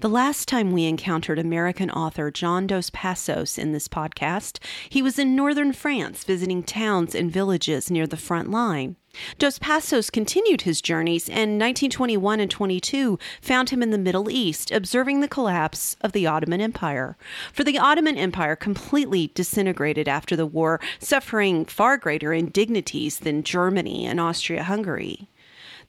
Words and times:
The 0.00 0.08
last 0.08 0.48
time 0.48 0.72
we 0.72 0.84
encountered 0.84 1.38
American 1.38 1.90
author 1.90 2.30
John 2.30 2.66
Dos 2.66 2.90
Passos 2.90 3.58
in 3.58 3.72
this 3.72 3.88
podcast, 3.88 4.58
he 4.88 5.02
was 5.02 5.18
in 5.18 5.36
northern 5.36 5.72
France 5.72 6.24
visiting 6.24 6.62
towns 6.62 7.14
and 7.14 7.30
villages 7.30 7.90
near 7.90 8.06
the 8.06 8.16
front 8.16 8.50
line. 8.50 8.96
Dos 9.38 9.58
Passos 9.58 10.08
continued 10.08 10.62
his 10.62 10.80
journeys 10.80 11.28
and 11.28 11.60
1921 11.60 12.40
and 12.40 12.50
22 12.50 13.18
found 13.42 13.68
him 13.70 13.82
in 13.82 13.90
the 13.90 13.98
Middle 13.98 14.30
East 14.30 14.70
observing 14.70 15.20
the 15.20 15.28
collapse 15.28 15.96
of 16.00 16.12
the 16.12 16.26
Ottoman 16.26 16.62
Empire. 16.62 17.16
For 17.52 17.62
the 17.62 17.78
Ottoman 17.78 18.16
Empire 18.16 18.56
completely 18.56 19.30
disintegrated 19.34 20.08
after 20.08 20.34
the 20.34 20.46
war, 20.46 20.80
suffering 20.98 21.66
far 21.66 21.98
greater 21.98 22.32
indignities 22.32 23.18
than 23.18 23.42
Germany 23.42 24.06
and 24.06 24.18
Austria 24.18 24.62
Hungary. 24.62 25.28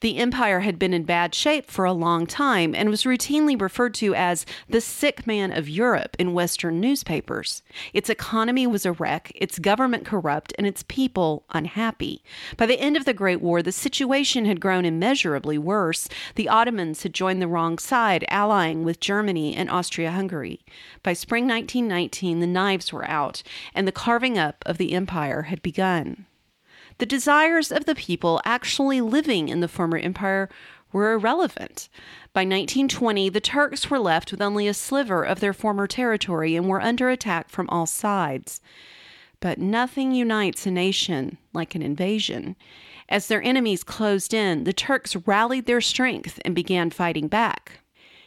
The 0.00 0.16
empire 0.18 0.60
had 0.60 0.78
been 0.78 0.94
in 0.94 1.04
bad 1.04 1.34
shape 1.34 1.70
for 1.70 1.84
a 1.84 1.92
long 1.92 2.26
time 2.26 2.74
and 2.74 2.88
was 2.88 3.04
routinely 3.04 3.60
referred 3.60 3.94
to 3.94 4.14
as 4.14 4.46
the 4.68 4.80
sick 4.80 5.26
man 5.26 5.52
of 5.52 5.68
Europe 5.68 6.16
in 6.18 6.34
Western 6.34 6.80
newspapers. 6.80 7.62
Its 7.92 8.10
economy 8.10 8.66
was 8.66 8.84
a 8.84 8.92
wreck, 8.92 9.32
its 9.34 9.58
government 9.58 10.04
corrupt, 10.04 10.52
and 10.58 10.66
its 10.66 10.84
people 10.88 11.44
unhappy. 11.50 12.22
By 12.56 12.66
the 12.66 12.80
end 12.80 12.96
of 12.96 13.04
the 13.04 13.14
Great 13.14 13.40
War, 13.40 13.62
the 13.62 13.72
situation 13.72 14.44
had 14.44 14.60
grown 14.60 14.84
immeasurably 14.84 15.58
worse. 15.58 16.08
The 16.34 16.48
Ottomans 16.48 17.02
had 17.02 17.14
joined 17.14 17.40
the 17.40 17.48
wrong 17.48 17.78
side, 17.78 18.24
allying 18.28 18.84
with 18.84 19.00
Germany 19.00 19.54
and 19.54 19.70
Austria 19.70 20.10
Hungary. 20.10 20.60
By 21.02 21.12
spring 21.12 21.46
1919, 21.46 22.40
the 22.40 22.46
knives 22.46 22.92
were 22.92 23.08
out, 23.08 23.42
and 23.74 23.86
the 23.86 23.92
carving 23.92 24.38
up 24.38 24.62
of 24.66 24.78
the 24.78 24.92
empire 24.92 25.42
had 25.42 25.62
begun. 25.62 26.26
The 26.98 27.06
desires 27.06 27.72
of 27.72 27.86
the 27.86 27.94
people 27.94 28.40
actually 28.44 29.00
living 29.00 29.48
in 29.48 29.60
the 29.60 29.68
former 29.68 29.98
empire 29.98 30.48
were 30.92 31.12
irrelevant. 31.12 31.88
By 32.32 32.42
1920, 32.42 33.28
the 33.28 33.40
Turks 33.40 33.90
were 33.90 33.98
left 33.98 34.30
with 34.30 34.40
only 34.40 34.68
a 34.68 34.74
sliver 34.74 35.22
of 35.22 35.40
their 35.40 35.52
former 35.52 35.88
territory 35.88 36.54
and 36.54 36.68
were 36.68 36.80
under 36.80 37.10
attack 37.10 37.48
from 37.50 37.68
all 37.68 37.86
sides. 37.86 38.60
But 39.40 39.58
nothing 39.58 40.12
unites 40.12 40.66
a 40.66 40.70
nation 40.70 41.36
like 41.52 41.74
an 41.74 41.82
invasion. 41.82 42.54
As 43.08 43.26
their 43.26 43.42
enemies 43.42 43.82
closed 43.82 44.32
in, 44.32 44.64
the 44.64 44.72
Turks 44.72 45.16
rallied 45.26 45.66
their 45.66 45.80
strength 45.80 46.40
and 46.44 46.54
began 46.54 46.90
fighting 46.90 47.26
back. 47.26 47.80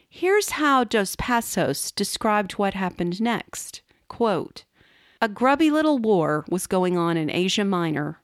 Here's 0.09 0.52
how 0.52 0.84
Dos 0.84 1.16
Passos 1.16 1.91
described 1.91 2.53
what 2.53 2.73
happened 2.73 3.22
next. 3.22 3.81
Quote, 4.08 4.66
a 5.22 5.28
grubby 5.28 5.72
little 5.72 5.97
war 5.97 6.45
was 6.50 6.67
going 6.67 6.97
on 6.97 7.17
in 7.17 7.31
Asia 7.31 7.66
Minor 7.66 8.22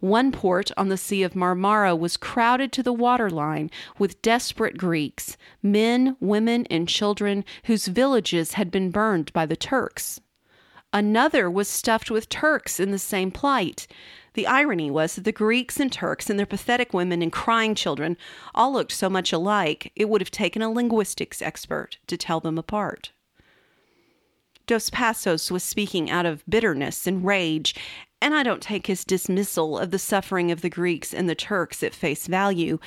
one 0.00 0.32
port 0.32 0.70
on 0.76 0.88
the 0.88 0.96
Sea 0.96 1.22
of 1.22 1.34
Marmara 1.34 1.98
was 1.98 2.16
crowded 2.16 2.72
to 2.72 2.82
the 2.82 2.92
waterline 2.92 3.70
with 3.98 4.22
desperate 4.22 4.76
Greeks, 4.76 5.36
men, 5.62 6.16
women, 6.20 6.66
and 6.70 6.88
children 6.88 7.44
whose 7.64 7.86
villages 7.86 8.54
had 8.54 8.70
been 8.70 8.90
burned 8.90 9.32
by 9.32 9.46
the 9.46 9.56
Turks. 9.56 10.20
Another 10.92 11.50
was 11.50 11.68
stuffed 11.68 12.10
with 12.10 12.28
Turks 12.28 12.78
in 12.78 12.90
the 12.90 12.98
same 12.98 13.30
plight. 13.30 13.86
The 14.34 14.46
irony 14.46 14.90
was 14.90 15.14
that 15.14 15.24
the 15.24 15.32
Greeks 15.32 15.80
and 15.80 15.90
Turks 15.90 16.28
and 16.28 16.38
their 16.38 16.46
pathetic 16.46 16.92
women 16.92 17.22
and 17.22 17.32
crying 17.32 17.74
children 17.74 18.16
all 18.54 18.72
looked 18.72 18.92
so 18.92 19.08
much 19.08 19.32
alike, 19.32 19.92
it 19.96 20.08
would 20.08 20.20
have 20.20 20.30
taken 20.30 20.62
a 20.62 20.70
linguistics 20.70 21.40
expert 21.40 21.98
to 22.06 22.16
tell 22.16 22.40
them 22.40 22.58
apart. 22.58 23.12
Dos 24.66 24.90
Passos 24.90 25.50
was 25.50 25.64
speaking 25.64 26.10
out 26.10 26.26
of 26.26 26.44
bitterness 26.48 27.06
and 27.06 27.24
rage 27.24 27.74
and 28.22 28.36
I 28.36 28.44
don't 28.44 28.62
take 28.62 28.86
his 28.86 29.04
dismissal 29.04 29.76
of 29.76 29.90
the 29.90 29.98
suffering 29.98 30.52
of 30.52 30.60
the 30.60 30.70
Greeks 30.70 31.12
and 31.12 31.28
the 31.28 31.34
Turks 31.34 31.82
at 31.82 31.92
face 31.92 32.28
value. 32.28 32.78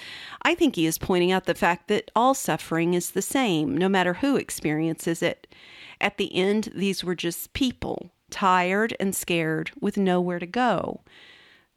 I 0.43 0.55
think 0.55 0.77
he 0.77 0.85
is 0.85 0.97
pointing 0.97 1.29
out 1.29 1.43
the 1.43 1.53
fact 1.53 1.89
that 1.89 2.09
all 2.15 2.33
suffering 2.33 2.93
is 2.93 3.11
the 3.11 3.21
same, 3.21 3.77
no 3.77 3.89
matter 3.89 4.13
who 4.13 4.37
experiences 4.37 5.21
it. 5.21 5.45
At 5.99 6.17
the 6.17 6.33
end, 6.33 6.71
these 6.73 7.03
were 7.03 7.15
just 7.15 7.51
people, 7.51 8.11
tired 8.29 8.95
and 8.97 9.13
scared, 9.13 9.71
with 9.77 9.97
nowhere 9.97 10.39
to 10.39 10.45
go. 10.45 11.01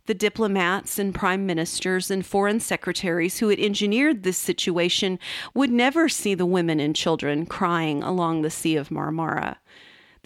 The 0.07 0.15
diplomats 0.15 0.97
and 0.97 1.13
prime 1.13 1.45
ministers 1.45 2.13
and 2.13 2.25
foreign 2.25 2.61
secretaries 2.61 3.41
who 3.41 3.49
had 3.49 3.59
engineered 3.59 4.23
this 4.23 4.39
situation 4.39 5.19
would 5.53 5.71
never 5.71 6.09
see 6.09 6.35
the 6.35 6.47
women 6.47 6.79
and 6.79 6.95
children 6.95 7.45
crying 7.45 8.05
along 8.05 8.43
the 8.43 8.51
Sea 8.51 8.77
of 8.77 8.89
Marmara. 8.89 9.57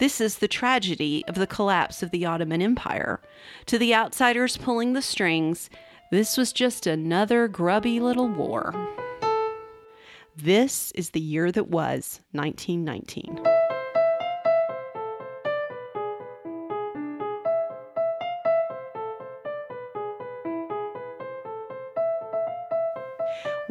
This 0.03 0.19
is 0.19 0.39
the 0.39 0.49
tragedy 0.49 1.23
of 1.29 1.35
the 1.35 1.47
collapse 1.47 2.03
of 2.03 2.11
the 2.11 2.25
Ottoman 2.25 2.61
Empire. 2.61 3.21
To 3.67 3.77
the 3.77 3.95
outsiders 3.95 4.57
pulling 4.57 4.91
the 4.91 5.01
strings, 5.01 5.69
this 6.11 6.35
was 6.35 6.51
just 6.51 6.85
another 6.85 7.47
grubby 7.47 8.01
little 8.01 8.27
war. 8.27 8.75
This 10.35 10.91
is 10.91 11.11
the 11.11 11.21
year 11.21 11.53
that 11.53 11.69
was 11.69 12.19
1919. 12.33 13.52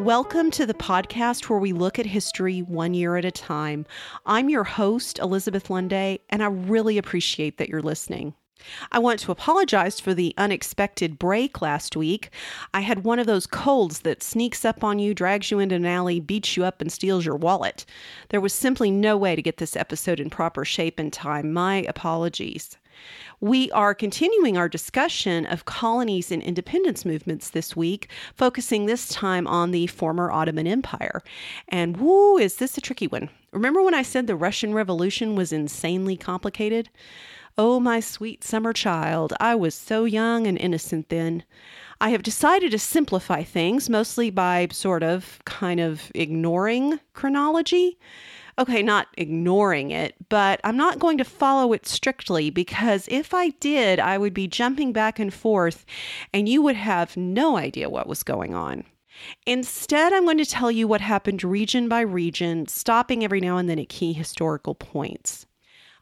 Welcome 0.03 0.51
to 0.53 0.67
the 0.67 0.75
podcast 0.75 1.49
where 1.49 1.61
we 1.61 1.73
look 1.73 1.97
at 1.97 2.07
history 2.07 2.59
one 2.61 2.93
year 2.93 3.15
at 3.15 3.25
a 3.25 3.31
time. 3.31 3.87
I'm 4.27 4.49
your 4.49 4.65
host, 4.65 5.21
Elizabeth 5.21 5.69
Lunday, 5.69 6.19
and 6.29 6.43
I 6.43 6.47
really 6.47 6.99
appreciate 6.99 7.57
that 7.59 7.69
you're 7.69 7.81
listening. 7.81 8.35
I 8.91 8.99
want 8.99 9.21
to 9.21 9.31
apologize 9.31 10.01
for 10.01 10.13
the 10.13 10.35
unexpected 10.37 11.21
break 11.21 11.63
last 11.63 11.95
week. 11.95 12.31
I 12.75 12.81
had 12.81 13.05
one 13.05 13.21
of 13.21 13.29
those 13.29 13.47
colds 13.47 14.01
that 14.01 14.25
sneaks 14.25 14.65
up 14.65 14.83
on 14.83 14.99
you, 14.99 15.15
drags 15.15 15.53
you 15.53 15.61
into 15.61 15.77
an 15.77 15.87
alley, 15.87 16.19
beats 16.19 16.57
you 16.57 16.65
up, 16.65 16.81
and 16.81 16.91
steals 16.91 17.25
your 17.25 17.37
wallet. 17.37 17.85
There 18.31 18.41
was 18.41 18.53
simply 18.53 18.91
no 18.91 19.17
way 19.17 19.37
to 19.37 19.41
get 19.43 19.59
this 19.59 19.77
episode 19.77 20.19
in 20.19 20.31
proper 20.31 20.65
shape 20.65 20.99
in 20.99 21.13
time. 21.13 21.53
My 21.53 21.85
apologies. 21.89 22.77
We 23.41 23.71
are 23.73 23.95
continuing 23.95 24.57
our 24.57 24.69
discussion 24.69 25.47
of 25.47 25.65
colonies 25.65 26.31
and 26.31 26.43
independence 26.43 27.05
movements 27.05 27.51
this 27.51 27.75
week, 27.75 28.09
focusing 28.35 28.87
this 28.87 29.09
time 29.09 29.47
on 29.47 29.73
the 29.73 29.89
former 29.89 30.31
Ottoman 30.31 30.67
Empire. 30.67 31.23
And 31.69 31.97
woo, 31.97 32.39
is 32.39 32.57
this 32.57 32.79
a 32.79 32.81
tricky 32.81 33.09
one? 33.09 33.31
Remember 33.53 33.83
when 33.83 33.95
I 33.95 34.03
said 34.03 34.27
the 34.27 34.37
Russian 34.37 34.75
Revolution 34.75 35.35
was 35.35 35.53
insanely 35.53 36.17
complicated? 36.17 36.89
Oh, 37.59 37.81
my 37.81 38.01
sweet 38.01 38.43
summer 38.43 38.73
child, 38.73 39.35
I 39.39 39.55
was 39.57 39.75
so 39.75 40.05
young 40.05 40.47
and 40.47 40.57
innocent 40.57 41.11
then. 41.11 41.45
I 42.01 42.09
have 42.11 42.23
decided 42.23 42.71
to 42.71 42.79
simplify 42.79 43.43
things, 43.43 43.91
mostly 43.91 44.31
by 44.31 44.69
sort 44.73 45.03
of 45.03 45.41
kind 45.45 45.79
of 45.79 46.11
ignoring 46.15 46.99
chronology 47.13 47.99
okay, 48.59 48.83
not 48.83 49.09
ignoring 49.17 49.91
it, 49.91 50.15
but 50.29 50.61
I'm 50.65 50.77
not 50.77 50.99
going 50.99 51.19
to 51.19 51.25
follow 51.25 51.73
it 51.73 51.87
strictly 51.87 52.51
because 52.51 53.09
if 53.11 53.35
I 53.35 53.51
did, 53.51 53.99
I 53.99 54.19
would 54.19 54.35
be 54.35 54.47
jumping 54.47 54.93
back 54.93 55.19
and 55.19 55.33
forth 55.33 55.85
and 56.33 56.49
you 56.49 56.63
would 56.63 56.77
have 56.77 57.17
no 57.17 57.57
idea 57.57 57.91
what 57.91 58.07
was 58.07 58.23
going 58.23 58.55
on. 58.55 58.85
Instead, 59.47 60.13
I'm 60.13 60.25
going 60.25 60.39
to 60.39 60.47
tell 60.47 60.71
you 60.71 60.89
what 60.89 61.01
happened 61.01 61.45
region 61.45 61.89
by 61.89 62.01
region, 62.01 62.67
stopping 62.67 63.23
every 63.23 63.41
now 63.41 63.57
and 63.57 63.69
then 63.69 63.79
at 63.79 63.89
key 63.89 64.13
historical 64.13 64.75
points. 64.75 65.47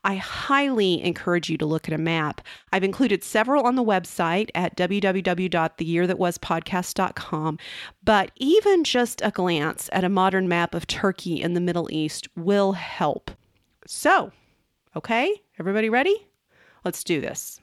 I 0.02 0.16
highly 0.16 1.02
encourage 1.02 1.50
you 1.50 1.58
to 1.58 1.66
look 1.66 1.86
at 1.86 1.94
a 1.94 1.98
map. 1.98 2.40
I've 2.72 2.84
included 2.84 3.22
several 3.22 3.66
on 3.66 3.74
the 3.74 3.84
website 3.84 4.48
at 4.54 4.74
www.theyearthatwaspodcast.com, 4.76 7.58
but 8.02 8.30
even 8.36 8.84
just 8.84 9.20
a 9.22 9.30
glance 9.30 9.90
at 9.92 10.04
a 10.04 10.08
modern 10.08 10.48
map 10.48 10.74
of 10.74 10.86
Turkey 10.86 11.42
in 11.42 11.52
the 11.54 11.60
Middle 11.60 11.88
East 11.90 12.28
will 12.34 12.72
help. 12.72 13.30
So, 13.86 14.32
okay, 14.96 15.42
everybody 15.58 15.90
ready? 15.90 16.28
Let's 16.84 17.04
do 17.04 17.20
this. 17.20 17.60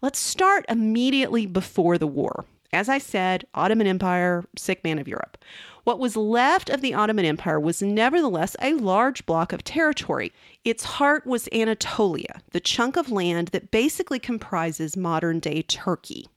Let's 0.00 0.18
start 0.18 0.64
immediately 0.68 1.46
before 1.46 1.98
the 1.98 2.08
war. 2.08 2.46
As 2.72 2.88
I 2.88 2.98
said, 2.98 3.44
Ottoman 3.54 3.86
Empire, 3.86 4.44
sick 4.56 4.82
man 4.82 4.98
of 4.98 5.06
Europe. 5.06 5.38
What 5.84 5.98
was 5.98 6.16
left 6.16 6.70
of 6.70 6.80
the 6.80 6.94
Ottoman 6.94 7.24
Empire 7.24 7.58
was 7.58 7.82
nevertheless 7.82 8.54
a 8.62 8.74
large 8.74 9.26
block 9.26 9.52
of 9.52 9.64
territory. 9.64 10.32
Its 10.64 10.84
heart 10.84 11.26
was 11.26 11.48
Anatolia, 11.52 12.40
the 12.52 12.60
chunk 12.60 12.96
of 12.96 13.10
land 13.10 13.48
that 13.48 13.72
basically 13.72 14.20
comprises 14.20 14.96
modern 14.96 15.40
day 15.40 15.62
Turkey. 15.62 16.28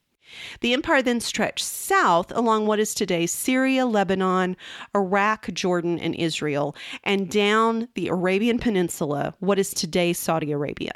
The 0.60 0.72
empire 0.72 1.00
then 1.00 1.20
stretched 1.20 1.64
south 1.64 2.32
along 2.34 2.66
what 2.66 2.80
is 2.80 2.92
today 2.92 3.26
Syria, 3.26 3.86
Lebanon, 3.86 4.56
Iraq, 4.96 5.52
Jordan, 5.52 6.00
and 6.00 6.16
Israel, 6.16 6.74
and 7.04 7.30
down 7.30 7.86
the 7.94 8.08
Arabian 8.08 8.58
Peninsula, 8.58 9.34
what 9.38 9.60
is 9.60 9.72
today 9.72 10.12
Saudi 10.12 10.50
Arabia. 10.50 10.90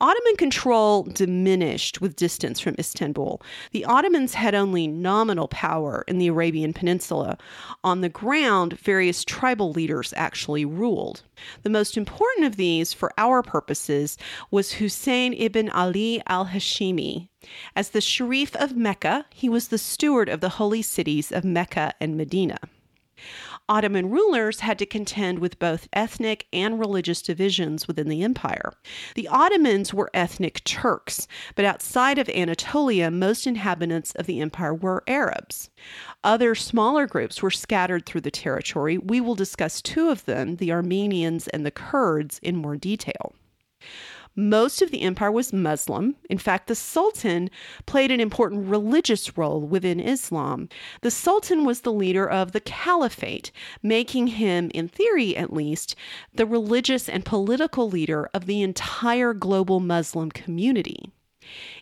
Ottoman 0.00 0.36
control 0.36 1.02
diminished 1.02 2.00
with 2.00 2.14
distance 2.14 2.60
from 2.60 2.76
Istanbul. 2.78 3.42
The 3.72 3.84
Ottomans 3.84 4.34
had 4.34 4.54
only 4.54 4.86
nominal 4.86 5.48
power 5.48 6.04
in 6.06 6.18
the 6.18 6.28
Arabian 6.28 6.72
Peninsula. 6.72 7.36
On 7.82 8.00
the 8.00 8.08
ground, 8.08 8.78
various 8.78 9.24
tribal 9.24 9.72
leaders 9.72 10.14
actually 10.16 10.64
ruled. 10.64 11.22
The 11.64 11.70
most 11.70 11.96
important 11.96 12.46
of 12.46 12.54
these, 12.54 12.92
for 12.92 13.12
our 13.18 13.42
purposes, 13.42 14.16
was 14.52 14.74
Hussein 14.74 15.32
ibn 15.32 15.68
Ali 15.70 16.22
al 16.28 16.46
Hashimi. 16.46 17.28
As 17.74 17.90
the 17.90 18.00
Sharif 18.00 18.54
of 18.54 18.76
Mecca, 18.76 19.26
he 19.34 19.48
was 19.48 19.66
the 19.66 19.78
steward 19.78 20.28
of 20.28 20.40
the 20.40 20.50
holy 20.50 20.82
cities 20.82 21.32
of 21.32 21.44
Mecca 21.44 21.92
and 22.00 22.16
Medina. 22.16 22.58
Ottoman 23.68 24.10
rulers 24.10 24.60
had 24.60 24.78
to 24.78 24.86
contend 24.86 25.38
with 25.38 25.58
both 25.58 25.88
ethnic 25.92 26.46
and 26.52 26.80
religious 26.80 27.20
divisions 27.20 27.86
within 27.86 28.08
the 28.08 28.22
empire. 28.22 28.72
The 29.14 29.28
Ottomans 29.28 29.92
were 29.92 30.10
ethnic 30.14 30.64
Turks, 30.64 31.28
but 31.54 31.64
outside 31.64 32.18
of 32.18 32.28
Anatolia, 32.30 33.10
most 33.10 33.46
inhabitants 33.46 34.12
of 34.12 34.26
the 34.26 34.40
empire 34.40 34.74
were 34.74 35.04
Arabs. 35.06 35.70
Other 36.24 36.54
smaller 36.54 37.06
groups 37.06 37.42
were 37.42 37.50
scattered 37.50 38.06
through 38.06 38.22
the 38.22 38.30
territory. 38.30 38.98
We 38.98 39.20
will 39.20 39.34
discuss 39.34 39.82
two 39.82 40.08
of 40.08 40.24
them, 40.24 40.56
the 40.56 40.72
Armenians 40.72 41.48
and 41.48 41.66
the 41.66 41.70
Kurds, 41.70 42.38
in 42.42 42.56
more 42.56 42.76
detail. 42.76 43.34
Most 44.38 44.82
of 44.82 44.92
the 44.92 45.02
empire 45.02 45.32
was 45.32 45.52
Muslim. 45.52 46.14
In 46.30 46.38
fact, 46.38 46.68
the 46.68 46.76
Sultan 46.76 47.50
played 47.86 48.12
an 48.12 48.20
important 48.20 48.68
religious 48.68 49.36
role 49.36 49.60
within 49.60 49.98
Islam. 49.98 50.68
The 51.00 51.10
Sultan 51.10 51.64
was 51.64 51.80
the 51.80 51.92
leader 51.92 52.30
of 52.30 52.52
the 52.52 52.60
Caliphate, 52.60 53.50
making 53.82 54.28
him, 54.28 54.70
in 54.72 54.86
theory 54.86 55.36
at 55.36 55.52
least, 55.52 55.96
the 56.32 56.46
religious 56.46 57.08
and 57.08 57.24
political 57.24 57.90
leader 57.90 58.30
of 58.32 58.46
the 58.46 58.62
entire 58.62 59.34
global 59.34 59.80
Muslim 59.80 60.30
community. 60.30 61.10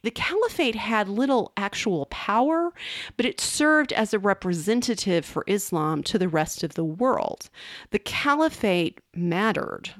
The 0.02 0.10
caliphate 0.10 0.76
had 0.76 1.10
little 1.10 1.52
actual 1.58 2.06
power, 2.06 2.72
but 3.18 3.26
it 3.26 3.38
served 3.38 3.92
as 3.92 4.14
a 4.14 4.18
representative 4.18 5.26
for 5.26 5.44
Islam 5.46 6.02
to 6.04 6.18
the 6.18 6.28
rest 6.28 6.62
of 6.62 6.72
the 6.72 6.84
world. 6.84 7.50
The 7.90 7.98
caliphate 7.98 9.02
mattered. 9.14 9.90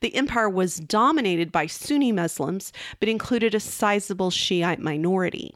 The 0.00 0.14
empire 0.14 0.48
was 0.48 0.76
dominated 0.76 1.52
by 1.52 1.66
Sunni 1.66 2.12
Muslims, 2.12 2.72
but 3.00 3.08
included 3.08 3.54
a 3.54 3.60
sizable 3.60 4.30
Shiite 4.30 4.80
minority. 4.80 5.54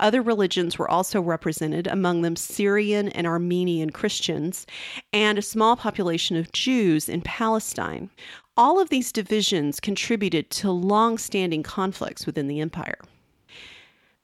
Other 0.00 0.22
religions 0.22 0.78
were 0.78 0.90
also 0.90 1.20
represented, 1.20 1.86
among 1.86 2.22
them 2.22 2.36
Syrian 2.36 3.08
and 3.10 3.26
Armenian 3.26 3.90
Christians, 3.90 4.66
and 5.12 5.38
a 5.38 5.42
small 5.42 5.76
population 5.76 6.36
of 6.36 6.52
Jews 6.52 7.08
in 7.08 7.22
Palestine. 7.22 8.10
All 8.56 8.80
of 8.80 8.90
these 8.90 9.12
divisions 9.12 9.80
contributed 9.80 10.50
to 10.50 10.70
long 10.70 11.16
standing 11.16 11.62
conflicts 11.62 12.26
within 12.26 12.48
the 12.48 12.60
empire. 12.60 12.98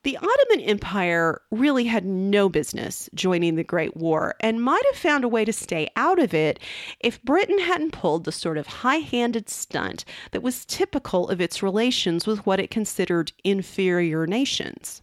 The 0.04 0.16
Ottoman 0.16 0.64
Empire 0.64 1.42
really 1.50 1.84
had 1.84 2.04
no 2.04 2.48
business 2.48 3.10
joining 3.14 3.56
the 3.56 3.64
Great 3.64 3.96
War 3.96 4.36
and 4.38 4.62
might 4.62 4.84
have 4.92 5.00
found 5.00 5.24
a 5.24 5.28
way 5.28 5.44
to 5.44 5.52
stay 5.52 5.88
out 5.96 6.20
of 6.20 6.32
it 6.32 6.60
if 7.00 7.20
Britain 7.22 7.58
hadn't 7.58 7.90
pulled 7.90 8.24
the 8.24 8.30
sort 8.30 8.58
of 8.58 8.68
high 8.68 8.98
handed 8.98 9.48
stunt 9.48 10.04
that 10.30 10.42
was 10.42 10.64
typical 10.64 11.28
of 11.28 11.40
its 11.40 11.64
relations 11.64 12.28
with 12.28 12.46
what 12.46 12.60
it 12.60 12.70
considered 12.70 13.32
inferior 13.42 14.24
nations. 14.24 15.02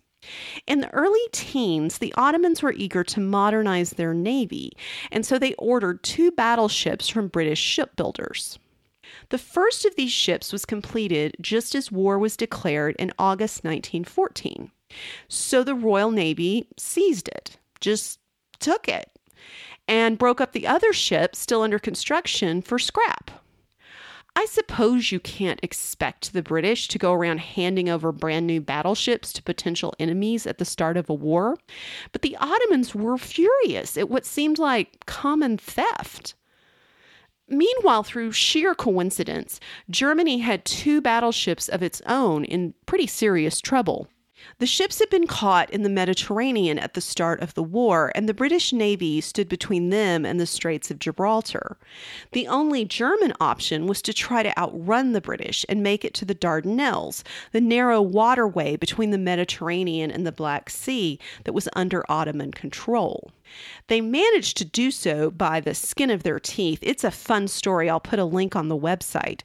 In 0.65 0.79
the 0.79 0.91
early 0.91 1.27
teens, 1.33 1.97
the 1.97 2.13
Ottomans 2.15 2.63
were 2.63 2.73
eager 2.73 3.03
to 3.03 3.19
modernize 3.19 3.91
their 3.91 4.13
navy, 4.13 4.71
and 5.11 5.25
so 5.25 5.37
they 5.37 5.53
ordered 5.55 6.03
two 6.03 6.31
battleships 6.31 7.09
from 7.09 7.27
British 7.27 7.59
shipbuilders. 7.59 8.59
The 9.29 9.37
first 9.37 9.85
of 9.85 9.95
these 9.95 10.11
ships 10.11 10.53
was 10.53 10.65
completed 10.65 11.35
just 11.41 11.75
as 11.75 11.91
war 11.91 12.17
was 12.17 12.37
declared 12.37 12.95
in 12.97 13.13
August 13.19 13.63
1914. 13.63 14.71
So 15.27 15.63
the 15.63 15.75
Royal 15.75 16.11
Navy 16.11 16.67
seized 16.77 17.27
it, 17.27 17.57
just 17.79 18.19
took 18.59 18.87
it, 18.87 19.09
and 19.87 20.17
broke 20.17 20.41
up 20.41 20.51
the 20.51 20.67
other 20.67 20.93
ship 20.93 21.35
still 21.35 21.61
under 21.61 21.79
construction 21.79 22.61
for 22.61 22.79
scrap. 22.79 23.31
I 24.37 24.45
suppose 24.45 25.13
you 25.13 25.21
can't 25.21 25.61
expect 25.63 26.33
the 26.33 26.43
British 26.43 26.89
to 26.89 26.99
go 26.99 27.13
around 27.13 27.39
handing 27.39 27.87
over 27.87 28.11
brand 28.11 28.45
new 28.45 28.59
battleships 28.59 29.31
to 29.33 29.43
potential 29.43 29.93
enemies 29.97 30.45
at 30.45 30.57
the 30.57 30.65
start 30.65 30.97
of 30.97 31.09
a 31.09 31.13
war, 31.13 31.57
but 32.11 32.21
the 32.21 32.35
Ottomans 32.37 32.93
were 32.93 33.17
furious 33.17 33.97
at 33.97 34.09
what 34.09 34.25
seemed 34.25 34.59
like 34.59 35.05
common 35.05 35.57
theft. 35.57 36.33
Meanwhile, 37.47 38.03
through 38.03 38.33
sheer 38.33 38.75
coincidence, 38.75 39.59
Germany 39.89 40.39
had 40.39 40.65
two 40.65 40.99
battleships 40.99 41.69
of 41.69 41.81
its 41.81 42.01
own 42.05 42.43
in 42.43 42.73
pretty 42.85 43.07
serious 43.07 43.61
trouble. 43.61 44.09
The 44.59 44.65
ships 44.65 44.99
had 44.99 45.09
been 45.09 45.27
caught 45.27 45.69
in 45.69 45.83
the 45.83 45.89
Mediterranean 45.89 46.79
at 46.79 46.93
the 46.93 47.01
start 47.01 47.41
of 47.41 47.53
the 47.53 47.63
war, 47.63 48.11
and 48.15 48.29
the 48.29 48.33
British 48.33 48.71
Navy 48.71 49.19
stood 49.21 49.49
between 49.49 49.89
them 49.89 50.25
and 50.25 50.39
the 50.39 50.45
Straits 50.45 50.91
of 50.91 50.99
Gibraltar. 50.99 51.77
The 52.31 52.47
only 52.47 52.85
German 52.85 53.33
option 53.39 53.87
was 53.87 54.01
to 54.03 54.13
try 54.13 54.43
to 54.43 54.57
outrun 54.57 55.11
the 55.11 55.21
British 55.21 55.65
and 55.67 55.83
make 55.83 56.05
it 56.05 56.13
to 56.15 56.25
the 56.25 56.35
Dardanelles, 56.35 57.23
the 57.51 57.61
narrow 57.61 58.01
waterway 58.01 58.75
between 58.75 59.11
the 59.11 59.17
Mediterranean 59.17 60.11
and 60.11 60.25
the 60.25 60.31
Black 60.31 60.69
Sea 60.69 61.19
that 61.43 61.53
was 61.53 61.67
under 61.73 62.03
Ottoman 62.09 62.51
control. 62.51 63.31
They 63.87 64.01
managed 64.01 64.57
to 64.57 64.65
do 64.65 64.91
so 64.91 65.31
by 65.31 65.59
the 65.59 65.73
skin 65.73 66.09
of 66.09 66.23
their 66.23 66.39
teeth. 66.39 66.79
It's 66.81 67.03
a 67.03 67.11
fun 67.11 67.47
story. 67.47 67.89
I'll 67.89 67.99
put 67.99 68.19
a 68.19 68.25
link 68.25 68.55
on 68.55 68.67
the 68.67 68.77
website. 68.77 69.41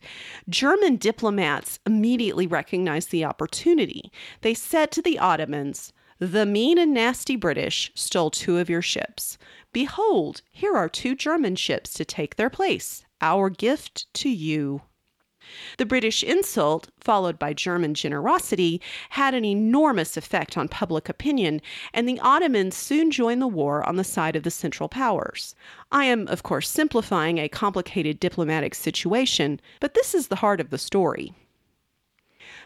German 0.48 0.96
diplomats 0.96 1.78
immediately 1.86 2.46
recognized 2.46 3.10
the 3.10 3.24
opportunity. 3.24 4.12
They 4.40 4.54
said 4.54 4.90
to 4.92 5.02
the 5.02 5.18
Ottomans, 5.18 5.92
the 6.18 6.44
mean 6.44 6.76
and 6.76 6.92
nasty 6.92 7.34
British 7.34 7.90
stole 7.94 8.30
two 8.30 8.58
of 8.58 8.68
your 8.68 8.82
ships. 8.82 9.38
Behold, 9.72 10.42
here 10.50 10.76
are 10.76 10.88
two 10.88 11.14
German 11.14 11.56
ships 11.56 11.94
to 11.94 12.04
take 12.04 12.36
their 12.36 12.50
place. 12.50 13.04
Our 13.22 13.48
gift 13.48 14.12
to 14.14 14.28
you. 14.28 14.82
The 15.78 15.86
British 15.86 16.22
insult, 16.22 16.88
followed 17.00 17.38
by 17.38 17.52
German 17.52 17.94
generosity, 17.94 18.80
had 19.10 19.34
an 19.34 19.44
enormous 19.44 20.16
effect 20.16 20.56
on 20.56 20.68
public 20.68 21.08
opinion, 21.08 21.60
and 21.92 22.08
the 22.08 22.20
Ottomans 22.20 22.76
soon 22.76 23.10
joined 23.10 23.42
the 23.42 23.46
war 23.46 23.86
on 23.88 23.96
the 23.96 24.04
side 24.04 24.36
of 24.36 24.42
the 24.42 24.50
Central 24.50 24.88
Powers. 24.88 25.54
I 25.92 26.04
am, 26.04 26.28
of 26.28 26.42
course, 26.42 26.68
simplifying 26.68 27.38
a 27.38 27.48
complicated 27.48 28.20
diplomatic 28.20 28.74
situation, 28.74 29.60
but 29.80 29.94
this 29.94 30.14
is 30.14 30.28
the 30.28 30.36
heart 30.36 30.60
of 30.60 30.70
the 30.70 30.78
story. 30.78 31.34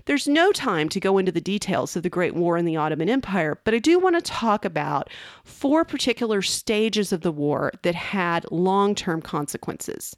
There's 0.07 0.29
no 0.29 0.53
time 0.53 0.91
to 0.91 1.01
go 1.01 1.17
into 1.17 1.33
the 1.33 1.41
details 1.41 1.97
of 1.97 2.03
the 2.03 2.11
Great 2.11 2.35
War 2.35 2.59
in 2.59 2.67
the 2.67 2.77
Ottoman 2.77 3.09
Empire, 3.09 3.59
but 3.65 3.73
I 3.73 3.79
do 3.79 3.99
want 3.99 4.17
to 4.17 4.21
talk 4.21 4.65
about 4.65 5.09
four 5.45 5.85
particular 5.85 6.43
stages 6.43 7.11
of 7.11 7.23
the 7.23 7.33
war 7.33 7.73
that 7.83 7.95
had 7.95 8.45
long 8.51 8.95
term 8.95 9.23
consequences. 9.23 10.15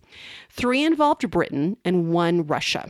Three 0.50 0.83
involved 0.83 1.31
Britain 1.31 1.77
and 1.85 2.11
one 2.11 2.47
Russia. 2.47 2.88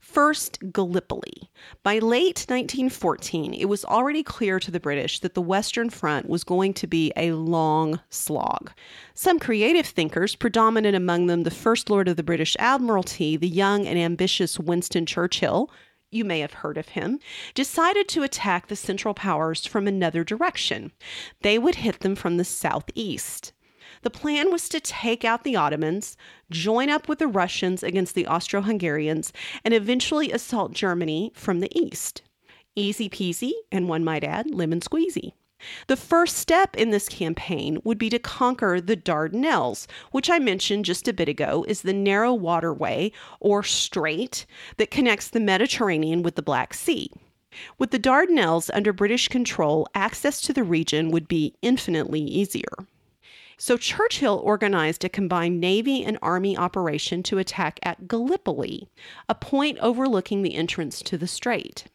First, 0.00 0.58
Gallipoli. 0.72 1.50
By 1.82 1.98
late 1.98 2.46
1914, 2.48 3.52
it 3.52 3.66
was 3.66 3.84
already 3.84 4.22
clear 4.22 4.58
to 4.58 4.70
the 4.70 4.80
British 4.80 5.20
that 5.20 5.34
the 5.34 5.42
Western 5.42 5.90
Front 5.90 6.28
was 6.28 6.42
going 6.42 6.72
to 6.74 6.86
be 6.86 7.12
a 7.16 7.32
long 7.32 8.00
slog. 8.08 8.72
Some 9.12 9.38
creative 9.38 9.86
thinkers, 9.86 10.34
predominant 10.34 10.96
among 10.96 11.26
them 11.26 11.42
the 11.42 11.50
First 11.50 11.90
Lord 11.90 12.08
of 12.08 12.16
the 12.16 12.22
British 12.22 12.56
Admiralty, 12.58 13.36
the 13.36 13.46
young 13.46 13.86
and 13.86 13.98
ambitious 13.98 14.58
Winston 14.58 15.04
Churchill, 15.04 15.70
you 16.10 16.24
may 16.24 16.40
have 16.40 16.54
heard 16.54 16.78
of 16.78 16.90
him, 16.90 17.18
decided 17.54 18.08
to 18.08 18.22
attack 18.22 18.66
the 18.66 18.76
Central 18.76 19.14
Powers 19.14 19.66
from 19.66 19.86
another 19.86 20.24
direction. 20.24 20.92
They 21.42 21.58
would 21.58 21.76
hit 21.76 22.00
them 22.00 22.14
from 22.14 22.36
the 22.36 22.44
southeast. 22.44 23.52
The 24.02 24.10
plan 24.10 24.52
was 24.52 24.68
to 24.68 24.80
take 24.80 25.24
out 25.24 25.44
the 25.44 25.56
Ottomans, 25.56 26.16
join 26.50 26.88
up 26.88 27.08
with 27.08 27.18
the 27.18 27.26
Russians 27.26 27.82
against 27.82 28.14
the 28.14 28.26
Austro 28.26 28.62
Hungarians, 28.62 29.32
and 29.64 29.74
eventually 29.74 30.30
assault 30.30 30.72
Germany 30.72 31.32
from 31.34 31.60
the 31.60 31.70
east. 31.78 32.22
Easy 32.76 33.08
peasy, 33.08 33.52
and 33.72 33.88
one 33.88 34.04
might 34.04 34.22
add, 34.22 34.54
lemon 34.54 34.80
squeezy. 34.80 35.32
The 35.88 35.96
first 35.96 36.36
step 36.36 36.76
in 36.76 36.90
this 36.90 37.08
campaign 37.08 37.80
would 37.84 37.98
be 37.98 38.10
to 38.10 38.18
conquer 38.18 38.80
the 38.80 38.96
Dardanelles, 38.96 39.86
which 40.12 40.30
I 40.30 40.38
mentioned 40.38 40.84
just 40.84 41.08
a 41.08 41.12
bit 41.12 41.28
ago 41.28 41.64
is 41.66 41.82
the 41.82 41.92
narrow 41.92 42.32
waterway 42.32 43.12
or 43.40 43.62
strait 43.62 44.46
that 44.76 44.90
connects 44.90 45.28
the 45.28 45.40
Mediterranean 45.40 46.22
with 46.22 46.36
the 46.36 46.42
Black 46.42 46.74
Sea. 46.74 47.10
With 47.78 47.90
the 47.90 47.98
Dardanelles 47.98 48.70
under 48.72 48.92
British 48.92 49.28
control, 49.28 49.88
access 49.94 50.40
to 50.42 50.52
the 50.52 50.62
region 50.62 51.10
would 51.10 51.26
be 51.26 51.54
infinitely 51.62 52.20
easier. 52.20 52.86
So 53.56 53.76
Churchill 53.76 54.40
organized 54.44 55.04
a 55.04 55.08
combined 55.08 55.60
Navy 55.60 56.04
and 56.04 56.18
Army 56.22 56.56
operation 56.56 57.24
to 57.24 57.38
attack 57.38 57.80
at 57.82 58.06
Gallipoli, 58.06 58.88
a 59.28 59.34
point 59.34 59.78
overlooking 59.80 60.42
the 60.42 60.54
entrance 60.54 61.02
to 61.02 61.18
the 61.18 61.26
strait. 61.26 61.86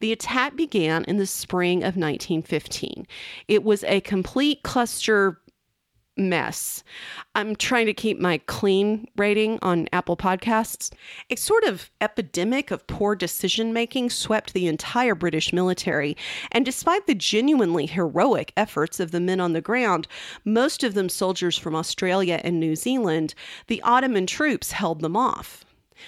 The 0.00 0.12
attack 0.12 0.56
began 0.56 1.04
in 1.04 1.16
the 1.16 1.26
spring 1.26 1.78
of 1.78 1.96
1915. 1.96 3.06
It 3.48 3.64
was 3.64 3.84
a 3.84 4.00
complete 4.00 4.62
cluster 4.62 5.40
mess. 6.16 6.84
I'm 7.34 7.56
trying 7.56 7.86
to 7.86 7.94
keep 7.94 8.20
my 8.20 8.38
clean 8.38 9.08
rating 9.16 9.58
on 9.62 9.88
Apple 9.92 10.16
Podcasts. 10.16 10.92
A 11.30 11.36
sort 11.36 11.64
of 11.64 11.90
epidemic 12.00 12.70
of 12.70 12.86
poor 12.86 13.14
decision 13.14 13.72
making 13.72 14.10
swept 14.10 14.52
the 14.52 14.66
entire 14.66 15.14
British 15.14 15.52
military, 15.52 16.16
and 16.52 16.64
despite 16.64 17.06
the 17.06 17.14
genuinely 17.14 17.86
heroic 17.86 18.52
efforts 18.56 19.00
of 19.00 19.10
the 19.10 19.20
men 19.20 19.40
on 19.40 19.52
the 19.52 19.60
ground, 19.60 20.06
most 20.44 20.84
of 20.84 20.94
them 20.94 21.08
soldiers 21.08 21.56
from 21.56 21.74
Australia 21.74 22.40
and 22.44 22.60
New 22.60 22.76
Zealand, 22.76 23.34
the 23.66 23.82
Ottoman 23.82 24.26
troops 24.26 24.72
held 24.72 25.00
them 25.00 25.16
off. 25.16 25.64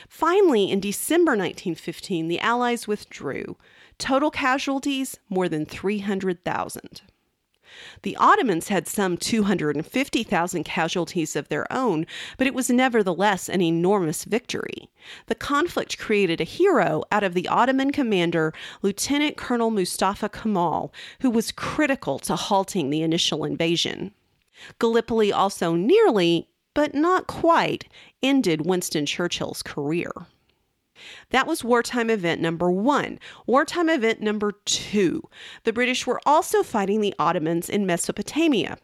Finally, 0.09 0.71
in 0.71 0.81
December 0.81 1.33
1915, 1.33 2.29
the 2.29 2.41
Allies 2.41 2.87
withdrew. 2.89 3.57
Total 3.99 4.31
casualties 4.31 5.19
more 5.29 5.49
than 5.49 5.65
300,000. 5.67 7.03
The 8.03 8.17
Ottomans 8.17 8.69
had 8.69 8.87
some 8.87 9.17
250,000 9.17 10.65
casualties 10.65 11.37
of 11.37 11.49
their 11.49 11.71
own, 11.73 12.07
but 12.37 12.47
it 12.47 12.55
was 12.55 12.69
nevertheless 12.69 13.49
an 13.49 13.63
enormous 13.63 14.25
victory. 14.25 14.91
The 15.27 15.35
conflict 15.35 15.99
created 15.99 16.41
a 16.41 16.45
hero 16.45 17.05
out 17.11 17.23
of 17.23 17.35
the 17.35 17.49
Ottoman 17.49 17.91
commander, 17.91 18.53
Lieutenant 18.83 19.37
Colonel 19.37 19.71
Mustafa 19.71 20.29
Kemal, 20.29 20.93
who 21.21 21.31
was 21.31 21.53
critical 21.53 22.19
to 22.21 22.37
halting 22.37 22.91
the 22.91 23.03
initial 23.03 23.45
invasion. 23.45 24.13
Gallipoli 24.79 25.33
also 25.33 25.75
nearly, 25.75 26.49
but 26.75 26.95
not 26.95 27.27
quite, 27.27 27.87
ended 28.23 28.67
Winston 28.67 29.07
Churchill's 29.07 29.63
career. 29.63 30.11
That 31.31 31.47
was 31.47 31.65
wartime 31.65 32.11
event 32.11 32.41
number 32.41 32.71
one. 32.71 33.19
Wartime 33.47 33.89
event 33.89 34.21
number 34.21 34.53
two. 34.65 35.23
The 35.65 35.73
British 35.73 36.07
were 36.07 36.21
also 36.25 36.63
fighting 36.63 37.01
the 37.01 37.15
Ottomans 37.19 37.69
in 37.69 37.87
Mesopotamia. 37.87 38.79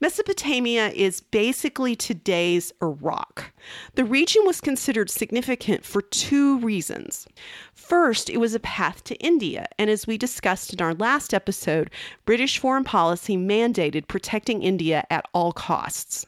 Mesopotamia 0.00 0.88
is 0.88 1.20
basically 1.20 1.94
today's 1.94 2.72
Iraq. 2.82 3.52
The 3.94 4.04
region 4.04 4.42
was 4.44 4.60
considered 4.60 5.10
significant 5.10 5.84
for 5.84 6.02
two 6.02 6.58
reasons. 6.58 7.28
First, 7.74 8.28
it 8.30 8.38
was 8.38 8.54
a 8.54 8.60
path 8.60 9.04
to 9.04 9.16
India, 9.16 9.66
and 9.78 9.88
as 9.90 10.06
we 10.06 10.18
discussed 10.18 10.72
in 10.72 10.80
our 10.80 10.94
last 10.94 11.32
episode, 11.32 11.90
British 12.24 12.58
foreign 12.58 12.84
policy 12.84 13.36
mandated 13.36 14.08
protecting 14.08 14.62
India 14.62 15.04
at 15.10 15.26
all 15.32 15.52
costs. 15.52 16.26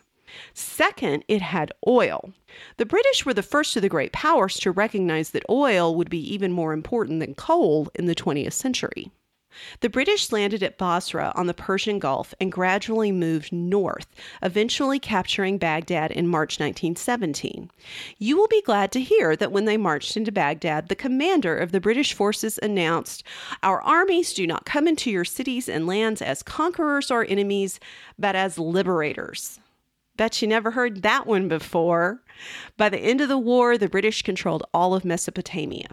Second, 0.54 1.24
it 1.28 1.42
had 1.42 1.72
oil. 1.86 2.32
The 2.76 2.86
British 2.86 3.24
were 3.24 3.34
the 3.34 3.42
first 3.42 3.76
of 3.76 3.82
the 3.82 3.88
great 3.88 4.12
powers 4.12 4.56
to 4.60 4.70
recognize 4.70 5.30
that 5.30 5.44
oil 5.48 5.94
would 5.94 6.10
be 6.10 6.34
even 6.34 6.52
more 6.52 6.72
important 6.72 7.20
than 7.20 7.34
coal 7.34 7.88
in 7.94 8.06
the 8.06 8.14
20th 8.14 8.52
century. 8.52 9.10
The 9.80 9.90
British 9.90 10.30
landed 10.30 10.62
at 10.62 10.78
Basra 10.78 11.32
on 11.34 11.46
the 11.46 11.54
Persian 11.54 11.98
Gulf 11.98 12.34
and 12.40 12.52
gradually 12.52 13.10
moved 13.10 13.52
north, 13.52 14.06
eventually 14.42 14.98
capturing 14.98 15.58
Baghdad 15.58 16.12
in 16.12 16.28
March 16.28 16.60
1917. 16.60 17.70
You 18.18 18.36
will 18.36 18.48
be 18.48 18.62
glad 18.62 18.92
to 18.92 19.00
hear 19.00 19.34
that 19.36 19.52
when 19.52 19.64
they 19.64 19.76
marched 19.76 20.16
into 20.16 20.30
Baghdad, 20.30 20.88
the 20.88 20.94
commander 20.94 21.56
of 21.56 21.72
the 21.72 21.80
British 21.80 22.12
forces 22.12 22.58
announced, 22.62 23.24
Our 23.62 23.82
armies 23.82 24.32
do 24.32 24.46
not 24.46 24.64
come 24.64 24.86
into 24.86 25.10
your 25.10 25.24
cities 25.24 25.68
and 25.68 25.86
lands 25.86 26.22
as 26.22 26.42
conquerors 26.42 27.10
or 27.10 27.24
enemies, 27.24 27.80
but 28.18 28.36
as 28.36 28.58
liberators. 28.58 29.58
Bet 30.16 30.42
you 30.42 30.48
never 30.48 30.72
heard 30.72 31.02
that 31.02 31.26
one 31.26 31.48
before. 31.48 32.22
By 32.76 32.88
the 32.88 32.98
end 32.98 33.20
of 33.20 33.28
the 33.28 33.38
war, 33.38 33.78
the 33.78 33.88
British 33.88 34.22
controlled 34.22 34.64
all 34.74 34.94
of 34.94 35.04
Mesopotamia. 35.04 35.88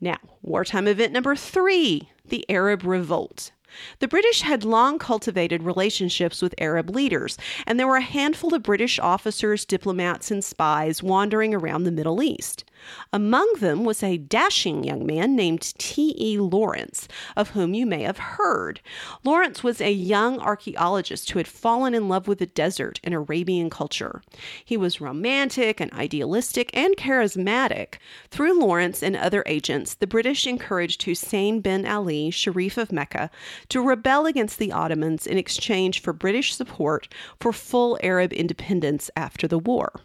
Now, 0.00 0.18
wartime 0.42 0.86
event 0.86 1.12
number 1.12 1.34
three 1.34 2.10
the 2.24 2.44
Arab 2.48 2.84
Revolt. 2.84 3.52
The 3.98 4.08
British 4.08 4.42
had 4.42 4.64
long 4.64 4.98
cultivated 4.98 5.62
relationships 5.62 6.40
with 6.40 6.54
Arab 6.58 6.90
leaders, 6.90 7.36
and 7.66 7.78
there 7.78 7.86
were 7.86 7.96
a 7.96 8.02
handful 8.02 8.54
of 8.54 8.62
British 8.62 8.98
officers, 8.98 9.64
diplomats, 9.64 10.30
and 10.30 10.42
spies 10.42 11.02
wandering 11.02 11.54
around 11.54 11.84
the 11.84 11.90
Middle 11.90 12.22
East. 12.22 12.64
Among 13.12 13.52
them 13.58 13.84
was 13.84 14.02
a 14.02 14.16
dashing 14.16 14.84
young 14.84 15.06
man 15.06 15.34
named 15.34 15.74
T.E. 15.78 16.38
Lawrence, 16.38 17.08
of 17.36 17.50
whom 17.50 17.74
you 17.74 17.86
may 17.86 18.02
have 18.02 18.18
heard. 18.18 18.80
Lawrence 19.24 19.62
was 19.62 19.80
a 19.80 19.92
young 19.92 20.38
archaeologist 20.38 21.30
who 21.30 21.38
had 21.38 21.48
fallen 21.48 21.94
in 21.94 22.08
love 22.08 22.28
with 22.28 22.38
the 22.38 22.46
desert 22.46 23.00
and 23.02 23.14
Arabian 23.14 23.70
culture. 23.70 24.22
He 24.64 24.76
was 24.76 25.00
romantic 25.00 25.80
and 25.80 25.92
idealistic 25.92 26.70
and 26.74 26.96
charismatic. 26.96 27.94
Through 28.30 28.60
Lawrence 28.60 29.02
and 29.02 29.16
other 29.16 29.42
agents, 29.46 29.94
the 29.94 30.06
British 30.06 30.46
encouraged 30.46 31.02
Hussein 31.02 31.60
bin 31.60 31.86
Ali, 31.86 32.30
Sharif 32.30 32.76
of 32.76 32.92
Mecca, 32.92 33.30
to 33.68 33.80
rebel 33.80 34.26
against 34.26 34.58
the 34.58 34.72
Ottomans 34.72 35.26
in 35.26 35.38
exchange 35.38 36.00
for 36.00 36.12
British 36.12 36.54
support 36.54 37.08
for 37.40 37.52
full 37.52 37.98
Arab 38.02 38.32
independence 38.32 39.10
after 39.16 39.48
the 39.48 39.58
war. 39.58 40.00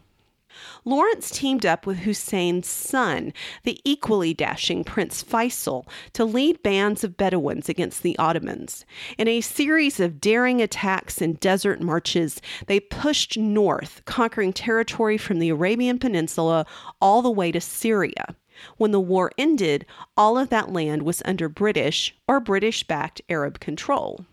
Lawrence 0.86 1.32
teamed 1.32 1.66
up 1.66 1.86
with 1.86 2.00
Hussein's 2.00 2.68
son, 2.68 3.34
the 3.64 3.80
equally 3.84 4.34
dashing 4.34 4.84
Prince 4.84 5.24
Faisal, 5.24 5.88
to 6.14 6.26
lead 6.26 6.62
bands 6.64 7.04
of 7.04 7.18
Bedouins 7.18 7.70
against 7.70 8.04
the 8.04 8.18
Ottomans. 8.18 8.86
In 9.18 9.28
a 9.28 9.42
series 9.42 10.00
of 10.00 10.22
daring 10.22 10.62
attacks 10.62 11.22
and 11.22 11.40
desert 11.40 11.82
marches, 11.82 12.42
they 12.68 12.80
pushed 12.80 13.38
north, 13.38 14.02
conquering 14.06 14.54
territory 14.54 15.18
from 15.18 15.40
the 15.40 15.50
Arabian 15.50 16.00
Peninsula 16.00 16.66
all 17.02 17.22
the 17.22 17.32
way 17.32 17.52
to 17.52 17.62
Syria. 17.62 18.36
When 18.78 18.92
the 18.92 19.00
war 19.00 19.32
ended, 19.38 19.86
all 20.16 20.38
of 20.38 20.50
that 20.50 20.72
land 20.72 21.04
was 21.04 21.22
under 21.26 21.50
British 21.50 22.16
or 22.28 22.40
British 22.40 22.84
backed 22.84 23.22
Arab 23.30 23.60
control. 23.60 24.26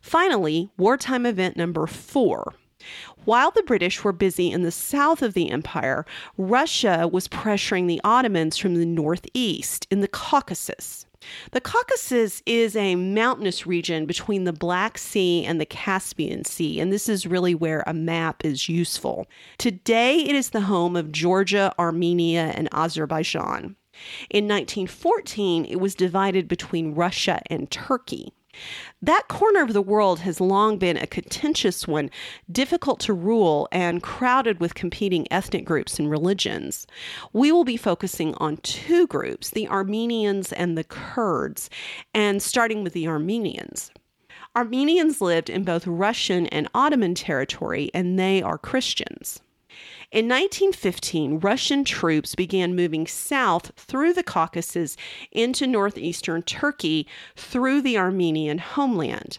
Finally, 0.00 0.70
wartime 0.76 1.26
event 1.26 1.56
number 1.56 1.86
four 1.86 2.54
while 3.28 3.50
the 3.50 3.62
British 3.62 4.02
were 4.02 4.12
busy 4.12 4.50
in 4.50 4.62
the 4.62 4.70
south 4.70 5.20
of 5.20 5.34
the 5.34 5.50
empire, 5.50 6.06
Russia 6.38 7.06
was 7.12 7.28
pressuring 7.28 7.86
the 7.86 8.00
Ottomans 8.02 8.56
from 8.56 8.74
the 8.74 8.86
northeast 8.86 9.86
in 9.90 10.00
the 10.00 10.08
Caucasus. 10.08 11.04
The 11.50 11.60
Caucasus 11.60 12.42
is 12.46 12.74
a 12.74 12.96
mountainous 12.96 13.66
region 13.66 14.06
between 14.06 14.44
the 14.44 14.52
Black 14.54 14.96
Sea 14.96 15.44
and 15.44 15.60
the 15.60 15.66
Caspian 15.66 16.46
Sea, 16.46 16.80
and 16.80 16.90
this 16.90 17.06
is 17.06 17.26
really 17.26 17.54
where 17.54 17.84
a 17.86 17.92
map 17.92 18.46
is 18.46 18.70
useful. 18.70 19.26
Today, 19.58 20.20
it 20.20 20.34
is 20.34 20.48
the 20.48 20.62
home 20.62 20.96
of 20.96 21.12
Georgia, 21.12 21.74
Armenia, 21.78 22.52
and 22.54 22.66
Azerbaijan. 22.72 23.76
In 24.30 24.48
1914, 24.48 25.66
it 25.66 25.76
was 25.76 25.94
divided 25.94 26.48
between 26.48 26.94
Russia 26.94 27.42
and 27.50 27.70
Turkey. 27.70 28.32
That 29.02 29.28
corner 29.28 29.62
of 29.62 29.72
the 29.72 29.82
world 29.82 30.20
has 30.20 30.40
long 30.40 30.78
been 30.78 30.96
a 30.96 31.06
contentious 31.06 31.86
one, 31.86 32.10
difficult 32.50 33.00
to 33.00 33.12
rule, 33.12 33.68
and 33.70 34.02
crowded 34.02 34.60
with 34.60 34.74
competing 34.74 35.26
ethnic 35.30 35.64
groups 35.64 35.98
and 35.98 36.10
religions. 36.10 36.86
We 37.32 37.52
will 37.52 37.64
be 37.64 37.76
focusing 37.76 38.34
on 38.36 38.56
two 38.58 39.06
groups 39.06 39.50
the 39.50 39.68
Armenians 39.68 40.52
and 40.52 40.76
the 40.76 40.84
Kurds, 40.84 41.70
and 42.14 42.42
starting 42.42 42.82
with 42.82 42.92
the 42.92 43.06
Armenians. 43.06 43.90
Armenians 44.56 45.20
lived 45.20 45.50
in 45.50 45.62
both 45.62 45.86
Russian 45.86 46.46
and 46.46 46.68
Ottoman 46.74 47.14
territory, 47.14 47.90
and 47.94 48.18
they 48.18 48.42
are 48.42 48.58
Christians. 48.58 49.40
In 50.10 50.24
1915, 50.26 51.40
Russian 51.40 51.84
troops 51.84 52.34
began 52.34 52.74
moving 52.74 53.06
south 53.06 53.72
through 53.76 54.14
the 54.14 54.22
Caucasus 54.22 54.96
into 55.32 55.66
northeastern 55.66 56.42
Turkey 56.42 57.06
through 57.36 57.82
the 57.82 57.98
Armenian 57.98 58.56
homeland. 58.56 59.38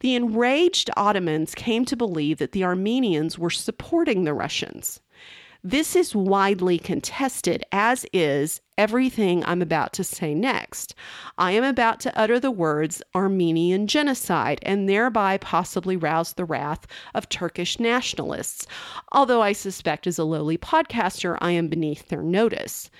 The 0.00 0.14
enraged 0.14 0.88
Ottomans 0.96 1.54
came 1.54 1.84
to 1.84 1.96
believe 1.96 2.38
that 2.38 2.52
the 2.52 2.64
Armenians 2.64 3.38
were 3.38 3.50
supporting 3.50 4.24
the 4.24 4.32
Russians. 4.32 5.00
This 5.62 5.94
is 5.94 6.14
widely 6.14 6.78
contested, 6.78 7.62
as 7.70 8.06
is 8.10 8.62
everything 8.78 9.44
I'm 9.44 9.62
about 9.62 9.92
to 9.94 10.04
say 10.04 10.34
next. 10.34 10.94
I 11.38 11.52
am 11.52 11.64
about 11.64 12.00
to 12.00 12.18
utter 12.18 12.38
the 12.38 12.50
words 12.50 13.02
Armenian 13.14 13.86
genocide 13.86 14.58
and 14.62 14.88
thereby 14.88 15.38
possibly 15.38 15.96
rouse 15.96 16.32
the 16.32 16.44
wrath 16.44 16.86
of 17.14 17.28
Turkish 17.28 17.80
nationalists, 17.80 18.66
although 19.12 19.42
I 19.42 19.52
suspect 19.52 20.06
as 20.06 20.18
a 20.18 20.24
lowly 20.24 20.58
podcaster 20.58 21.38
I 21.40 21.52
am 21.52 21.68
beneath 21.68 22.08
their 22.08 22.22
notice. 22.22 22.90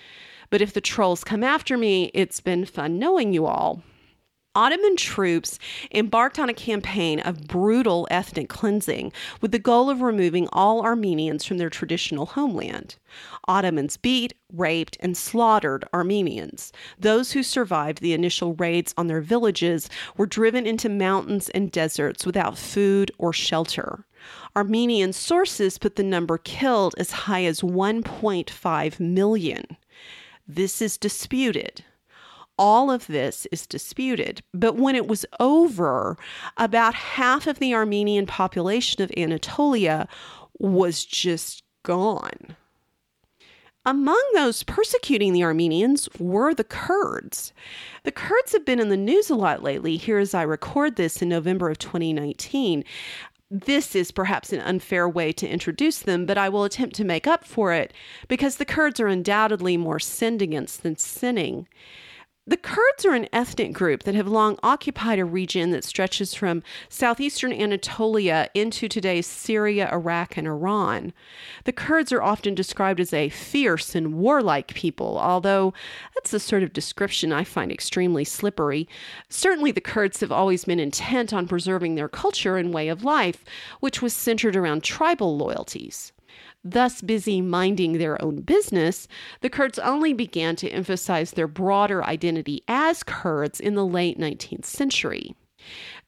But 0.50 0.62
if 0.62 0.72
the 0.72 0.80
trolls 0.80 1.24
come 1.24 1.44
after 1.44 1.76
me, 1.76 2.10
it's 2.14 2.40
been 2.40 2.64
fun 2.64 2.98
knowing 2.98 3.32
you 3.32 3.46
all. 3.46 3.82
Ottoman 4.56 4.96
troops 4.96 5.58
embarked 5.92 6.38
on 6.38 6.48
a 6.48 6.54
campaign 6.54 7.20
of 7.20 7.46
brutal 7.46 8.08
ethnic 8.10 8.48
cleansing 8.48 9.12
with 9.42 9.52
the 9.52 9.58
goal 9.58 9.90
of 9.90 10.00
removing 10.00 10.48
all 10.50 10.80
Armenians 10.80 11.44
from 11.44 11.58
their 11.58 11.68
traditional 11.68 12.24
homeland. 12.24 12.96
Ottomans 13.46 13.98
beat, 13.98 14.32
raped, 14.50 14.96
and 15.00 15.14
slaughtered 15.14 15.84
Armenians. 15.92 16.72
Those 16.98 17.32
who 17.32 17.42
survived 17.42 18.00
the 18.00 18.14
initial 18.14 18.54
raids 18.54 18.94
on 18.96 19.08
their 19.08 19.20
villages 19.20 19.90
were 20.16 20.24
driven 20.24 20.66
into 20.66 20.88
mountains 20.88 21.50
and 21.50 21.70
deserts 21.70 22.24
without 22.24 22.56
food 22.56 23.12
or 23.18 23.34
shelter. 23.34 24.06
Armenian 24.56 25.12
sources 25.12 25.76
put 25.76 25.96
the 25.96 26.02
number 26.02 26.38
killed 26.38 26.94
as 26.96 27.10
high 27.10 27.44
as 27.44 27.60
1.5 27.60 29.00
million. 29.00 29.76
This 30.48 30.80
is 30.80 30.96
disputed 30.96 31.84
all 32.58 32.90
of 32.90 33.06
this 33.06 33.46
is 33.52 33.66
disputed. 33.66 34.42
But 34.52 34.76
when 34.76 34.96
it 34.96 35.06
was 35.06 35.26
over, 35.40 36.16
about 36.56 36.94
half 36.94 37.46
of 37.46 37.58
the 37.58 37.74
Armenian 37.74 38.26
population 38.26 39.02
of 39.02 39.12
Anatolia 39.16 40.08
was 40.58 41.04
just 41.04 41.62
gone. 41.82 42.56
Among 43.84 44.20
those 44.34 44.64
persecuting 44.64 45.32
the 45.32 45.44
Armenians 45.44 46.08
were 46.18 46.52
the 46.52 46.64
Kurds. 46.64 47.52
The 48.02 48.10
Kurds 48.10 48.50
have 48.52 48.64
been 48.64 48.80
in 48.80 48.88
the 48.88 48.96
news 48.96 49.30
a 49.30 49.36
lot 49.36 49.62
lately, 49.62 49.96
here 49.96 50.18
as 50.18 50.34
I 50.34 50.42
record 50.42 50.96
this 50.96 51.22
in 51.22 51.28
November 51.28 51.70
of 51.70 51.78
2019. 51.78 52.82
This 53.48 53.94
is 53.94 54.10
perhaps 54.10 54.52
an 54.52 54.58
unfair 54.58 55.08
way 55.08 55.30
to 55.34 55.46
introduce 55.46 56.00
them, 56.00 56.26
but 56.26 56.36
I 56.36 56.48
will 56.48 56.64
attempt 56.64 56.96
to 56.96 57.04
make 57.04 57.28
up 57.28 57.44
for 57.44 57.72
it 57.72 57.92
because 58.26 58.56
the 58.56 58.64
Kurds 58.64 58.98
are 58.98 59.06
undoubtedly 59.06 59.76
more 59.76 60.00
sinned 60.00 60.42
against 60.42 60.82
than 60.82 60.96
sinning. 60.96 61.68
The 62.48 62.56
Kurds 62.56 63.04
are 63.04 63.12
an 63.12 63.28
ethnic 63.32 63.72
group 63.72 64.04
that 64.04 64.14
have 64.14 64.28
long 64.28 64.56
occupied 64.62 65.18
a 65.18 65.24
region 65.24 65.72
that 65.72 65.82
stretches 65.82 66.32
from 66.32 66.62
southeastern 66.88 67.52
Anatolia 67.52 68.48
into 68.54 68.88
today's 68.88 69.26
Syria, 69.26 69.90
Iraq, 69.90 70.36
and 70.36 70.46
Iran. 70.46 71.12
The 71.64 71.72
Kurds 71.72 72.12
are 72.12 72.22
often 72.22 72.54
described 72.54 73.00
as 73.00 73.12
a 73.12 73.30
fierce 73.30 73.96
and 73.96 74.14
warlike 74.14 74.74
people, 74.74 75.18
although 75.18 75.74
that's 76.14 76.32
a 76.32 76.38
sort 76.38 76.62
of 76.62 76.72
description 76.72 77.32
I 77.32 77.42
find 77.42 77.72
extremely 77.72 78.22
slippery. 78.22 78.88
Certainly, 79.28 79.72
the 79.72 79.80
Kurds 79.80 80.20
have 80.20 80.30
always 80.30 80.66
been 80.66 80.78
intent 80.78 81.32
on 81.32 81.48
preserving 81.48 81.96
their 81.96 82.08
culture 82.08 82.56
and 82.56 82.72
way 82.72 82.86
of 82.86 83.02
life, 83.02 83.44
which 83.80 84.00
was 84.00 84.14
centered 84.14 84.54
around 84.54 84.84
tribal 84.84 85.36
loyalties 85.36 86.12
thus 86.72 87.00
busy 87.02 87.40
minding 87.40 87.94
their 87.94 88.22
own 88.22 88.42
business, 88.42 89.08
the 89.40 89.50
Kurds 89.50 89.78
only 89.78 90.12
began 90.12 90.56
to 90.56 90.68
emphasize 90.68 91.32
their 91.32 91.48
broader 91.48 92.04
identity 92.04 92.62
as 92.68 93.02
Kurds 93.02 93.60
in 93.60 93.74
the 93.74 93.86
late 93.86 94.18
19th 94.18 94.64
century. 94.64 95.34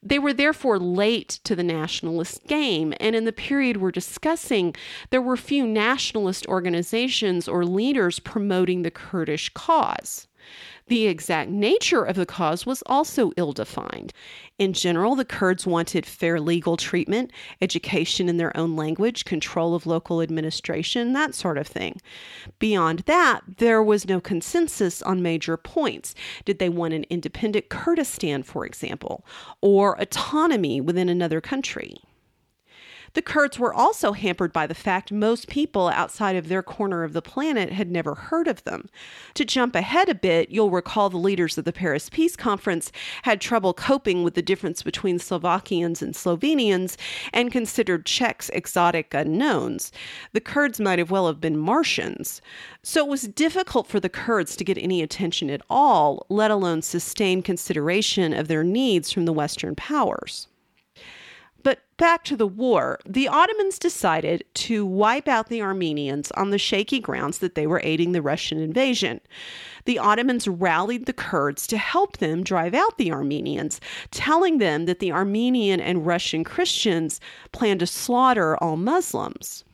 They 0.01 0.19
were 0.19 0.33
therefore 0.33 0.79
late 0.79 1.39
to 1.43 1.55
the 1.55 1.63
nationalist 1.63 2.47
game, 2.47 2.93
and 3.01 3.15
in 3.15 3.25
the 3.25 3.33
period 3.33 3.77
we're 3.77 3.91
discussing, 3.91 4.73
there 5.09 5.21
were 5.21 5.35
few 5.35 5.67
nationalist 5.67 6.47
organizations 6.47 7.47
or 7.47 7.65
leaders 7.65 8.19
promoting 8.19 8.83
the 8.83 8.91
Kurdish 8.91 9.49
cause. 9.49 10.28
The 10.89 11.05
exact 11.05 11.51
nature 11.51 12.03
of 12.03 12.15
the 12.15 12.25
cause 12.25 12.65
was 12.65 12.81
also 12.87 13.31
ill 13.37 13.53
defined. 13.53 14.11
In 14.57 14.73
general, 14.73 15.15
the 15.15 15.23
Kurds 15.23 15.67
wanted 15.67 16.03
fair 16.03 16.39
legal 16.39 16.77
treatment, 16.77 17.31
education 17.61 18.27
in 18.27 18.37
their 18.37 18.55
own 18.57 18.75
language, 18.75 19.23
control 19.23 19.75
of 19.75 19.85
local 19.85 20.19
administration, 20.19 21.13
that 21.13 21.35
sort 21.35 21.59
of 21.59 21.67
thing. 21.67 22.01
Beyond 22.57 23.03
that, 23.05 23.41
there 23.59 23.83
was 23.83 24.07
no 24.07 24.19
consensus 24.19 25.03
on 25.03 25.21
major 25.21 25.57
points. 25.57 26.15
Did 26.43 26.57
they 26.57 26.69
want 26.69 26.95
an 26.95 27.05
independent 27.11 27.69
Kurdistan, 27.69 28.41
for 28.41 28.65
example, 28.65 29.23
or 29.61 29.93
autonomy 30.01 30.81
within 30.81 31.07
another 31.07 31.39
country? 31.39 31.97
The 33.13 33.21
Kurds 33.21 33.57
were 33.57 33.73
also 33.73 34.11
hampered 34.11 34.53
by 34.53 34.67
the 34.67 34.75
fact 34.75 35.11
most 35.11 35.47
people 35.47 35.87
outside 35.87 36.35
of 36.35 36.47
their 36.47 36.61
corner 36.61 37.03
of 37.03 37.13
the 37.13 37.21
planet 37.21 37.71
had 37.71 37.89
never 37.89 38.15
heard 38.15 38.47
of 38.47 38.63
them. 38.63 38.89
To 39.33 39.45
jump 39.45 39.75
ahead 39.75 40.09
a 40.09 40.15
bit, 40.15 40.49
you'll 40.49 40.69
recall 40.69 41.09
the 41.09 41.17
leaders 41.17 41.57
of 41.57 41.65
the 41.65 41.73
Paris 41.73 42.09
Peace 42.09 42.35
Conference 42.35 42.91
had 43.23 43.41
trouble 43.41 43.73
coping 43.73 44.23
with 44.23 44.35
the 44.35 44.41
difference 44.41 44.83
between 44.83 45.17
Slovakians 45.17 46.01
and 46.01 46.13
Slovenians 46.13 46.97
and 47.33 47.51
considered 47.51 48.05
Czechs 48.05 48.49
exotic 48.49 49.13
unknowns. 49.13 49.91
The 50.33 50.41
Kurds 50.41 50.79
might 50.79 50.99
have 50.99 51.11
well 51.11 51.27
have 51.27 51.41
been 51.41 51.57
Martians. 51.57 52.41
So 52.83 53.05
it 53.05 53.09
was 53.09 53.23
difficult 53.23 53.87
for 53.87 53.99
the 53.99 54.09
Kurds 54.09 54.55
to 54.55 54.63
get 54.63 54.77
any 54.77 55.01
attention 55.01 55.49
at 55.49 55.61
all, 55.69 56.25
let 56.29 56.51
alone 56.51 56.81
sustain 56.81 57.41
consideration 57.41 58.33
of 58.33 58.47
their 58.47 58.63
needs 58.63 59.11
from 59.11 59.25
the 59.25 59.33
Western 59.33 59.75
powers. 59.75 60.47
But 61.63 61.79
back 61.97 62.23
to 62.25 62.37
the 62.37 62.47
war, 62.47 62.99
the 63.05 63.27
Ottomans 63.27 63.77
decided 63.77 64.45
to 64.55 64.85
wipe 64.85 65.27
out 65.27 65.49
the 65.49 65.61
Armenians 65.61 66.31
on 66.31 66.51
the 66.51 66.57
shaky 66.57 66.99
grounds 66.99 67.39
that 67.39 67.55
they 67.55 67.67
were 67.67 67.81
aiding 67.83 68.11
the 68.11 68.21
Russian 68.21 68.59
invasion. 68.59 69.19
The 69.85 69.99
Ottomans 69.99 70.47
rallied 70.47 71.05
the 71.05 71.13
Kurds 71.13 71.67
to 71.67 71.77
help 71.77 72.17
them 72.17 72.43
drive 72.43 72.73
out 72.73 72.97
the 72.97 73.11
Armenians, 73.11 73.81
telling 74.11 74.59
them 74.59 74.85
that 74.85 74.99
the 74.99 75.11
Armenian 75.11 75.81
and 75.81 76.05
Russian 76.05 76.43
Christians 76.43 77.19
planned 77.51 77.81
to 77.81 77.87
slaughter 77.87 78.55
all 78.57 78.77
Muslims. 78.77 79.65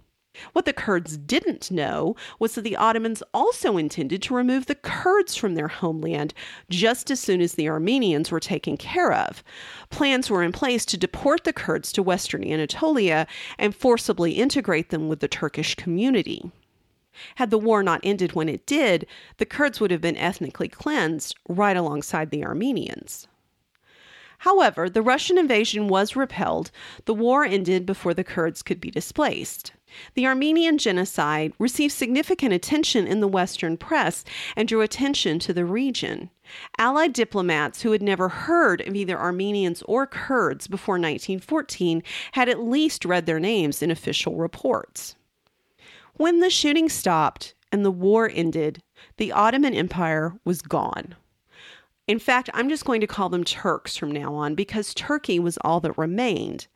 What 0.54 0.66
the 0.66 0.74
Kurds 0.74 1.18
didn't 1.18 1.72
know 1.72 2.16
was 2.40 2.56
that 2.56 2.62
the 2.62 2.76
Ottomans 2.76 3.24
also 3.34 3.78
intended 3.78 4.22
to 4.24 4.36
remove 4.36 4.66
the 4.66 4.76
Kurds 4.76 5.36
from 5.36 5.56
their 5.56 5.68
homeland 5.68 6.34
just 6.70 7.10
as 7.12 7.20
soon 7.20 7.42
as 7.42 7.54
the 7.54 7.70
Armenians 7.70 8.32
were 8.32 8.40
taken 8.40 8.78
care 8.78 9.14
of. 9.14 9.44
Plans 9.90 10.30
were 10.30 10.44
in 10.44 10.52
place 10.52 10.86
to 10.86 10.98
deport 10.98 11.44
the 11.44 11.54
Kurds 11.54 11.92
to 11.94 12.04
western 12.04 12.44
Anatolia 12.44 13.28
and 13.58 13.76
forcibly 13.76 14.34
integrate 14.34 14.90
them 14.90 15.08
with 15.08 15.20
the 15.20 15.28
Turkish 15.28 15.76
community. 15.76 16.52
Had 17.36 17.50
the 17.50 17.58
war 17.58 17.82
not 17.82 18.02
ended 18.04 18.34
when 18.34 18.50
it 18.50 18.66
did, 18.66 19.08
the 19.38 19.46
Kurds 19.46 19.80
would 19.80 19.92
have 19.92 20.02
been 20.02 20.18
ethnically 20.18 20.68
cleansed 20.68 21.36
right 21.48 21.78
alongside 21.78 22.30
the 22.30 22.44
Armenians. 22.44 23.28
However, 24.40 24.90
the 24.90 25.02
Russian 25.02 25.38
invasion 25.38 25.88
was 25.88 26.18
repelled. 26.18 26.72
The 27.06 27.14
war 27.14 27.46
ended 27.46 27.86
before 27.86 28.14
the 28.14 28.24
Kurds 28.24 28.62
could 28.62 28.82
be 28.82 28.92
displaced. 28.92 29.72
The 30.16 30.26
Armenian 30.26 30.78
genocide 30.78 31.54
received 31.60 31.94
significant 31.94 32.54
attention 32.54 33.08
in 33.08 33.20
the 33.20 33.28
Western 33.28 33.78
press 33.78 34.24
and 34.56 34.68
drew 34.68 34.82
attention 34.82 35.40
to 35.40 35.54
the 35.54 35.66
region. 35.66 36.30
Allied 36.78 37.14
diplomats 37.14 37.82
who 37.82 37.92
had 37.92 38.02
never 38.02 38.30
heard 38.30 38.82
of 38.82 38.96
either 38.96 39.20
Armenians 39.20 39.82
or 39.84 40.06
Kurds 40.08 40.68
before 40.68 40.96
1914 40.96 42.04
had 42.34 42.50
at 42.50 42.60
least 42.60 43.06
read 43.06 43.26
their 43.26 43.40
names 43.40 43.82
in 43.82 43.92
official 43.92 44.36
reports. 44.36 45.16
When 46.16 46.40
the 46.40 46.50
shooting 46.50 46.90
stopped 46.90 47.54
and 47.72 47.84
the 47.84 47.92
war 47.92 48.30
ended, 48.34 48.82
the 49.18 49.32
Ottoman 49.32 49.74
Empire 49.74 50.34
was 50.46 50.62
gone. 50.62 51.16
In 52.08 52.20
fact, 52.20 52.50
I'm 52.54 52.70
just 52.70 52.86
going 52.86 53.02
to 53.02 53.08
call 53.08 53.30
them 53.30 53.44
Turks 53.44 53.98
from 53.98 54.12
now 54.12 54.34
on 54.36 54.56
because 54.56 54.94
Turkey 54.94 55.40
was 55.40 55.58
all 55.62 55.80
that 55.82 55.98
remained. 55.98 56.68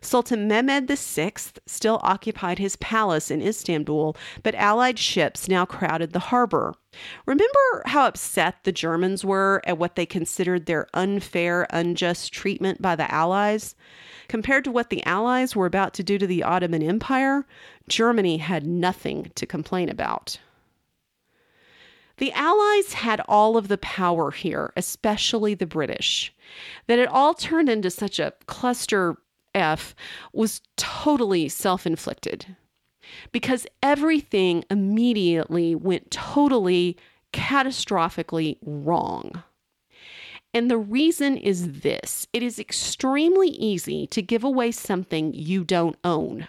Sultan 0.00 0.48
Mehmed 0.48 0.88
VI 0.88 1.32
still 1.66 2.00
occupied 2.02 2.58
his 2.58 2.76
palace 2.76 3.30
in 3.30 3.42
Istanbul, 3.42 4.16
but 4.42 4.54
Allied 4.54 4.98
ships 4.98 5.48
now 5.48 5.64
crowded 5.64 6.12
the 6.12 6.18
harbor. 6.18 6.74
Remember 7.26 7.82
how 7.86 8.06
upset 8.06 8.64
the 8.64 8.72
Germans 8.72 9.24
were 9.24 9.60
at 9.64 9.78
what 9.78 9.96
they 9.96 10.06
considered 10.06 10.66
their 10.66 10.86
unfair, 10.94 11.66
unjust 11.70 12.32
treatment 12.32 12.80
by 12.82 12.96
the 12.96 13.12
Allies? 13.12 13.74
Compared 14.28 14.64
to 14.64 14.70
what 14.70 14.90
the 14.90 15.04
Allies 15.04 15.56
were 15.56 15.66
about 15.66 15.94
to 15.94 16.02
do 16.02 16.18
to 16.18 16.26
the 16.26 16.42
Ottoman 16.42 16.82
Empire, 16.82 17.46
Germany 17.88 18.38
had 18.38 18.66
nothing 18.66 19.30
to 19.34 19.46
complain 19.46 19.88
about. 19.88 20.38
The 22.18 22.32
Allies 22.32 22.94
had 22.94 23.20
all 23.28 23.56
of 23.56 23.68
the 23.68 23.78
power 23.78 24.32
here, 24.32 24.72
especially 24.76 25.54
the 25.54 25.66
British. 25.66 26.34
That 26.88 26.98
it 26.98 27.08
all 27.08 27.32
turned 27.32 27.68
into 27.68 27.90
such 27.90 28.18
a 28.18 28.32
cluster 28.46 29.16
F 29.54 29.94
was 30.32 30.60
totally 30.76 31.48
self 31.48 31.86
inflicted 31.86 32.56
because 33.32 33.66
everything 33.82 34.64
immediately 34.70 35.74
went 35.74 36.10
totally 36.10 36.96
catastrophically 37.32 38.58
wrong. 38.64 39.42
And 40.54 40.70
the 40.70 40.78
reason 40.78 41.36
is 41.36 41.80
this 41.80 42.26
it 42.32 42.42
is 42.42 42.58
extremely 42.58 43.48
easy 43.48 44.06
to 44.08 44.22
give 44.22 44.44
away 44.44 44.72
something 44.72 45.34
you 45.34 45.64
don't 45.64 45.96
own. 46.04 46.48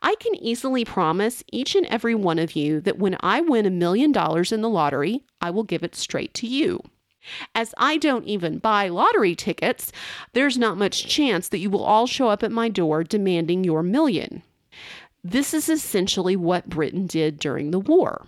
I 0.00 0.14
can 0.18 0.34
easily 0.36 0.84
promise 0.84 1.44
each 1.52 1.74
and 1.74 1.84
every 1.86 2.14
one 2.14 2.38
of 2.38 2.56
you 2.56 2.80
that 2.80 2.98
when 2.98 3.16
I 3.20 3.42
win 3.42 3.66
a 3.66 3.70
million 3.70 4.12
dollars 4.12 4.50
in 4.50 4.62
the 4.62 4.68
lottery, 4.68 5.24
I 5.42 5.50
will 5.50 5.64
give 5.64 5.82
it 5.82 5.94
straight 5.94 6.32
to 6.34 6.46
you. 6.46 6.82
As 7.54 7.74
I 7.76 7.96
don't 7.96 8.24
even 8.24 8.58
buy 8.58 8.88
lottery 8.88 9.34
tickets, 9.34 9.92
there's 10.32 10.56
not 10.56 10.78
much 10.78 11.06
chance 11.06 11.48
that 11.48 11.58
you 11.58 11.70
will 11.70 11.84
all 11.84 12.06
show 12.06 12.28
up 12.28 12.42
at 12.42 12.52
my 12.52 12.68
door 12.68 13.04
demanding 13.04 13.64
your 13.64 13.82
million. 13.82 14.42
This 15.22 15.52
is 15.52 15.68
essentially 15.68 16.36
what 16.36 16.68
Britain 16.68 17.06
did 17.06 17.38
during 17.38 17.70
the 17.70 17.80
war 17.80 18.26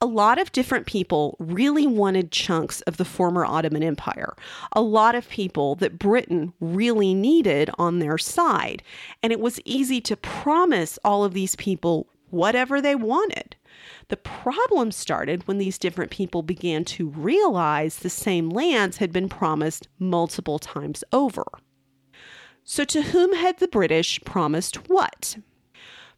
a 0.00 0.06
lot 0.06 0.38
of 0.38 0.52
different 0.52 0.86
people 0.86 1.36
really 1.38 1.86
wanted 1.86 2.32
chunks 2.32 2.80
of 2.82 2.96
the 2.96 3.04
former 3.04 3.44
Ottoman 3.44 3.82
Empire. 3.82 4.34
A 4.72 4.80
lot 4.80 5.14
of 5.14 5.28
people 5.28 5.74
that 5.76 5.98
Britain 5.98 6.54
really 6.58 7.12
needed 7.12 7.70
on 7.78 7.98
their 7.98 8.16
side. 8.16 8.82
And 9.22 9.32
it 9.32 9.40
was 9.40 9.60
easy 9.66 10.00
to 10.02 10.16
promise 10.16 10.98
all 11.04 11.24
of 11.24 11.34
these 11.34 11.54
people 11.56 12.08
whatever 12.30 12.80
they 12.80 12.94
wanted. 12.94 13.56
The 14.10 14.16
problem 14.16 14.90
started 14.90 15.46
when 15.46 15.58
these 15.58 15.78
different 15.78 16.10
people 16.10 16.42
began 16.42 16.84
to 16.86 17.08
realize 17.08 17.96
the 17.96 18.10
same 18.10 18.50
lands 18.50 18.96
had 18.96 19.12
been 19.12 19.28
promised 19.28 19.86
multiple 20.00 20.58
times 20.58 21.04
over. 21.12 21.44
So, 22.64 22.84
to 22.86 23.02
whom 23.02 23.34
had 23.34 23.60
the 23.60 23.68
British 23.68 24.20
promised 24.24 24.88
what? 24.88 25.36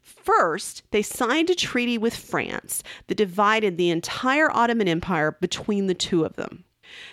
First, 0.01 0.81
they 0.89 1.03
signed 1.03 1.51
a 1.51 1.55
treaty 1.55 1.99
with 1.99 2.15
France 2.15 2.81
that 3.05 3.15
divided 3.15 3.77
the 3.77 3.91
entire 3.91 4.49
Ottoman 4.51 4.87
Empire 4.87 5.37
between 5.39 5.85
the 5.85 5.93
two 5.93 6.25
of 6.25 6.35
them. 6.35 6.63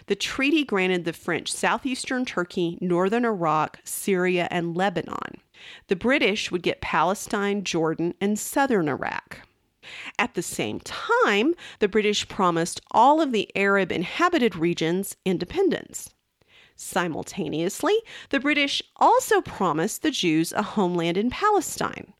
The 0.06 0.16
treaty 0.16 0.64
granted 0.64 1.04
the 1.04 1.12
French 1.12 1.52
southeastern 1.52 2.24
Turkey, 2.24 2.78
northern 2.80 3.26
Iraq, 3.26 3.80
Syria, 3.84 4.48
and 4.50 4.74
Lebanon. 4.74 5.42
The 5.88 5.96
British 5.96 6.50
would 6.50 6.62
get 6.62 6.80
Palestine, 6.80 7.64
Jordan, 7.64 8.14
and 8.18 8.38
southern 8.38 8.88
Iraq. 8.88 9.42
At 10.18 10.34
the 10.34 10.42
same 10.42 10.80
time, 10.80 11.54
the 11.78 11.88
British 11.88 12.28
promised 12.28 12.80
all 12.90 13.20
of 13.20 13.32
the 13.32 13.50
Arab 13.56 13.92
inhabited 13.92 14.56
regions 14.56 15.16
independence. 15.24 16.10
Simultaneously, 16.76 17.96
the 18.30 18.40
British 18.40 18.82
also 18.96 19.40
promised 19.40 20.02
the 20.02 20.10
Jews 20.10 20.52
a 20.52 20.62
homeland 20.62 21.18
in 21.18 21.28
Palestine. 21.28 22.14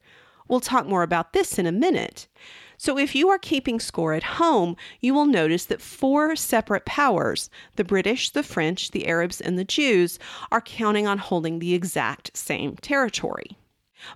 We'll 0.49 0.61
talk 0.61 0.87
more 0.87 1.03
about 1.03 1.33
this 1.33 1.59
in 1.59 1.67
a 1.67 1.73
minute. 1.73 2.29
So, 2.77 2.99
if 2.99 3.15
you 3.15 3.29
are 3.29 3.39
keeping 3.39 3.79
score 3.79 4.15
at 4.15 4.23
home, 4.23 4.77
you 5.01 5.15
will 5.15 5.27
notice 5.27 5.65
that 5.67 5.81
four 5.81 6.35
separate 6.35 6.85
powers 6.87 7.51
the 7.77 7.85
British, 7.85 8.31
the 8.31 8.43
French, 8.43 8.91
the 8.91 9.07
Arabs, 9.07 9.41
and 9.41 9.59
the 9.59 9.65
Jews 9.65 10.19
are 10.51 10.61
counting 10.61 11.07
on 11.07 11.19
holding 11.19 11.59
the 11.59 11.75
exact 11.75 12.37
same 12.37 12.77
territory. 12.77 13.57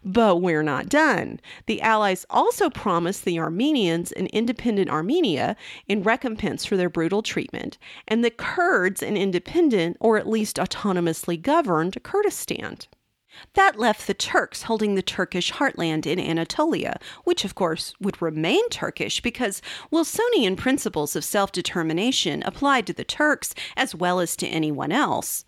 But 0.04 0.36
we're 0.36 0.62
not 0.62 0.88
done. 0.88 1.40
The 1.66 1.82
Allies 1.82 2.26
also 2.30 2.70
promised 2.70 3.24
the 3.24 3.38
Armenians 3.38 4.12
an 4.12 4.26
independent 4.28 4.90
Armenia 4.90 5.56
in 5.88 6.02
recompense 6.02 6.64
for 6.64 6.76
their 6.76 6.90
brutal 6.90 7.22
treatment, 7.22 7.78
and 8.08 8.24
the 8.24 8.30
Kurds 8.30 9.02
an 9.02 9.16
independent 9.16 9.96
or 10.00 10.16
at 10.16 10.28
least 10.28 10.56
autonomously 10.56 11.40
governed 11.40 12.02
Kurdistan. 12.02 12.78
That 13.54 13.78
left 13.78 14.06
the 14.06 14.14
Turks 14.14 14.62
holding 14.64 14.94
the 14.94 15.02
Turkish 15.02 15.52
heartland 15.52 16.06
in 16.06 16.20
Anatolia, 16.20 16.98
which 17.24 17.44
of 17.44 17.54
course 17.54 17.92
would 18.00 18.22
remain 18.22 18.68
Turkish 18.68 19.20
because 19.20 19.60
Wilsonian 19.90 20.56
principles 20.56 21.16
of 21.16 21.24
self 21.24 21.50
determination 21.50 22.42
applied 22.44 22.86
to 22.86 22.92
the 22.92 23.04
Turks 23.04 23.54
as 23.76 23.94
well 23.94 24.20
as 24.20 24.36
to 24.36 24.46
anyone 24.46 24.92
else. 24.92 25.44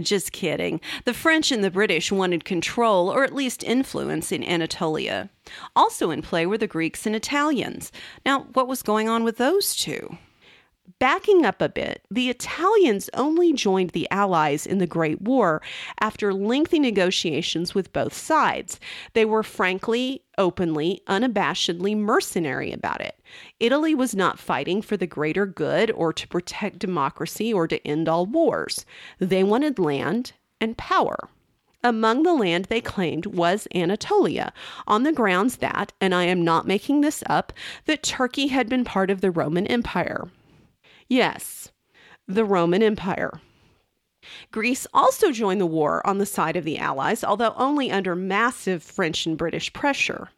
Just 0.00 0.32
kidding. 0.32 0.80
The 1.04 1.14
French 1.14 1.50
and 1.50 1.64
the 1.64 1.70
British 1.70 2.12
wanted 2.12 2.44
control 2.44 3.08
or 3.08 3.24
at 3.24 3.34
least 3.34 3.64
influence 3.64 4.30
in 4.30 4.44
Anatolia. 4.44 5.28
Also 5.74 6.10
in 6.10 6.22
play 6.22 6.46
were 6.46 6.58
the 6.58 6.66
Greeks 6.68 7.04
and 7.04 7.16
Italians. 7.16 7.90
Now, 8.24 8.46
what 8.52 8.68
was 8.68 8.82
going 8.82 9.08
on 9.08 9.24
with 9.24 9.38
those 9.38 9.74
two? 9.74 10.18
Backing 10.98 11.44
up 11.44 11.60
a 11.60 11.68
bit, 11.68 12.02
the 12.10 12.30
Italians 12.30 13.10
only 13.12 13.52
joined 13.52 13.90
the 13.90 14.10
Allies 14.10 14.64
in 14.64 14.78
the 14.78 14.86
Great 14.86 15.20
War 15.20 15.60
after 16.00 16.32
lengthy 16.32 16.78
negotiations 16.78 17.74
with 17.74 17.92
both 17.92 18.14
sides. 18.14 18.80
They 19.12 19.26
were 19.26 19.42
frankly, 19.42 20.22
openly, 20.38 21.02
unabashedly 21.06 21.94
mercenary 21.94 22.72
about 22.72 23.02
it. 23.02 23.20
Italy 23.60 23.94
was 23.94 24.14
not 24.14 24.38
fighting 24.38 24.80
for 24.80 24.96
the 24.96 25.06
greater 25.06 25.44
good 25.44 25.90
or 25.90 26.10
to 26.14 26.26
protect 26.26 26.78
democracy 26.78 27.52
or 27.52 27.68
to 27.68 27.86
end 27.86 28.08
all 28.08 28.24
wars. 28.24 28.86
They 29.18 29.42
wanted 29.42 29.78
land 29.78 30.32
and 30.58 30.78
power. 30.78 31.28
Among 31.84 32.22
the 32.22 32.34
land 32.34 32.64
they 32.64 32.80
claimed 32.80 33.26
was 33.26 33.68
Anatolia, 33.74 34.54
on 34.86 35.02
the 35.02 35.12
grounds 35.12 35.58
that, 35.58 35.92
and 36.00 36.14
I 36.14 36.24
am 36.24 36.42
not 36.42 36.66
making 36.66 37.02
this 37.02 37.22
up, 37.28 37.52
that 37.84 38.02
Turkey 38.02 38.46
had 38.46 38.70
been 38.70 38.84
part 38.84 39.10
of 39.10 39.20
the 39.20 39.30
Roman 39.30 39.66
Empire. 39.66 40.28
Yes, 41.08 41.72
the 42.26 42.44
Roman 42.44 42.82
Empire. 42.82 43.40
Greece 44.50 44.86
also 44.92 45.30
joined 45.30 45.60
the 45.60 45.66
war 45.66 46.06
on 46.06 46.18
the 46.18 46.26
side 46.26 46.56
of 46.56 46.64
the 46.64 46.78
Allies, 46.78 47.24
although 47.24 47.54
only 47.56 47.90
under 47.90 48.14
massive 48.14 48.82
French 48.82 49.24
and 49.24 49.38
British 49.38 49.72
pressure. 49.72 50.28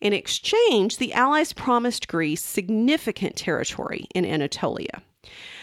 In 0.00 0.12
exchange, 0.12 0.98
the 0.98 1.14
Allies 1.14 1.52
promised 1.52 2.08
Greece 2.08 2.44
significant 2.44 3.36
territory 3.36 4.06
in 4.14 4.26
Anatolia. 4.26 5.02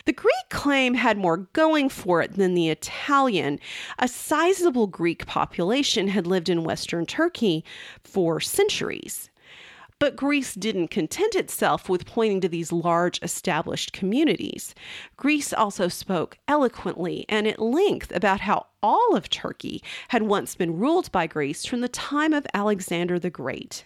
The 0.05 0.13
Greek 0.13 0.49
claim 0.49 0.93
had 0.95 1.17
more 1.17 1.37
going 1.37 1.89
for 1.89 2.21
it 2.21 2.33
than 2.33 2.53
the 2.53 2.69
Italian. 2.69 3.59
A 3.99 4.07
sizable 4.07 4.87
Greek 4.87 5.25
population 5.25 6.07
had 6.07 6.27
lived 6.27 6.49
in 6.49 6.63
Western 6.63 7.05
Turkey 7.05 7.63
for 8.03 8.39
centuries. 8.39 9.29
But 9.97 10.17
Greece 10.17 10.53
didn't 10.53 10.89
content 10.89 11.35
itself 11.35 11.87
with 11.87 12.05
pointing 12.05 12.41
to 12.41 12.49
these 12.49 12.71
large 12.73 13.19
established 13.23 13.93
communities. 13.93 14.75
Greece 15.15 15.53
also 15.53 15.87
spoke 15.87 16.37
eloquently 16.47 17.25
and 17.29 17.47
at 17.47 17.59
length 17.59 18.13
about 18.13 18.41
how 18.41 18.67
all 18.83 19.15
of 19.15 19.29
Turkey 19.29 19.81
had 20.09 20.23
once 20.23 20.53
been 20.53 20.77
ruled 20.77 21.11
by 21.13 21.27
Greece 21.27 21.65
from 21.65 21.79
the 21.79 21.87
time 21.87 22.33
of 22.33 22.45
Alexander 22.53 23.17
the 23.17 23.29
Great. 23.29 23.85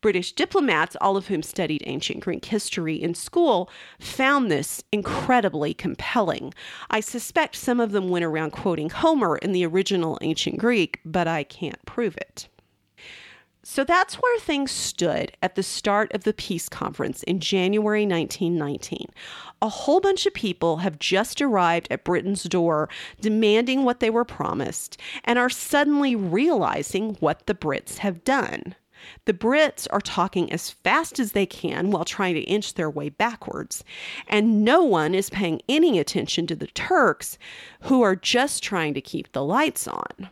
British 0.00 0.32
diplomats, 0.32 0.96
all 1.00 1.16
of 1.16 1.28
whom 1.28 1.42
studied 1.42 1.82
ancient 1.86 2.20
Greek 2.20 2.44
history 2.44 2.94
in 2.94 3.14
school, 3.14 3.70
found 3.98 4.50
this 4.50 4.84
incredibly 4.92 5.72
compelling. 5.72 6.52
I 6.90 7.00
suspect 7.00 7.56
some 7.56 7.80
of 7.80 7.92
them 7.92 8.08
went 8.08 8.24
around 8.24 8.50
quoting 8.50 8.90
Homer 8.90 9.38
in 9.38 9.52
the 9.52 9.64
original 9.64 10.18
ancient 10.20 10.58
Greek, 10.58 11.00
but 11.04 11.26
I 11.26 11.42
can't 11.42 11.82
prove 11.86 12.16
it. 12.18 12.48
So 13.66 13.82
that's 13.82 14.16
where 14.16 14.38
things 14.40 14.70
stood 14.70 15.32
at 15.40 15.54
the 15.54 15.62
start 15.62 16.12
of 16.12 16.24
the 16.24 16.34
peace 16.34 16.68
conference 16.68 17.22
in 17.22 17.40
January 17.40 18.06
1919. 18.06 19.06
A 19.62 19.68
whole 19.70 20.00
bunch 20.00 20.26
of 20.26 20.34
people 20.34 20.78
have 20.78 20.98
just 20.98 21.40
arrived 21.40 21.88
at 21.90 22.04
Britain's 22.04 22.42
door 22.44 22.90
demanding 23.22 23.82
what 23.82 24.00
they 24.00 24.10
were 24.10 24.24
promised 24.26 25.00
and 25.24 25.38
are 25.38 25.48
suddenly 25.48 26.14
realizing 26.14 27.14
what 27.20 27.46
the 27.46 27.54
Brits 27.54 27.98
have 27.98 28.22
done. 28.22 28.74
The 29.24 29.32
Brits 29.32 29.86
are 29.90 30.00
talking 30.00 30.52
as 30.52 30.68
fast 30.68 31.18
as 31.18 31.32
they 31.32 31.46
can 31.46 31.90
while 31.90 32.04
trying 32.04 32.34
to 32.34 32.42
inch 32.42 32.74
their 32.74 32.90
way 32.90 33.08
backwards, 33.08 33.82
and 34.28 34.62
no 34.62 34.84
one 34.84 35.14
is 35.14 35.30
paying 35.30 35.62
any 35.70 35.98
attention 35.98 36.46
to 36.48 36.54
the 36.54 36.66
Turks 36.66 37.38
who 37.82 38.02
are 38.02 38.14
just 38.14 38.62
trying 38.62 38.92
to 38.92 39.00
keep 39.00 39.32
the 39.32 39.42
lights 39.42 39.88
on. 39.88 40.28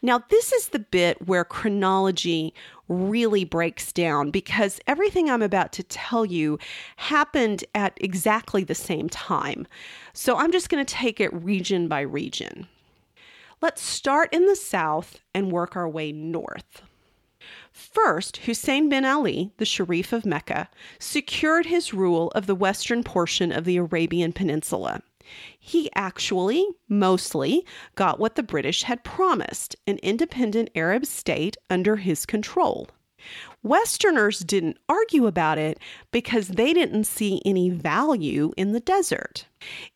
Now, 0.00 0.22
this 0.30 0.52
is 0.52 0.68
the 0.68 0.78
bit 0.78 1.26
where 1.26 1.44
chronology 1.44 2.54
really 2.88 3.44
breaks 3.44 3.92
down 3.92 4.30
because 4.30 4.80
everything 4.86 5.28
I'm 5.28 5.42
about 5.42 5.72
to 5.72 5.82
tell 5.82 6.24
you 6.24 6.58
happened 6.96 7.64
at 7.74 7.98
exactly 8.00 8.64
the 8.64 8.74
same 8.74 9.08
time. 9.08 9.66
So 10.12 10.36
I'm 10.36 10.52
just 10.52 10.70
going 10.70 10.84
to 10.84 10.94
take 10.94 11.20
it 11.20 11.32
region 11.32 11.88
by 11.88 12.00
region. 12.00 12.68
Let's 13.60 13.82
start 13.82 14.32
in 14.32 14.46
the 14.46 14.56
south 14.56 15.18
and 15.34 15.50
work 15.50 15.74
our 15.74 15.88
way 15.88 16.12
north. 16.12 16.82
First, 17.72 18.38
Hussein 18.38 18.88
bin 18.88 19.04
Ali, 19.04 19.52
the 19.56 19.64
Sharif 19.64 20.12
of 20.12 20.24
Mecca, 20.24 20.68
secured 20.98 21.66
his 21.66 21.92
rule 21.92 22.30
of 22.34 22.46
the 22.46 22.54
western 22.54 23.02
portion 23.02 23.50
of 23.50 23.64
the 23.64 23.76
Arabian 23.76 24.32
Peninsula 24.32 25.02
he 25.68 25.90
actually, 25.94 26.66
mostly, 26.88 27.64
got 27.94 28.18
what 28.18 28.36
the 28.36 28.42
British 28.42 28.84
had 28.84 29.04
promised 29.04 29.76
an 29.86 29.98
independent 29.98 30.70
Arab 30.74 31.04
state 31.04 31.56
under 31.68 31.96
his 31.96 32.24
control. 32.24 32.88
Westerners 33.62 34.38
didn't 34.38 34.78
argue 34.88 35.26
about 35.26 35.58
it 35.58 35.78
because 36.10 36.48
they 36.48 36.72
didn't 36.72 37.04
see 37.04 37.42
any 37.44 37.68
value 37.68 38.52
in 38.56 38.72
the 38.72 38.80
desert. 38.80 39.44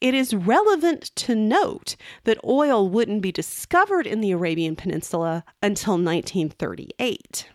It 0.00 0.12
is 0.12 0.34
relevant 0.34 1.04
to 1.16 1.34
note 1.34 1.96
that 2.24 2.44
oil 2.44 2.88
wouldn't 2.90 3.22
be 3.22 3.32
discovered 3.32 4.06
in 4.06 4.20
the 4.20 4.32
Arabian 4.32 4.76
Peninsula 4.76 5.42
until 5.62 5.94
1938. 5.94 7.48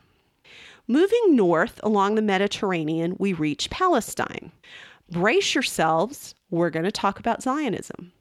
Moving 0.87 1.35
north 1.35 1.79
along 1.83 2.15
the 2.15 2.21
Mediterranean, 2.21 3.15
we 3.19 3.33
reach 3.33 3.69
Palestine. 3.69 4.51
Brace 5.09 5.55
yourselves, 5.55 6.35
we're 6.49 6.69
going 6.69 6.83
to 6.83 6.91
talk 6.91 7.17
about 7.17 7.41
Zionism. 7.41 8.11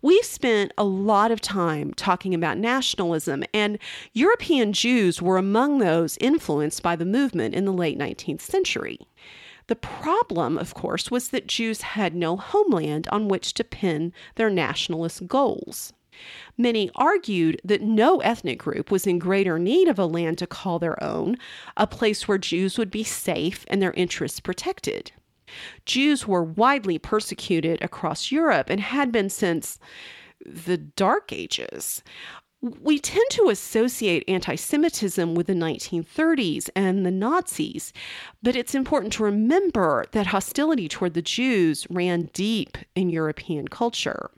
We've 0.00 0.24
spent 0.24 0.72
a 0.78 0.84
lot 0.84 1.30
of 1.30 1.42
time 1.42 1.92
talking 1.92 2.34
about 2.34 2.56
nationalism, 2.56 3.44
and 3.52 3.78
European 4.14 4.72
Jews 4.72 5.20
were 5.20 5.36
among 5.36 5.78
those 5.78 6.16
influenced 6.22 6.82
by 6.82 6.96
the 6.96 7.04
movement 7.04 7.54
in 7.54 7.66
the 7.66 7.72
late 7.72 7.98
19th 7.98 8.40
century. 8.40 8.98
The 9.66 9.76
problem, 9.76 10.56
of 10.56 10.74
course, 10.74 11.10
was 11.10 11.28
that 11.28 11.46
Jews 11.46 11.82
had 11.82 12.14
no 12.14 12.36
homeland 12.38 13.06
on 13.08 13.28
which 13.28 13.52
to 13.54 13.64
pin 13.64 14.12
their 14.36 14.50
nationalist 14.50 15.26
goals. 15.26 15.92
Many 16.56 16.90
argued 16.94 17.60
that 17.62 17.82
no 17.82 18.20
ethnic 18.20 18.58
group 18.58 18.90
was 18.90 19.06
in 19.06 19.18
greater 19.18 19.58
need 19.58 19.88
of 19.88 19.98
a 19.98 20.06
land 20.06 20.38
to 20.38 20.46
call 20.46 20.78
their 20.78 21.02
own, 21.02 21.36
a 21.76 21.86
place 21.86 22.26
where 22.26 22.38
Jews 22.38 22.78
would 22.78 22.90
be 22.90 23.04
safe 23.04 23.64
and 23.68 23.82
their 23.82 23.92
interests 23.92 24.40
protected. 24.40 25.12
Jews 25.86 26.26
were 26.26 26.44
widely 26.44 26.98
persecuted 26.98 27.82
across 27.82 28.32
Europe 28.32 28.70
and 28.70 28.80
had 28.80 29.12
been 29.12 29.30
since 29.30 29.78
the 30.44 30.76
Dark 30.76 31.32
Ages. 31.32 32.02
We 32.60 32.98
tend 32.98 33.26
to 33.30 33.50
associate 33.50 34.24
anti 34.26 34.54
Semitism 34.54 35.34
with 35.34 35.48
the 35.48 35.54
1930s 35.54 36.70
and 36.74 37.04
the 37.04 37.10
Nazis, 37.10 37.92
but 38.42 38.56
it's 38.56 38.74
important 38.74 39.12
to 39.14 39.24
remember 39.24 40.06
that 40.12 40.28
hostility 40.28 40.88
toward 40.88 41.12
the 41.12 41.20
Jews 41.20 41.86
ran 41.90 42.30
deep 42.32 42.78
in 42.94 43.10
European 43.10 43.68
culture. 43.68 44.30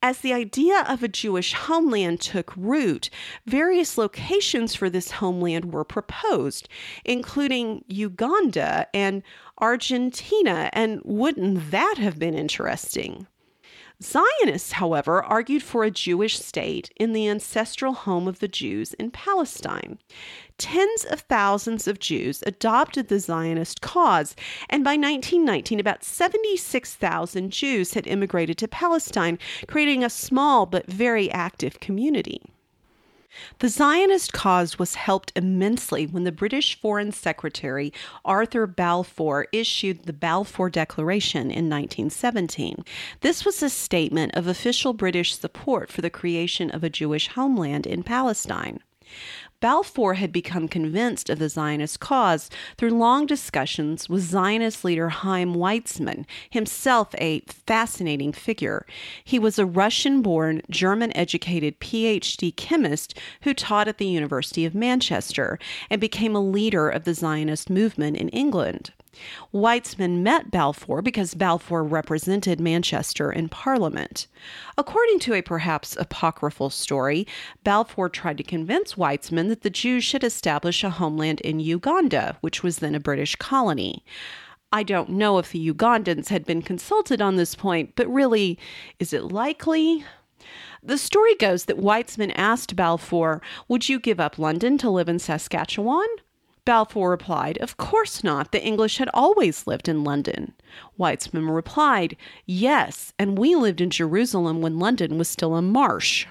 As 0.00 0.20
the 0.20 0.32
idea 0.32 0.84
of 0.88 1.02
a 1.02 1.08
Jewish 1.08 1.54
homeland 1.54 2.20
took 2.20 2.56
root, 2.56 3.10
various 3.46 3.98
locations 3.98 4.74
for 4.74 4.88
this 4.88 5.10
homeland 5.12 5.72
were 5.72 5.84
proposed, 5.84 6.68
including 7.04 7.84
Uganda 7.88 8.86
and 8.94 9.24
Argentina. 9.58 10.70
And 10.72 11.00
wouldn't 11.04 11.72
that 11.72 11.96
have 11.98 12.16
been 12.16 12.34
interesting? 12.34 13.26
Zionists, 14.00 14.72
however, 14.72 15.20
argued 15.24 15.64
for 15.64 15.82
a 15.82 15.90
Jewish 15.90 16.38
state 16.38 16.92
in 16.94 17.12
the 17.12 17.26
ancestral 17.26 17.92
home 17.92 18.28
of 18.28 18.38
the 18.38 18.46
Jews 18.46 18.94
in 18.94 19.10
Palestine. 19.10 19.98
Tens 20.58 21.04
of 21.04 21.20
thousands 21.20 21.86
of 21.86 22.00
Jews 22.00 22.42
adopted 22.44 23.06
the 23.06 23.20
Zionist 23.20 23.80
cause, 23.80 24.34
and 24.68 24.82
by 24.82 24.96
1919, 24.96 25.78
about 25.78 26.02
76,000 26.02 27.50
Jews 27.50 27.94
had 27.94 28.08
immigrated 28.08 28.58
to 28.58 28.66
Palestine, 28.66 29.38
creating 29.68 30.02
a 30.02 30.10
small 30.10 30.66
but 30.66 30.86
very 30.86 31.30
active 31.30 31.78
community. 31.78 32.42
The 33.60 33.68
Zionist 33.68 34.32
cause 34.32 34.80
was 34.80 34.96
helped 34.96 35.32
immensely 35.36 36.06
when 36.06 36.24
the 36.24 36.32
British 36.32 36.80
Foreign 36.80 37.12
Secretary 37.12 37.92
Arthur 38.24 38.66
Balfour 38.66 39.46
issued 39.52 40.04
the 40.04 40.12
Balfour 40.12 40.70
Declaration 40.70 41.42
in 41.42 41.70
1917. 41.70 42.84
This 43.20 43.44
was 43.44 43.62
a 43.62 43.70
statement 43.70 44.34
of 44.34 44.48
official 44.48 44.92
British 44.92 45.38
support 45.38 45.92
for 45.92 46.00
the 46.00 46.10
creation 46.10 46.68
of 46.70 46.82
a 46.82 46.90
Jewish 46.90 47.28
homeland 47.28 47.86
in 47.86 48.02
Palestine. 48.02 48.80
Balfour 49.60 50.14
had 50.14 50.30
become 50.30 50.68
convinced 50.68 51.28
of 51.28 51.40
the 51.40 51.48
Zionist 51.48 51.98
cause 51.98 52.48
through 52.76 52.90
long 52.90 53.26
discussions 53.26 54.08
with 54.08 54.22
Zionist 54.22 54.84
leader 54.84 55.08
Chaim 55.08 55.54
Weizmann, 55.54 56.26
himself 56.48 57.14
a 57.18 57.40
fascinating 57.66 58.32
figure. 58.32 58.86
He 59.24 59.38
was 59.38 59.58
a 59.58 59.66
Russian 59.66 60.22
born, 60.22 60.62
German 60.70 61.16
educated 61.16 61.80
PhD 61.80 62.54
chemist 62.54 63.18
who 63.42 63.52
taught 63.52 63.88
at 63.88 63.98
the 63.98 64.06
University 64.06 64.64
of 64.64 64.76
Manchester 64.76 65.58
and 65.90 66.00
became 66.00 66.36
a 66.36 66.40
leader 66.40 66.88
of 66.88 67.02
the 67.02 67.14
Zionist 67.14 67.68
movement 67.68 68.16
in 68.16 68.28
England. 68.28 68.92
Weizmann 69.52 70.22
met 70.22 70.50
Balfour 70.50 71.02
because 71.02 71.34
Balfour 71.34 71.82
represented 71.84 72.60
Manchester 72.60 73.30
in 73.32 73.48
Parliament. 73.48 74.26
According 74.76 75.18
to 75.20 75.34
a 75.34 75.42
perhaps 75.42 75.96
apocryphal 75.96 76.70
story, 76.70 77.26
Balfour 77.64 78.08
tried 78.08 78.38
to 78.38 78.42
convince 78.42 78.94
Weizmann 78.94 79.48
that 79.48 79.62
the 79.62 79.70
Jews 79.70 80.04
should 80.04 80.24
establish 80.24 80.84
a 80.84 80.90
homeland 80.90 81.40
in 81.42 81.60
Uganda, 81.60 82.36
which 82.40 82.62
was 82.62 82.78
then 82.78 82.94
a 82.94 83.00
British 83.00 83.36
colony. 83.36 84.04
I 84.70 84.82
don't 84.82 85.10
know 85.10 85.38
if 85.38 85.50
the 85.52 85.72
Ugandans 85.72 86.28
had 86.28 86.44
been 86.44 86.60
consulted 86.60 87.22
on 87.22 87.36
this 87.36 87.54
point, 87.54 87.94
but 87.96 88.06
really, 88.12 88.58
is 88.98 89.12
it 89.12 89.24
likely? 89.24 90.04
The 90.82 90.98
story 90.98 91.34
goes 91.34 91.64
that 91.64 91.78
Weizmann 91.78 92.32
asked 92.36 92.76
Balfour, 92.76 93.40
Would 93.66 93.88
you 93.88 93.98
give 93.98 94.20
up 94.20 94.38
London 94.38 94.78
to 94.78 94.90
live 94.90 95.08
in 95.08 95.18
Saskatchewan? 95.18 96.06
Balfour 96.68 97.08
replied, 97.08 97.56
Of 97.62 97.78
course 97.78 98.22
not. 98.22 98.52
The 98.52 98.62
English 98.62 98.98
had 98.98 99.08
always 99.14 99.66
lived 99.66 99.88
in 99.88 100.04
London. 100.04 100.52
Weizmann 100.98 101.48
replied, 101.48 102.14
Yes, 102.44 103.14
and 103.18 103.38
we 103.38 103.54
lived 103.54 103.80
in 103.80 103.88
Jerusalem 103.88 104.60
when 104.60 104.78
London 104.78 105.16
was 105.16 105.30
still 105.30 105.54
a 105.54 105.62
marsh. 105.62 106.26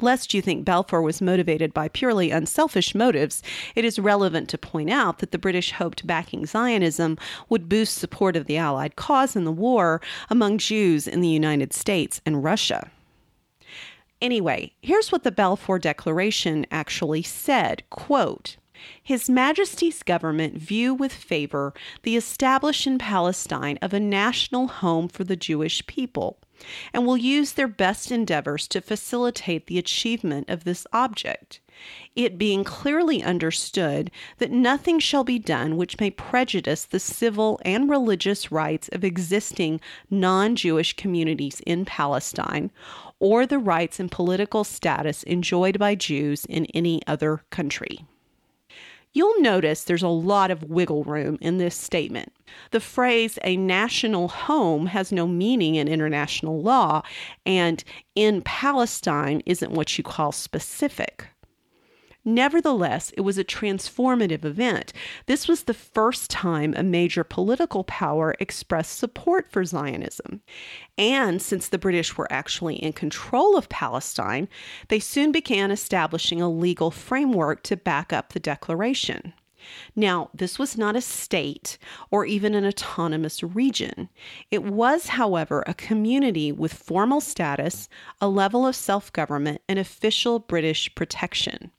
Lest 0.00 0.32
you 0.32 0.40
think 0.40 0.64
Balfour 0.64 1.02
was 1.02 1.20
motivated 1.20 1.74
by 1.74 1.88
purely 1.88 2.30
unselfish 2.30 2.94
motives, 2.94 3.42
it 3.74 3.84
is 3.84 3.98
relevant 3.98 4.48
to 4.50 4.58
point 4.58 4.90
out 4.90 5.18
that 5.18 5.32
the 5.32 5.38
British 5.38 5.72
hoped 5.72 6.06
backing 6.06 6.46
Zionism 6.46 7.18
would 7.48 7.68
boost 7.68 7.98
support 7.98 8.36
of 8.36 8.46
the 8.46 8.58
Allied 8.58 8.94
cause 8.94 9.34
in 9.34 9.42
the 9.42 9.50
war 9.50 10.00
among 10.30 10.58
Jews 10.58 11.08
in 11.08 11.20
the 11.20 11.26
United 11.26 11.72
States 11.72 12.20
and 12.24 12.44
Russia. 12.44 12.92
Anyway, 14.22 14.72
here's 14.82 15.10
what 15.10 15.24
the 15.24 15.32
Balfour 15.32 15.80
Declaration 15.80 16.64
actually 16.70 17.24
said 17.24 17.82
quote, 17.90 18.56
his 19.02 19.30
Majesty's 19.30 20.02
government 20.02 20.56
view 20.58 20.94
with 20.94 21.12
favor 21.12 21.74
the 22.02 22.16
establishment 22.16 22.86
in 22.86 22.98
Palestine 22.98 23.78
of 23.82 23.92
a 23.92 24.00
national 24.00 24.68
home 24.68 25.08
for 25.08 25.24
the 25.24 25.36
Jewish 25.36 25.86
people, 25.86 26.38
and 26.92 27.04
will 27.04 27.16
use 27.16 27.52
their 27.52 27.68
best 27.68 28.10
endeavors 28.10 28.66
to 28.68 28.80
facilitate 28.80 29.66
the 29.66 29.78
achievement 29.78 30.48
of 30.48 30.64
this 30.64 30.86
object, 30.92 31.60
it 32.14 32.38
being 32.38 32.64
clearly 32.64 33.22
understood 33.22 34.10
that 34.38 34.50
nothing 34.50 34.98
shall 34.98 35.24
be 35.24 35.38
done 35.38 35.76
which 35.76 36.00
may 36.00 36.10
prejudice 36.10 36.84
the 36.86 37.00
civil 37.00 37.60
and 37.64 37.90
religious 37.90 38.50
rights 38.50 38.88
of 38.92 39.04
existing 39.04 39.80
non 40.08 40.56
Jewish 40.56 40.94
communities 40.96 41.60
in 41.66 41.84
Palestine 41.84 42.70
or 43.18 43.46
the 43.46 43.58
rights 43.58 44.00
and 44.00 44.10
political 44.10 44.64
status 44.64 45.22
enjoyed 45.24 45.78
by 45.78 45.94
Jews 45.94 46.46
in 46.46 46.66
any 46.66 47.02
other 47.06 47.42
country. 47.50 48.06
You'll 49.16 49.40
notice 49.40 49.84
there's 49.84 50.02
a 50.02 50.08
lot 50.08 50.50
of 50.50 50.64
wiggle 50.64 51.02
room 51.02 51.38
in 51.40 51.56
this 51.56 51.74
statement. 51.74 52.34
The 52.70 52.80
phrase 52.80 53.38
a 53.42 53.56
national 53.56 54.28
home 54.28 54.84
has 54.88 55.10
no 55.10 55.26
meaning 55.26 55.76
in 55.76 55.88
international 55.88 56.60
law, 56.60 57.00
and 57.46 57.82
in 58.14 58.42
Palestine 58.42 59.40
isn't 59.46 59.72
what 59.72 59.96
you 59.96 60.04
call 60.04 60.32
specific. 60.32 61.28
Nevertheless, 62.28 63.12
it 63.16 63.20
was 63.20 63.38
a 63.38 63.44
transformative 63.44 64.44
event. 64.44 64.92
This 65.26 65.46
was 65.46 65.62
the 65.62 65.72
first 65.72 66.28
time 66.28 66.74
a 66.76 66.82
major 66.82 67.22
political 67.22 67.84
power 67.84 68.34
expressed 68.40 68.98
support 68.98 69.48
for 69.48 69.64
Zionism. 69.64 70.40
And 70.98 71.40
since 71.40 71.68
the 71.68 71.78
British 71.78 72.16
were 72.16 72.30
actually 72.32 72.82
in 72.82 72.94
control 72.94 73.56
of 73.56 73.68
Palestine, 73.68 74.48
they 74.88 74.98
soon 74.98 75.30
began 75.30 75.70
establishing 75.70 76.42
a 76.42 76.50
legal 76.50 76.90
framework 76.90 77.62
to 77.62 77.76
back 77.76 78.12
up 78.12 78.32
the 78.32 78.40
declaration. 78.40 79.32
Now, 79.94 80.30
this 80.34 80.58
was 80.58 80.76
not 80.76 80.96
a 80.96 81.00
state 81.00 81.78
or 82.10 82.26
even 82.26 82.54
an 82.54 82.66
autonomous 82.66 83.42
region. 83.42 84.08
It 84.50 84.64
was, 84.64 85.08
however, 85.08 85.64
a 85.66 85.74
community 85.74 86.52
with 86.52 86.74
formal 86.74 87.20
status, 87.20 87.88
a 88.20 88.28
level 88.28 88.66
of 88.66 88.76
self 88.76 89.12
government, 89.12 89.62
and 89.68 89.78
official 89.78 90.38
British 90.38 90.94
protection. 90.94 91.70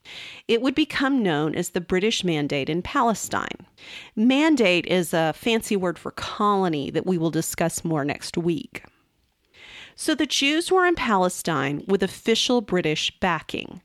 It 0.46 0.62
would 0.62 0.74
become 0.74 1.22
known 1.22 1.54
as 1.54 1.70
the 1.70 1.80
British 1.80 2.24
Mandate 2.24 2.68
in 2.68 2.82
Palestine. 2.82 3.66
Mandate 4.16 4.86
is 4.86 5.14
a 5.14 5.32
fancy 5.32 5.76
word 5.76 5.98
for 5.98 6.10
colony 6.10 6.90
that 6.90 7.06
we 7.06 7.18
will 7.18 7.30
discuss 7.30 7.84
more 7.84 8.04
next 8.04 8.36
week. 8.36 8.84
So 10.00 10.14
the 10.14 10.26
Jews 10.26 10.70
were 10.70 10.86
in 10.86 10.94
Palestine 10.94 11.82
with 11.88 12.04
official 12.04 12.60
British 12.60 13.10
backing. 13.18 13.82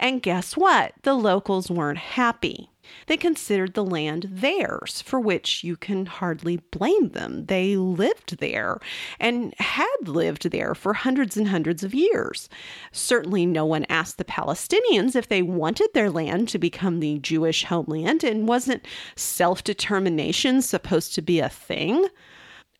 And 0.00 0.22
guess 0.22 0.56
what? 0.56 0.94
The 1.02 1.14
locals 1.14 1.70
weren't 1.70 1.98
happy. 1.98 2.71
They 3.06 3.16
considered 3.16 3.74
the 3.74 3.84
land 3.84 4.28
theirs, 4.30 5.02
for 5.02 5.20
which 5.20 5.64
you 5.64 5.76
can 5.76 6.06
hardly 6.06 6.58
blame 6.70 7.10
them. 7.10 7.46
They 7.46 7.76
lived 7.76 8.38
there 8.38 8.78
and 9.18 9.54
had 9.58 10.08
lived 10.08 10.50
there 10.50 10.74
for 10.74 10.94
hundreds 10.94 11.36
and 11.36 11.48
hundreds 11.48 11.82
of 11.82 11.94
years. 11.94 12.48
Certainly, 12.92 13.46
no 13.46 13.64
one 13.64 13.86
asked 13.88 14.18
the 14.18 14.24
Palestinians 14.24 15.16
if 15.16 15.28
they 15.28 15.42
wanted 15.42 15.90
their 15.94 16.10
land 16.10 16.48
to 16.48 16.58
become 16.58 17.00
the 17.00 17.18
Jewish 17.18 17.64
homeland, 17.64 18.24
and 18.24 18.48
wasn't 18.48 18.86
self 19.16 19.64
determination 19.64 20.62
supposed 20.62 21.14
to 21.14 21.22
be 21.22 21.40
a 21.40 21.48
thing? 21.48 22.08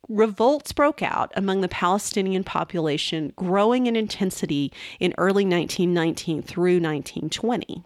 Revolts 0.09 0.73
broke 0.73 1.01
out 1.01 1.31
among 1.35 1.61
the 1.61 1.69
Palestinian 1.69 2.43
population, 2.43 3.31
growing 3.37 3.87
in 3.87 3.95
intensity 3.95 4.71
in 4.99 5.13
early 5.17 5.45
1919 5.45 6.41
through 6.41 6.81
1920. 6.81 7.85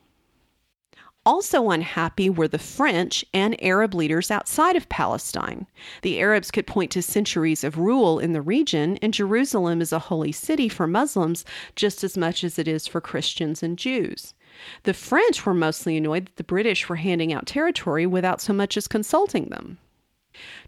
Also 1.28 1.72
unhappy 1.72 2.30
were 2.30 2.48
the 2.48 2.58
French 2.58 3.26
and 3.34 3.62
Arab 3.62 3.94
leaders 3.94 4.32
outside 4.32 4.78
of 4.78 4.88
Palestine. 4.88 5.68
The 6.02 6.22
Arabs 6.22 6.52
could 6.52 6.66
point 6.66 6.90
to 6.92 7.02
centuries 7.02 7.66
of 7.66 7.78
rule 7.78 8.18
in 8.18 8.32
the 8.32 8.42
region, 8.42 8.98
and 9.02 9.13
Jerusalem 9.13 9.82
is 9.82 9.92
a 9.92 10.00
holy 10.00 10.32
city 10.32 10.70
for 10.70 10.88
Muslims 10.88 11.44
just 11.76 12.02
as 12.02 12.18
much 12.18 12.46
as 12.46 12.58
it 12.58 12.66
is 12.66 12.88
for 12.88 13.02
Christians 13.02 13.62
and 13.62 13.78
Jews. 13.78 14.36
The 14.84 14.94
French 14.94 15.46
were 15.46 15.54
mostly 15.54 15.98
annoyed 15.98 16.28
that 16.28 16.38
the 16.38 16.46
British 16.46 16.88
were 16.88 16.96
handing 16.96 17.34
out 17.34 17.46
territory 17.46 18.06
without 18.06 18.40
so 18.40 18.54
much 18.54 18.78
as 18.78 18.88
consulting 18.88 19.50
them. 19.50 19.80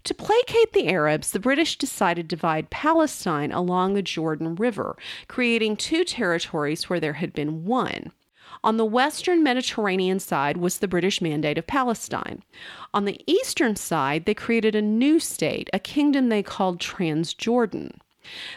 To 0.04 0.12
placate 0.12 0.74
the 0.74 0.88
Arabs, 0.88 1.30
the 1.30 1.40
British 1.40 1.78
decided 1.78 2.28
to 2.28 2.36
divide 2.36 2.68
Palestine 2.68 3.50
along 3.50 3.94
the 3.94 4.02
Jordan 4.02 4.56
River, 4.56 4.98
creating 5.26 5.76
two 5.76 6.04
territories 6.04 6.90
where 6.90 7.00
there 7.00 7.14
had 7.14 7.32
been 7.32 7.64
one. 7.64 8.12
On 8.62 8.76
the 8.76 8.84
western 8.84 9.42
Mediterranean 9.42 10.20
side 10.20 10.58
was 10.58 10.78
the 10.78 10.88
British 10.88 11.22
Mandate 11.22 11.56
of 11.56 11.66
Palestine. 11.66 12.42
On 12.92 13.06
the 13.06 13.20
eastern 13.26 13.74
side, 13.74 14.26
they 14.26 14.34
created 14.34 14.74
a 14.74 14.82
new 14.82 15.18
state, 15.18 15.70
a 15.72 15.78
kingdom 15.78 16.28
they 16.28 16.42
called 16.42 16.78
Transjordan. 16.78 17.92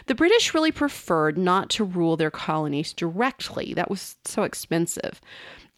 The 0.06 0.14
British 0.14 0.52
really 0.52 0.72
preferred 0.72 1.38
not 1.38 1.70
to 1.70 1.84
rule 1.84 2.16
their 2.16 2.30
colonies 2.30 2.92
directly, 2.92 3.72
that 3.74 3.88
was 3.88 4.16
so 4.24 4.42
expensive. 4.42 5.22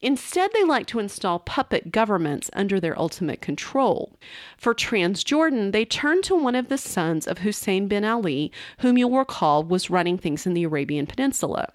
Instead, 0.01 0.51
they 0.53 0.65
liked 0.65 0.91
to 0.91 0.99
install 0.99 1.39
puppet 1.39 1.91
governments 1.91 2.51
under 2.53 2.79
their 2.81 2.99
ultimate 2.99 3.41
control. 3.41 4.13
For 4.59 4.75
Transjordan, 4.75 5.73
they 5.73 5.85
turned 5.85 6.25
to 6.25 6.35
one 6.35 6.55
of 6.55 6.69
the 6.69 6.79
sons 6.79 7.27
of 7.27 7.39
Hussein 7.39 7.89
bin 7.89 8.05
Ali, 8.05 8.53
whom 8.81 8.99
you'll 8.99 9.17
recall 9.17 9.63
was 9.63 9.89
running 9.89 10.19
things 10.19 10.47
in 10.47 10.55
the 10.55 10.65
Arabian 10.65 11.07
Peninsula. 11.07 11.69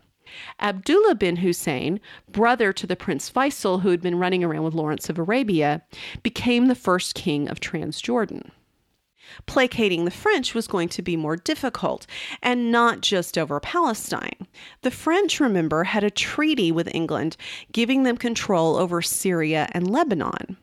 Abdullah 0.60 1.16
bin 1.16 1.38
Hussein, 1.38 2.00
brother 2.32 2.72
to 2.74 2.88
the 2.88 2.96
Prince 2.96 3.30
Faisal 3.30 3.82
who 3.82 3.90
had 3.90 4.02
been 4.02 4.20
running 4.20 4.44
around 4.44 4.64
with 4.64 4.74
Lawrence 4.74 5.10
of 5.10 5.18
Arabia, 5.20 5.82
became 6.24 6.68
the 6.68 6.76
first 6.76 7.16
king 7.16 7.50
of 7.50 7.60
Transjordan. 7.60 8.52
Placating 9.46 10.06
the 10.06 10.12
French 10.12 10.54
was 10.54 10.68
going 10.68 10.90
to 10.90 11.02
be 11.02 11.16
more 11.16 11.36
difficult, 11.36 12.06
and 12.42 12.72
not 12.72 13.02
just 13.02 13.38
over 13.38 13.60
Palestine. 13.60 14.48
The 14.82 14.92
French, 14.92 15.40
remember, 15.40 15.86
had 15.86 16.04
a 16.04 16.10
treaty 16.10 16.72
with 16.72 16.94
England 16.94 17.38
giving 17.72 18.04
them 18.04 18.18
control 18.18 18.76
over 18.76 19.02
Syria 19.02 19.70
and 19.72 19.90
Lebanon. 19.90 20.58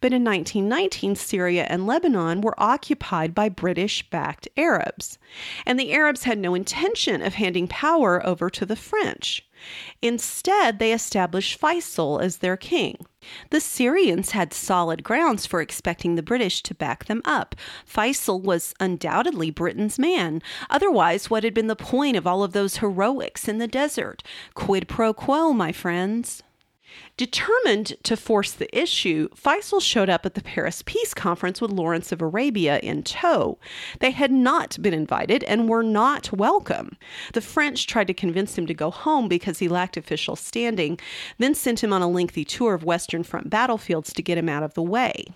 But 0.00 0.12
in 0.12 0.24
1919, 0.24 1.16
Syria 1.16 1.66
and 1.68 1.86
Lebanon 1.86 2.40
were 2.40 2.54
occupied 2.58 3.34
by 3.34 3.48
British 3.48 4.08
backed 4.10 4.48
Arabs, 4.56 5.18
and 5.66 5.78
the 5.78 5.92
Arabs 5.92 6.24
had 6.24 6.38
no 6.38 6.54
intention 6.54 7.22
of 7.22 7.34
handing 7.34 7.68
power 7.68 8.24
over 8.26 8.48
to 8.50 8.64
the 8.64 8.76
French. 8.76 9.46
Instead, 10.02 10.78
they 10.78 10.92
established 10.92 11.60
Faisal 11.60 12.22
as 12.22 12.38
their 12.38 12.56
king. 12.56 13.06
The 13.50 13.60
Syrians 13.60 14.30
had 14.30 14.52
solid 14.52 15.02
grounds 15.02 15.46
for 15.46 15.60
expecting 15.60 16.14
the 16.14 16.22
British 16.22 16.62
to 16.64 16.74
back 16.74 17.06
them 17.06 17.22
up. 17.24 17.54
Faisal 17.84 18.40
was 18.40 18.74
undoubtedly 18.78 19.50
Britain's 19.50 19.98
man. 19.98 20.42
Otherwise, 20.68 21.30
what 21.30 21.44
had 21.44 21.54
been 21.54 21.68
the 21.68 21.76
point 21.76 22.16
of 22.16 22.26
all 22.26 22.42
of 22.42 22.52
those 22.52 22.76
heroics 22.76 23.48
in 23.48 23.58
the 23.58 23.66
desert? 23.66 24.22
Quid 24.54 24.88
pro 24.88 25.14
quo, 25.14 25.52
my 25.52 25.72
friends. 25.72 26.42
Determined 27.16 27.94
to 28.02 28.16
force 28.16 28.52
the 28.52 28.76
issue, 28.76 29.28
Faisal 29.30 29.80
showed 29.80 30.08
up 30.08 30.26
at 30.26 30.34
the 30.34 30.42
Paris 30.42 30.82
Peace 30.84 31.14
Conference 31.14 31.60
with 31.60 31.70
Lawrence 31.70 32.10
of 32.10 32.20
Arabia 32.20 32.78
in 32.80 33.02
tow. 33.02 33.58
They 34.00 34.10
had 34.10 34.32
not 34.32 34.76
been 34.82 34.94
invited 34.94 35.44
and 35.44 35.68
were 35.68 35.82
not 35.82 36.32
welcome. 36.32 36.96
The 37.32 37.40
French 37.40 37.86
tried 37.86 38.08
to 38.08 38.14
convince 38.14 38.58
him 38.58 38.66
to 38.66 38.74
go 38.74 38.90
home 38.90 39.28
because 39.28 39.60
he 39.60 39.68
lacked 39.68 39.96
official 39.96 40.36
standing, 40.36 40.98
then 41.38 41.54
sent 41.54 41.84
him 41.84 41.92
on 41.92 42.02
a 42.02 42.08
lengthy 42.10 42.44
tour 42.44 42.74
of 42.74 42.84
Western 42.84 43.22
Front 43.22 43.48
battlefields 43.50 44.12
to 44.12 44.22
get 44.22 44.38
him 44.38 44.48
out 44.48 44.62
of 44.62 44.74
the 44.74 44.82
way. 44.82 45.26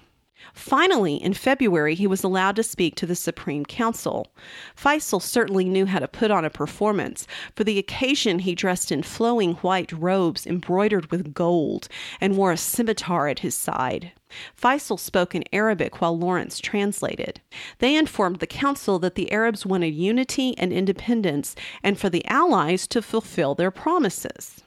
Finally, 0.52 1.16
in 1.16 1.34
February, 1.34 1.94
he 1.94 2.06
was 2.06 2.22
allowed 2.22 2.56
to 2.56 2.62
speak 2.62 2.94
to 2.94 3.06
the 3.06 3.14
Supreme 3.14 3.64
Council. 3.64 4.28
Faisal 4.76 5.20
certainly 5.20 5.64
knew 5.64 5.86
how 5.86 5.98
to 5.98 6.08
put 6.08 6.30
on 6.30 6.44
a 6.44 6.50
performance. 6.50 7.26
For 7.54 7.64
the 7.64 7.78
occasion, 7.78 8.40
he 8.40 8.54
dressed 8.54 8.92
in 8.92 9.02
flowing 9.02 9.54
white 9.54 9.92
robes 9.92 10.46
embroidered 10.46 11.10
with 11.10 11.34
gold 11.34 11.88
and 12.20 12.36
wore 12.36 12.52
a 12.52 12.56
scimitar 12.56 13.28
at 13.28 13.40
his 13.40 13.54
side. 13.54 14.12
Faisal 14.54 14.98
spoke 14.98 15.34
in 15.34 15.44
Arabic 15.52 16.00
while 16.00 16.16
Lawrence 16.16 16.60
translated. 16.60 17.40
They 17.78 17.96
informed 17.96 18.40
the 18.40 18.46
council 18.46 18.98
that 18.98 19.14
the 19.14 19.32
Arabs 19.32 19.64
wanted 19.64 19.94
unity 19.94 20.56
and 20.58 20.72
independence 20.72 21.56
and 21.82 21.98
for 21.98 22.10
the 22.10 22.24
Allies 22.26 22.86
to 22.88 23.02
fulfill 23.02 23.54
their 23.54 23.70
promises. 23.70 24.62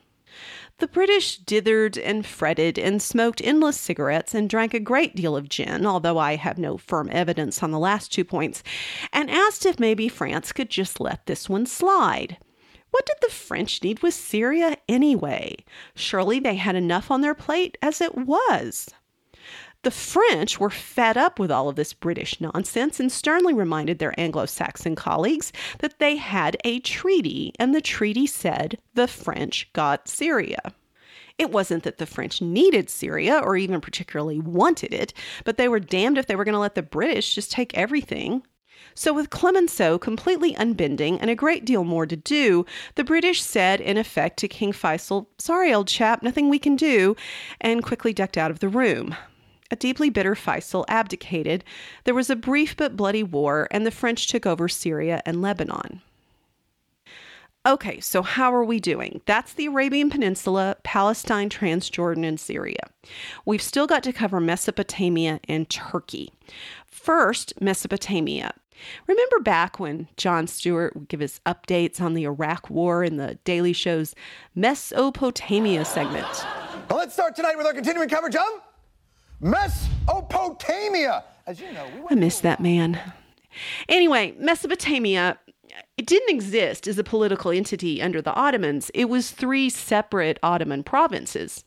The 0.81 0.87
British 0.87 1.39
dithered 1.39 1.95
and 2.03 2.25
fretted 2.25 2.79
and 2.79 3.03
smoked 3.03 3.39
endless 3.43 3.79
cigarettes 3.79 4.33
and 4.33 4.49
drank 4.49 4.73
a 4.73 4.79
great 4.79 5.15
deal 5.15 5.37
of 5.37 5.47
gin, 5.47 5.85
although 5.85 6.17
I 6.17 6.37
have 6.37 6.57
no 6.57 6.75
firm 6.75 7.07
evidence 7.11 7.61
on 7.61 7.69
the 7.69 7.77
last 7.77 8.11
two 8.11 8.25
points, 8.25 8.63
and 9.13 9.29
asked 9.29 9.63
if 9.63 9.79
maybe 9.79 10.09
France 10.09 10.51
could 10.51 10.71
just 10.71 10.99
let 10.99 11.27
this 11.27 11.47
one 11.47 11.67
slide. 11.67 12.39
What 12.89 13.05
did 13.05 13.17
the 13.21 13.31
French 13.31 13.83
need 13.83 14.01
with 14.01 14.15
Syria 14.15 14.75
anyway? 14.89 15.57
Surely 15.93 16.39
they 16.39 16.55
had 16.55 16.75
enough 16.75 17.11
on 17.11 17.21
their 17.21 17.35
plate 17.35 17.77
as 17.83 18.01
it 18.01 18.17
was. 18.17 18.89
The 19.83 19.89
French 19.89 20.59
were 20.59 20.69
fed 20.69 21.17
up 21.17 21.39
with 21.39 21.49
all 21.49 21.67
of 21.67 21.75
this 21.75 21.91
British 21.91 22.39
nonsense 22.39 22.99
and 22.99 23.11
sternly 23.11 23.51
reminded 23.51 23.97
their 23.97 24.13
Anglo 24.19 24.45
Saxon 24.45 24.95
colleagues 24.95 25.51
that 25.79 25.97
they 25.97 26.17
had 26.17 26.55
a 26.63 26.79
treaty, 26.81 27.51
and 27.57 27.73
the 27.73 27.81
treaty 27.81 28.27
said 28.27 28.77
the 28.93 29.07
French 29.07 29.73
got 29.73 30.07
Syria. 30.07 30.75
It 31.39 31.49
wasn't 31.49 31.81
that 31.81 31.97
the 31.97 32.05
French 32.05 32.43
needed 32.43 32.91
Syria 32.91 33.39
or 33.39 33.57
even 33.57 33.81
particularly 33.81 34.37
wanted 34.37 34.93
it, 34.93 35.13
but 35.45 35.57
they 35.57 35.67
were 35.67 35.79
damned 35.79 36.19
if 36.19 36.27
they 36.27 36.35
were 36.35 36.45
going 36.45 36.53
to 36.53 36.59
let 36.59 36.75
the 36.75 36.83
British 36.83 37.33
just 37.33 37.51
take 37.51 37.75
everything. 37.75 38.43
So, 38.93 39.13
with 39.13 39.31
Clemenceau 39.31 39.97
completely 39.97 40.53
unbending 40.53 41.19
and 41.19 41.31
a 41.31 41.35
great 41.35 41.65
deal 41.65 41.83
more 41.83 42.05
to 42.05 42.15
do, 42.15 42.67
the 42.93 43.03
British 43.03 43.41
said, 43.41 43.81
in 43.81 43.97
effect, 43.97 44.37
to 44.39 44.47
King 44.47 44.73
Faisal, 44.73 45.25
Sorry, 45.39 45.73
old 45.73 45.87
chap, 45.87 46.21
nothing 46.21 46.49
we 46.49 46.59
can 46.59 46.75
do, 46.75 47.15
and 47.59 47.83
quickly 47.83 48.13
ducked 48.13 48.37
out 48.37 48.51
of 48.51 48.59
the 48.59 48.69
room. 48.69 49.15
A 49.71 49.75
deeply 49.77 50.09
bitter 50.09 50.35
Faisal 50.35 50.83
abdicated. 50.89 51.63
There 52.03 52.13
was 52.13 52.29
a 52.29 52.35
brief 52.35 52.75
but 52.75 52.97
bloody 52.97 53.23
war, 53.23 53.69
and 53.71 53.85
the 53.85 53.91
French 53.91 54.27
took 54.27 54.45
over 54.45 54.67
Syria 54.67 55.21
and 55.25 55.41
Lebanon. 55.41 56.01
Okay, 57.65 57.99
so 57.99 58.21
how 58.21 58.53
are 58.53 58.65
we 58.65 58.79
doing? 58.79 59.21
That's 59.25 59.53
the 59.53 59.67
Arabian 59.67 60.09
Peninsula, 60.09 60.77
Palestine, 60.83 61.47
Transjordan, 61.47 62.25
and 62.25 62.39
Syria. 62.39 62.89
We've 63.45 63.61
still 63.61 63.87
got 63.87 64.03
to 64.03 64.11
cover 64.11 64.39
Mesopotamia 64.39 65.39
and 65.47 65.69
Turkey. 65.69 66.33
First, 66.85 67.53
Mesopotamia. 67.61 68.55
Remember 69.05 69.39
back 69.39 69.79
when 69.79 70.07
Jon 70.17 70.47
Stewart 70.47 70.95
would 70.95 71.07
give 71.07 71.19
his 71.19 71.39
updates 71.45 72.01
on 72.01 72.15
the 72.15 72.23
Iraq 72.23 72.69
War 72.71 73.03
in 73.03 73.17
the 73.17 73.35
Daily 73.43 73.73
Show's 73.73 74.15
Mesopotamia 74.55 75.85
segment? 75.85 76.25
Well, 76.89 76.97
let's 76.97 77.13
start 77.13 77.35
tonight 77.35 77.57
with 77.57 77.67
our 77.67 77.73
continuing 77.73 78.09
coverage 78.09 78.35
of 78.35 78.61
Mesopotamia. 79.41 81.23
As 81.47 81.59
you 81.59 81.71
know, 81.73 81.87
we 81.95 82.15
I 82.15 82.15
miss 82.15 82.39
that 82.41 82.59
man. 82.59 82.99
Anyway, 83.89 84.33
Mesopotamia 84.37 85.37
it 85.97 86.05
didn't 86.05 86.33
exist 86.33 86.87
as 86.87 86.97
a 86.97 87.03
political 87.03 87.51
entity 87.51 88.01
under 88.01 88.21
the 88.21 88.33
Ottomans. 88.33 88.89
It 88.93 89.05
was 89.05 89.31
three 89.31 89.69
separate 89.69 90.39
Ottoman 90.41 90.83
provinces. 90.83 91.63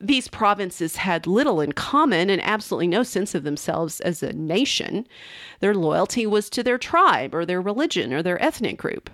These 0.00 0.28
provinces 0.28 0.96
had 0.96 1.26
little 1.26 1.60
in 1.60 1.72
common 1.72 2.30
and 2.30 2.42
absolutely 2.42 2.88
no 2.88 3.02
sense 3.02 3.34
of 3.34 3.42
themselves 3.42 4.00
as 4.00 4.22
a 4.22 4.32
nation. 4.32 5.06
Their 5.60 5.74
loyalty 5.74 6.26
was 6.26 6.50
to 6.50 6.62
their 6.62 6.78
tribe 6.78 7.34
or 7.34 7.44
their 7.46 7.60
religion 7.60 8.12
or 8.12 8.22
their 8.22 8.42
ethnic 8.42 8.76
group. 8.76 9.10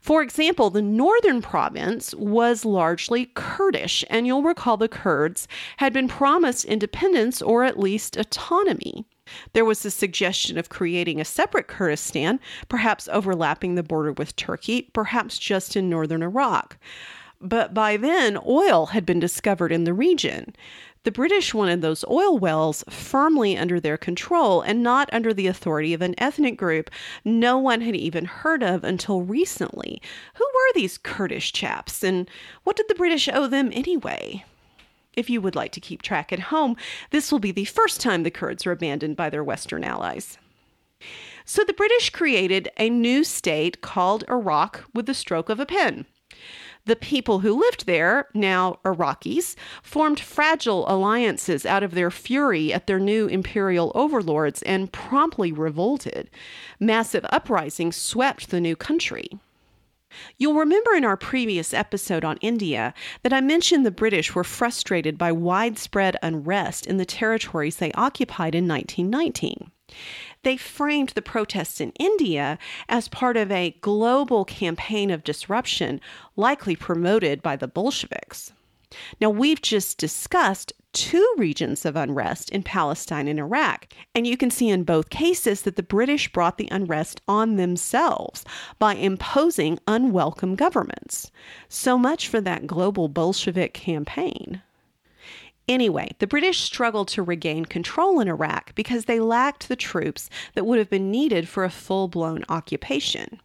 For 0.00 0.22
example, 0.22 0.70
the 0.70 0.82
northern 0.82 1.42
province 1.42 2.14
was 2.14 2.64
largely 2.64 3.30
Kurdish, 3.34 4.04
and 4.10 4.26
you'll 4.26 4.42
recall 4.42 4.76
the 4.76 4.88
Kurds 4.88 5.46
had 5.78 5.92
been 5.92 6.08
promised 6.08 6.64
independence 6.64 7.40
or 7.42 7.64
at 7.64 7.78
least 7.78 8.16
autonomy. 8.16 9.04
There 9.52 9.64
was 9.64 9.84
a 9.84 9.90
suggestion 9.90 10.58
of 10.58 10.68
creating 10.68 11.20
a 11.20 11.24
separate 11.24 11.68
Kurdistan, 11.68 12.40
perhaps 12.68 13.08
overlapping 13.12 13.74
the 13.74 13.82
border 13.82 14.12
with 14.12 14.36
Turkey, 14.36 14.90
perhaps 14.92 15.38
just 15.38 15.76
in 15.76 15.88
northern 15.88 16.22
Iraq. 16.22 16.76
But 17.40 17.74
by 17.74 17.96
then, 17.96 18.38
oil 18.46 18.86
had 18.86 19.04
been 19.04 19.18
discovered 19.18 19.72
in 19.72 19.84
the 19.84 19.94
region. 19.94 20.54
The 21.04 21.10
British 21.10 21.52
wanted 21.52 21.82
those 21.82 22.04
oil 22.08 22.38
wells 22.38 22.84
firmly 22.88 23.58
under 23.58 23.80
their 23.80 23.96
control 23.96 24.60
and 24.60 24.84
not 24.84 25.08
under 25.12 25.34
the 25.34 25.48
authority 25.48 25.92
of 25.94 26.02
an 26.02 26.14
ethnic 26.16 26.56
group 26.56 26.90
no 27.24 27.58
one 27.58 27.80
had 27.80 27.96
even 27.96 28.24
heard 28.24 28.62
of 28.62 28.84
until 28.84 29.22
recently. 29.22 30.00
Who 30.34 30.44
were 30.44 30.72
these 30.74 30.98
Kurdish 30.98 31.52
chaps, 31.52 32.04
and 32.04 32.30
what 32.62 32.76
did 32.76 32.86
the 32.88 32.94
British 32.94 33.28
owe 33.28 33.48
them 33.48 33.70
anyway? 33.72 34.44
If 35.14 35.28
you 35.28 35.40
would 35.40 35.56
like 35.56 35.72
to 35.72 35.80
keep 35.80 36.02
track 36.02 36.32
at 36.32 36.38
home, 36.38 36.76
this 37.10 37.32
will 37.32 37.40
be 37.40 37.52
the 37.52 37.64
first 37.64 38.00
time 38.00 38.22
the 38.22 38.30
Kurds 38.30 38.64
are 38.64 38.72
abandoned 38.72 39.16
by 39.16 39.28
their 39.28 39.44
Western 39.44 39.82
allies. 39.82 40.38
So 41.44 41.64
the 41.64 41.72
British 41.72 42.10
created 42.10 42.70
a 42.78 42.88
new 42.88 43.24
state 43.24 43.80
called 43.80 44.22
Iraq 44.28 44.84
with 44.94 45.06
the 45.06 45.14
stroke 45.14 45.48
of 45.48 45.58
a 45.58 45.66
pen. 45.66 46.06
The 46.84 46.96
people 46.96 47.40
who 47.40 47.60
lived 47.60 47.86
there, 47.86 48.26
now 48.34 48.80
Iraqis, 48.84 49.54
formed 49.82 50.18
fragile 50.18 50.84
alliances 50.88 51.64
out 51.64 51.84
of 51.84 51.94
their 51.94 52.10
fury 52.10 52.72
at 52.72 52.88
their 52.88 52.98
new 52.98 53.28
imperial 53.28 53.92
overlords 53.94 54.62
and 54.62 54.92
promptly 54.92 55.52
revolted. 55.52 56.28
Massive 56.80 57.24
uprisings 57.30 57.94
swept 57.94 58.50
the 58.50 58.60
new 58.60 58.74
country. 58.74 59.28
You'll 60.38 60.54
remember 60.54 60.94
in 60.94 61.04
our 61.04 61.16
previous 61.16 61.72
episode 61.72 62.24
on 62.24 62.36
India 62.38 62.92
that 63.22 63.32
I 63.32 63.40
mentioned 63.40 63.86
the 63.86 63.90
British 63.90 64.34
were 64.34 64.44
frustrated 64.44 65.16
by 65.16 65.32
widespread 65.32 66.16
unrest 66.22 66.86
in 66.86 66.96
the 66.96 67.06
territories 67.06 67.76
they 67.76 67.92
occupied 67.92 68.54
in 68.54 68.68
1919. 68.68 69.70
They 70.42 70.56
framed 70.56 71.10
the 71.10 71.22
protests 71.22 71.80
in 71.80 71.92
India 71.92 72.58
as 72.88 73.08
part 73.08 73.36
of 73.36 73.50
a 73.50 73.76
global 73.80 74.44
campaign 74.44 75.10
of 75.10 75.24
disruption, 75.24 76.00
likely 76.36 76.76
promoted 76.76 77.42
by 77.42 77.56
the 77.56 77.68
Bolsheviks. 77.68 78.52
Now, 79.20 79.30
we've 79.30 79.62
just 79.62 79.98
discussed 79.98 80.72
two 80.92 81.34
regions 81.38 81.86
of 81.86 81.96
unrest 81.96 82.50
in 82.50 82.62
Palestine 82.62 83.26
and 83.26 83.38
Iraq, 83.38 83.86
and 84.14 84.26
you 84.26 84.36
can 84.36 84.50
see 84.50 84.68
in 84.68 84.84
both 84.84 85.08
cases 85.08 85.62
that 85.62 85.76
the 85.76 85.82
British 85.82 86.30
brought 86.30 86.58
the 86.58 86.68
unrest 86.70 87.22
on 87.26 87.56
themselves 87.56 88.44
by 88.78 88.94
imposing 88.94 89.78
unwelcome 89.88 90.54
governments. 90.54 91.30
So 91.68 91.96
much 91.96 92.28
for 92.28 92.40
that 92.42 92.66
global 92.66 93.08
Bolshevik 93.08 93.72
campaign. 93.72 94.60
Anyway, 95.68 96.10
the 96.18 96.26
British 96.26 96.60
struggled 96.60 97.08
to 97.08 97.22
regain 97.22 97.64
control 97.64 98.20
in 98.20 98.28
Iraq 98.28 98.74
because 98.74 99.04
they 99.04 99.20
lacked 99.20 99.68
the 99.68 99.76
troops 99.76 100.28
that 100.54 100.66
would 100.66 100.78
have 100.78 100.90
been 100.90 101.10
needed 101.10 101.48
for 101.48 101.64
a 101.64 101.70
full 101.70 102.08
blown 102.08 102.44
occupation. 102.48 103.40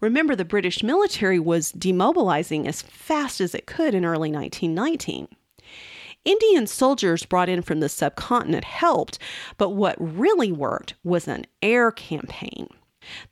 Remember, 0.00 0.36
the 0.36 0.44
British 0.44 0.82
military 0.82 1.40
was 1.40 1.72
demobilizing 1.72 2.66
as 2.66 2.82
fast 2.82 3.40
as 3.40 3.54
it 3.54 3.66
could 3.66 3.94
in 3.94 4.04
early 4.04 4.30
1919. 4.30 5.28
Indian 6.24 6.66
soldiers 6.66 7.24
brought 7.24 7.48
in 7.48 7.62
from 7.62 7.80
the 7.80 7.88
subcontinent 7.88 8.64
helped, 8.64 9.18
but 9.58 9.70
what 9.70 9.96
really 9.98 10.50
worked 10.50 10.94
was 11.04 11.28
an 11.28 11.46
air 11.62 11.90
campaign. 11.92 12.68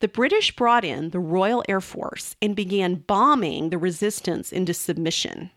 The 0.00 0.08
British 0.08 0.54
brought 0.54 0.84
in 0.84 1.10
the 1.10 1.18
Royal 1.18 1.64
Air 1.68 1.80
Force 1.80 2.36
and 2.42 2.54
began 2.54 2.96
bombing 2.96 3.70
the 3.70 3.78
resistance 3.78 4.52
into 4.52 4.74
submission. 4.74 5.50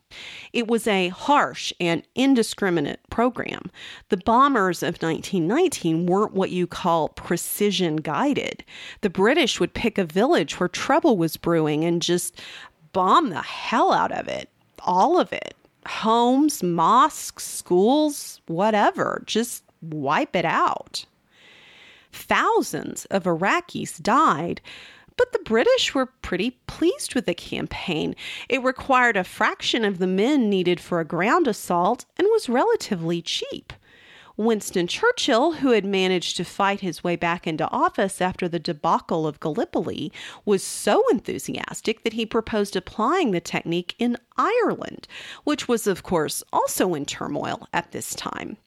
It 0.53 0.67
was 0.67 0.87
a 0.87 1.09
harsh 1.09 1.73
and 1.79 2.03
indiscriminate 2.15 3.01
program. 3.09 3.71
The 4.09 4.17
bombers 4.17 4.81
of 4.81 5.01
1919 5.01 6.05
weren't 6.05 6.33
what 6.33 6.51
you 6.51 6.67
call 6.67 7.09
precision 7.09 7.97
guided. 7.97 8.63
The 9.01 9.09
British 9.09 9.59
would 9.59 9.73
pick 9.73 9.97
a 9.97 10.05
village 10.05 10.59
where 10.59 10.69
trouble 10.69 11.17
was 11.17 11.37
brewing 11.37 11.83
and 11.83 12.01
just 12.01 12.39
bomb 12.93 13.29
the 13.29 13.41
hell 13.41 13.91
out 13.91 14.11
of 14.11 14.27
it. 14.27 14.49
all 14.79 15.19
of 15.19 15.33
it 15.33 15.55
homes, 15.87 16.61
mosques, 16.61 17.43
schools, 17.43 18.41
whatever. 18.47 19.23
Just 19.25 19.63
wipe 19.81 20.35
it 20.35 20.45
out. 20.45 21.05
Thousands 22.11 23.05
of 23.05 23.23
Iraqis 23.23 24.01
died, 24.01 24.61
but 25.17 25.31
the 25.33 25.39
British 25.39 25.93
were 25.93 26.05
pretty 26.05 26.51
pleased 26.67 27.15
with 27.15 27.25
the 27.25 27.33
campaign. 27.33 28.15
It 28.49 28.63
required 28.63 29.17
a 29.17 29.23
fraction 29.23 29.83
of 29.83 29.97
the 29.97 30.07
men 30.07 30.49
needed 30.49 30.79
for 30.79 30.99
a 30.99 31.05
ground 31.05 31.47
assault 31.47 32.05
and 32.17 32.27
was 32.31 32.49
relatively 32.49 33.21
cheap. 33.21 33.73
Winston 34.37 34.85
Churchill, 34.85 35.53
who 35.53 35.71
had 35.71 35.83
managed 35.83 36.37
to 36.37 36.45
fight 36.45 36.81
his 36.81 37.03
way 37.03 37.15
back 37.15 37.47
into 37.47 37.67
office 37.71 38.21
after 38.21 38.47
the 38.47 38.59
debacle 38.59 39.25
of 39.25 39.39
Gallipoli, 39.39 40.11
was 40.45 40.63
so 40.63 41.03
enthusiastic 41.09 42.03
that 42.03 42.13
he 42.13 42.23
proposed 42.23 42.75
applying 42.75 43.31
the 43.31 43.41
technique 43.41 43.95
in 43.97 44.15
Ireland, 44.37 45.07
which 45.43 45.67
was, 45.67 45.87
of 45.87 46.03
course, 46.03 46.43
also 46.53 46.93
in 46.93 47.05
turmoil 47.05 47.67
at 47.73 47.91
this 47.91 48.13
time. 48.13 48.57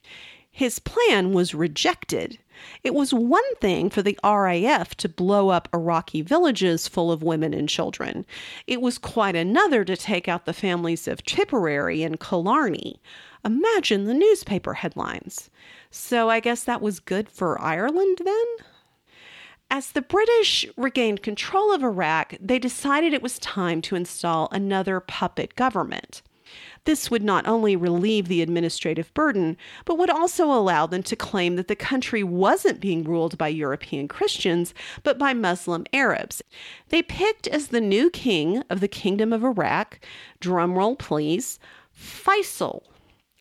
His 0.50 0.80
plan 0.80 1.32
was 1.32 1.54
rejected. 1.54 2.40
It 2.82 2.94
was 2.94 3.12
one 3.12 3.54
thing 3.60 3.90
for 3.90 4.02
the 4.02 4.18
RAF 4.24 4.94
to 4.96 5.08
blow 5.08 5.48
up 5.48 5.68
Iraqi 5.74 6.22
villages 6.22 6.88
full 6.88 7.12
of 7.12 7.22
women 7.22 7.54
and 7.54 7.68
children. 7.68 8.26
It 8.66 8.80
was 8.80 8.98
quite 8.98 9.36
another 9.36 9.84
to 9.84 9.96
take 9.96 10.28
out 10.28 10.44
the 10.44 10.52
families 10.52 11.06
of 11.08 11.24
Tipperary 11.24 12.02
and 12.02 12.20
Killarney. 12.20 13.00
Imagine 13.44 14.04
the 14.04 14.14
newspaper 14.14 14.74
headlines. 14.74 15.50
So 15.90 16.28
I 16.28 16.40
guess 16.40 16.64
that 16.64 16.82
was 16.82 17.00
good 17.00 17.28
for 17.28 17.60
Ireland 17.60 18.18
then? 18.24 18.46
As 19.70 19.92
the 19.92 20.02
British 20.02 20.66
regained 20.76 21.22
control 21.22 21.72
of 21.72 21.84
Iraq, 21.84 22.34
they 22.40 22.58
decided 22.58 23.12
it 23.12 23.22
was 23.22 23.38
time 23.38 23.80
to 23.82 23.94
install 23.94 24.48
another 24.50 24.98
puppet 24.98 25.54
government. 25.54 26.22
This 26.84 27.10
would 27.10 27.22
not 27.22 27.46
only 27.46 27.76
relieve 27.76 28.28
the 28.28 28.42
administrative 28.42 29.12
burden, 29.14 29.56
but 29.84 29.98
would 29.98 30.10
also 30.10 30.46
allow 30.46 30.86
them 30.86 31.02
to 31.04 31.16
claim 31.16 31.56
that 31.56 31.68
the 31.68 31.76
country 31.76 32.22
wasn't 32.22 32.80
being 32.80 33.04
ruled 33.04 33.36
by 33.36 33.48
European 33.48 34.08
Christians, 34.08 34.74
but 35.02 35.18
by 35.18 35.34
Muslim 35.34 35.84
Arabs. 35.92 36.42
They 36.88 37.02
picked 37.02 37.46
as 37.48 37.68
the 37.68 37.80
new 37.80 38.10
king 38.10 38.62
of 38.70 38.80
the 38.80 38.88
Kingdom 38.88 39.32
of 39.32 39.44
Iraq, 39.44 40.00
drumroll 40.40 40.98
please, 40.98 41.58
Faisal. 41.96 42.82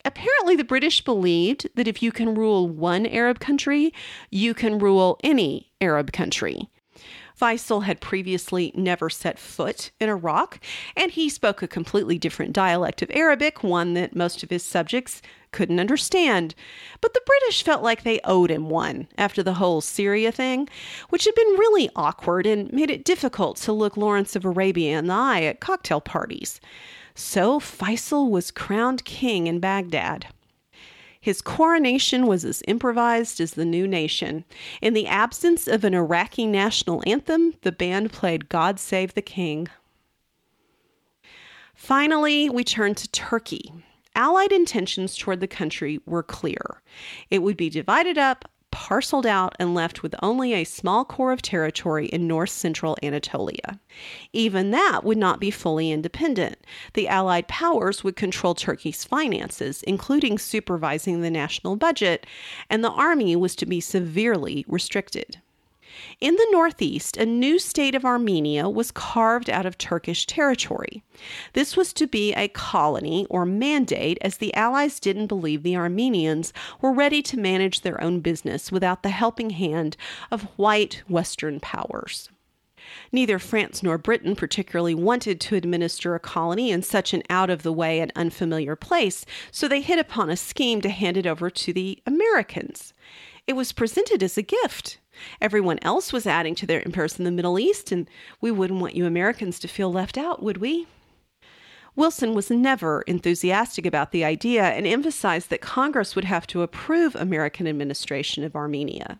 Apparently, 0.05 0.55
the 0.55 0.63
British 0.63 1.03
believed 1.03 1.67
that 1.75 1.87
if 1.87 2.01
you 2.01 2.11
can 2.11 2.33
rule 2.33 2.67
one 2.67 3.05
Arab 3.05 3.39
country, 3.39 3.93
you 4.29 4.53
can 4.53 4.79
rule 4.79 5.19
any 5.23 5.71
Arab 5.81 6.11
country. 6.11 6.69
Faisal 7.39 7.83
had 7.83 8.01
previously 8.01 8.71
never 8.75 9.09
set 9.09 9.39
foot 9.39 9.91
in 9.99 10.09
Iraq, 10.09 10.59
and 10.95 11.11
he 11.11 11.29
spoke 11.29 11.61
a 11.61 11.67
completely 11.67 12.17
different 12.17 12.51
dialect 12.51 13.01
of 13.01 13.11
Arabic, 13.13 13.63
one 13.63 13.93
that 13.93 14.15
most 14.15 14.43
of 14.43 14.49
his 14.49 14.63
subjects 14.63 15.21
couldn't 15.51 15.79
understand. 15.79 16.53
But 16.99 17.13
the 17.13 17.21
British 17.25 17.63
felt 17.63 17.81
like 17.81 18.03
they 18.03 18.19
owed 18.23 18.51
him 18.51 18.69
one 18.69 19.07
after 19.17 19.41
the 19.41 19.53
whole 19.53 19.81
Syria 19.81 20.31
thing, 20.31 20.67
which 21.09 21.25
had 21.25 21.35
been 21.35 21.47
really 21.57 21.89
awkward 21.95 22.45
and 22.45 22.71
made 22.73 22.89
it 22.89 23.05
difficult 23.05 23.57
to 23.57 23.71
look 23.71 23.95
Lawrence 23.95 24.35
of 24.35 24.43
Arabia 24.43 24.99
in 24.99 25.07
the 25.07 25.13
eye 25.13 25.43
at 25.43 25.61
cocktail 25.61 26.01
parties. 26.01 26.59
So 27.15 27.59
Faisal 27.59 28.29
was 28.29 28.51
crowned 28.51 29.05
king 29.05 29.47
in 29.47 29.59
Baghdad. 29.59 30.27
His 31.21 31.41
coronation 31.41 32.27
was 32.27 32.45
as 32.45 32.63
improvised 32.67 33.41
as 33.41 33.51
the 33.51 33.65
new 33.65 33.87
nation. 33.87 34.45
In 34.81 34.93
the 34.93 35.07
absence 35.07 35.67
of 35.67 35.83
an 35.83 35.93
Iraqi 35.93 36.45
national 36.45 37.03
anthem, 37.05 37.55
the 37.61 37.73
band 37.73 38.13
played 38.13 38.47
God 38.47 38.79
Save 38.79 39.13
the 39.13 39.21
King. 39.21 39.67
Finally, 41.75 42.49
we 42.49 42.63
turn 42.63 42.95
to 42.95 43.09
Turkey. 43.09 43.73
Allied 44.15 44.51
intentions 44.51 45.15
toward 45.17 45.39
the 45.39 45.47
country 45.47 45.99
were 46.05 46.23
clear. 46.23 46.81
It 47.29 47.39
would 47.39 47.57
be 47.57 47.69
divided 47.69 48.17
up, 48.17 48.49
parceled 48.71 49.25
out 49.25 49.55
and 49.59 49.73
left 49.73 50.03
with 50.03 50.15
only 50.21 50.53
a 50.53 50.63
small 50.63 51.05
core 51.05 51.31
of 51.31 51.41
territory 51.41 52.07
in 52.07 52.27
north 52.27 52.49
central 52.49 52.97
Anatolia. 53.03 53.79
Even 54.33 54.71
that 54.71 55.03
would 55.03 55.17
not 55.17 55.39
be 55.39 55.51
fully 55.51 55.91
independent. 55.91 56.57
The 56.93 57.07
Allied 57.07 57.47
powers 57.47 58.03
would 58.03 58.15
control 58.15 58.55
Turkey's 58.55 59.03
finances, 59.03 59.83
including 59.83 60.37
supervising 60.37 61.21
the 61.21 61.31
national 61.31 61.75
budget, 61.75 62.25
and 62.69 62.83
the 62.83 62.91
army 62.91 63.35
was 63.35 63.55
to 63.57 63.65
be 63.65 63.79
severely 63.79 64.65
restricted. 64.67 65.41
In 66.21 66.35
the 66.35 66.47
northeast, 66.51 67.17
a 67.17 67.25
new 67.25 67.59
state 67.59 67.95
of 67.95 68.05
Armenia 68.05 68.69
was 68.69 68.91
carved 68.91 69.49
out 69.49 69.65
of 69.65 69.77
Turkish 69.77 70.25
territory. 70.25 71.03
This 71.53 71.75
was 71.75 71.93
to 71.93 72.07
be 72.07 72.33
a 72.33 72.47
colony 72.47 73.25
or 73.29 73.45
mandate, 73.45 74.17
as 74.21 74.37
the 74.37 74.53
Allies 74.53 74.99
didn't 74.99 75.27
believe 75.27 75.63
the 75.63 75.75
Armenians 75.75 76.53
were 76.81 76.93
ready 76.93 77.21
to 77.23 77.39
manage 77.39 77.81
their 77.81 78.01
own 78.01 78.19
business 78.19 78.71
without 78.71 79.03
the 79.03 79.09
helping 79.09 79.51
hand 79.51 79.97
of 80.31 80.43
white 80.57 81.03
Western 81.07 81.59
powers. 81.59 82.29
Neither 83.11 83.39
France 83.39 83.83
nor 83.83 83.97
Britain 83.97 84.35
particularly 84.35 84.95
wanted 84.95 85.39
to 85.41 85.55
administer 85.55 86.15
a 86.15 86.19
colony 86.19 86.71
in 86.71 86.81
such 86.81 87.13
an 87.13 87.23
out 87.29 87.49
of 87.49 87.63
the 87.63 87.73
way 87.73 87.99
and 87.99 88.11
unfamiliar 88.15 88.75
place, 88.75 89.25
so 89.51 89.67
they 89.67 89.81
hit 89.81 89.99
upon 89.99 90.29
a 90.29 90.37
scheme 90.37 90.81
to 90.81 90.89
hand 90.89 91.17
it 91.17 91.27
over 91.27 91.49
to 91.49 91.73
the 91.73 92.01
Americans. 92.05 92.93
It 93.47 93.53
was 93.53 93.71
presented 93.71 94.21
as 94.21 94.37
a 94.37 94.43
gift. 94.43 94.99
Everyone 95.41 95.79
else 95.81 96.13
was 96.13 96.27
adding 96.27 96.55
to 96.55 96.65
their 96.65 96.83
empires 96.85 97.17
in 97.17 97.25
the 97.25 97.31
Middle 97.31 97.59
East, 97.59 97.91
and 97.91 98.09
we 98.41 98.51
wouldn't 98.51 98.79
want 98.79 98.95
you 98.95 99.05
Americans 99.05 99.59
to 99.59 99.67
feel 99.67 99.91
left 99.91 100.17
out, 100.17 100.43
would 100.43 100.57
we? 100.57 100.87
Wilson 101.95 102.33
was 102.33 102.49
never 102.49 103.01
enthusiastic 103.01 103.85
about 103.85 104.11
the 104.11 104.23
idea 104.23 104.63
and 104.63 104.87
emphasized 104.87 105.49
that 105.49 105.61
Congress 105.61 106.15
would 106.15 106.25
have 106.25 106.47
to 106.47 106.61
approve 106.61 107.15
American 107.15 107.67
administration 107.67 108.43
of 108.43 108.55
Armenia. 108.55 109.19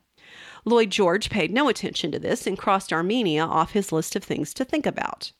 Lloyd 0.70 0.92
George 0.92 1.30
paid 1.30 1.52
no 1.52 1.68
attention 1.68 2.12
to 2.12 2.20
this 2.20 2.46
and 2.46 2.58
crossed 2.58 2.94
Armenia 2.94 3.44
off 3.44 3.72
his 3.72 3.92
list 3.92 4.16
of 4.16 4.24
things 4.24 4.54
to 4.54 4.64
think 4.64 4.86
about. 4.86 5.32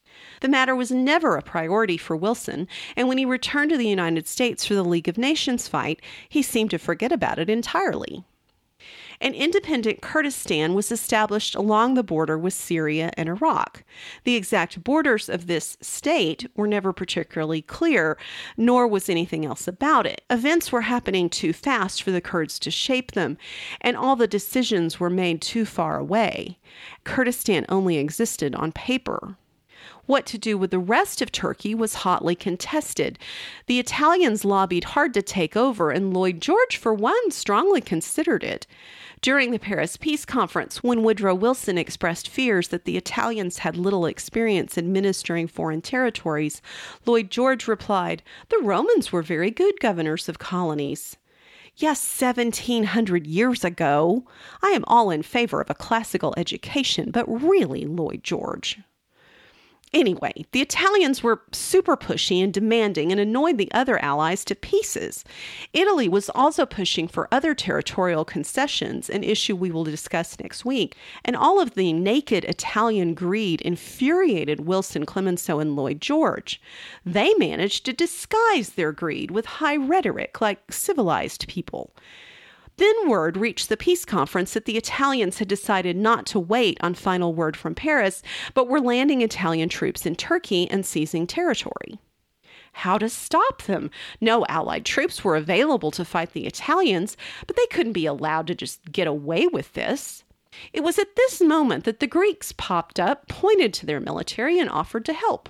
The 0.42 0.50
matter 0.50 0.76
was 0.76 0.92
never 0.92 1.36
a 1.36 1.42
priority 1.42 1.98
for 1.98 2.16
Wilson, 2.16 2.68
and 2.96 3.08
when 3.08 3.18
he 3.18 3.26
returned 3.26 3.72
to 3.72 3.78
the 3.78 3.88
United 3.88 4.28
States 4.28 4.66
for 4.66 4.74
the 4.74 4.84
League 4.84 5.08
of 5.08 5.18
Nations 5.18 5.68
fight, 5.68 6.02
he 6.28 6.42
seemed 6.42 6.72
to 6.72 6.78
forget 6.78 7.12
about 7.12 7.40
it 7.40 7.50
entirely. 7.50 8.26
An 9.22 9.34
independent 9.34 10.02
Kurdistan 10.02 10.74
was 10.74 10.94
established 10.94 11.54
along 11.54 11.94
the 11.94 12.04
border 12.04 12.38
with 12.38 12.54
Syria 12.54 13.12
and 13.18 13.28
Iraq. 13.28 13.84
The 14.24 14.36
exact 14.36 14.82
borders 14.82 15.28
of 15.28 15.48
this 15.48 15.78
state 15.82 16.48
were 16.56 16.68
never 16.68 16.94
particularly 16.94 17.62
clear, 17.62 18.18
nor 18.56 18.88
was 18.88 19.10
anything 19.10 19.46
else 19.46 19.68
about 19.68 20.06
it. 20.06 20.22
Events 20.30 20.72
were 20.72 20.82
happening 20.82 21.30
too 21.30 21.52
fast 21.52 22.02
for 22.02 22.12
the 22.12 22.22
Kurds 22.22 22.58
to 22.60 22.72
shape 22.72 23.12
them, 23.12 23.38
and 23.82 23.98
all 23.98 24.16
the 24.16 24.28
decisions 24.28 25.02
were 25.02 25.10
made 25.10 25.42
too 25.42 25.66
far 25.66 25.98
away. 25.98 26.58
Kurdistan 27.04 27.66
only 27.68 27.98
existed 27.98 28.56
on 28.56 28.72
paper. 28.72 29.36
What 30.06 30.26
to 30.28 30.38
do 30.38 30.58
with 30.58 30.72
the 30.72 30.80
rest 30.80 31.22
of 31.22 31.32
Turkey 31.32 31.76
was 31.76 31.94
hotly 31.94 32.36
contested. 32.36 33.20
The 33.68 33.80
Italians 33.80 34.44
lobbied 34.44 34.84
hard 34.86 35.14
to 35.14 35.22
take 35.22 35.56
over, 35.56 35.92
and 35.92 36.14
Lloyd 36.14 36.42
George, 36.42 36.78
for 36.78 36.94
one, 36.94 37.30
strongly 37.30 37.80
considered 37.80 38.44
it. 38.44 38.66
During 39.22 39.52
the 39.52 39.60
Paris 39.60 39.98
Peace 39.98 40.24
Conference, 40.24 40.82
when 40.82 41.04
Woodrow 41.04 41.36
Wilson 41.36 41.78
expressed 41.78 42.30
fears 42.30 42.70
that 42.70 42.86
the 42.86 42.96
Italians 42.96 43.58
had 43.60 43.76
little 43.76 44.06
experience 44.06 44.78
administering 44.78 45.46
foreign 45.46 45.82
territories, 45.82 46.62
Lloyd 47.06 47.30
George 47.30 47.68
replied, 47.68 48.24
The 48.48 48.60
Romans 48.60 49.12
were 49.12 49.22
very 49.22 49.52
good 49.52 49.82
governors 49.82 50.30
of 50.30 50.40
colonies. 50.40 51.18
Yes, 51.76 52.02
1700 52.22 53.28
years 53.28 53.66
ago. 53.66 54.26
I 54.64 54.70
am 54.70 54.86
all 54.88 55.12
in 55.12 55.24
favor 55.24 55.60
of 55.60 55.70
a 55.70 55.76
classical 55.76 56.34
education, 56.38 57.12
but 57.12 57.28
really, 57.28 57.84
Lloyd 57.84 58.24
George. 58.24 58.80
Anyway, 59.92 60.46
the 60.52 60.62
Italians 60.62 61.24
were 61.24 61.42
super 61.52 61.98
pushy 61.98 62.44
and 62.44 62.54
demanding 62.54 63.12
and 63.12 63.20
annoyed 63.20 63.58
the 63.58 63.72
other 63.72 63.98
allies 64.04 64.46
to 64.46 64.54
pieces. 64.54 65.26
Italy 65.74 66.08
was 66.08 66.30
also 66.30 66.64
pushing 66.66 67.08
for 67.08 67.28
other 67.32 67.56
territorial 67.56 68.24
concessions, 68.24 69.10
an 69.10 69.24
issue 69.24 69.56
we 69.56 69.72
will 69.72 69.84
discuss 69.84 70.40
next 70.40 70.64
week. 70.64 70.96
And 71.26 71.36
all 71.36 71.60
of 71.60 71.74
the 71.74 71.92
naked 71.92 72.46
Italian 72.46 73.16
greed 73.16 73.62
infuriated 73.62 74.68
Wilson 74.68 75.08
Clemenceau 75.08 75.58
and 75.60 75.76
Lloyd 75.76 76.02
George. 76.02 76.62
They 77.04 77.34
managed 77.36 77.84
to 77.86 77.94
disguise 77.94 78.70
their 78.70 78.92
greed 78.92 79.32
with 79.32 79.46
high 79.46 79.78
rhetoric 79.78 80.40
like 80.40 80.72
civilized 80.72 81.48
people. 81.48 81.96
Then 82.80 83.10
word 83.10 83.36
reached 83.36 83.68
the 83.68 83.76
peace 83.76 84.06
conference 84.06 84.54
that 84.54 84.64
the 84.64 84.78
Italians 84.78 85.40
had 85.40 85.50
decided 85.50 85.98
not 85.98 86.26
to 86.28 86.40
wait 86.40 86.78
on 86.80 86.94
final 86.94 87.34
word 87.34 87.58
from 87.58 87.76
Paris, 87.76 88.24
but 88.54 88.70
were 88.70 88.80
landing 88.80 89.22
Italian 89.22 89.68
troops 89.68 90.06
in 90.06 90.16
Turkey 90.16 90.66
and 90.72 90.86
seizing 90.86 91.28
territory. 91.28 92.00
How 92.72 92.98
to 92.98 93.10
stop 93.10 93.64
them? 93.64 93.92
No 94.22 94.46
Allied 94.48 94.86
troops 94.86 95.26
were 95.26 95.36
available 95.36 95.92
to 95.92 96.06
fight 96.06 96.32
the 96.32 96.46
Italians, 96.46 97.18
but 97.46 97.58
they 97.58 97.66
couldn't 97.66 97.92
be 97.92 98.06
allowed 98.06 98.48
to 98.48 98.56
just 98.56 98.90
get 98.90 99.08
away 99.08 99.46
with 99.46 99.74
this. 99.74 100.24
It 100.72 100.82
was 100.82 100.98
at 100.98 101.18
this 101.18 101.42
moment 101.42 101.84
that 101.84 102.00
the 102.00 102.08
Greeks 102.08 102.54
popped 102.54 102.98
up, 102.98 103.28
pointed 103.28 103.74
to 103.74 103.88
their 103.88 104.00
military, 104.00 104.58
and 104.58 104.70
offered 104.70 105.04
to 105.06 105.14
help. 105.14 105.50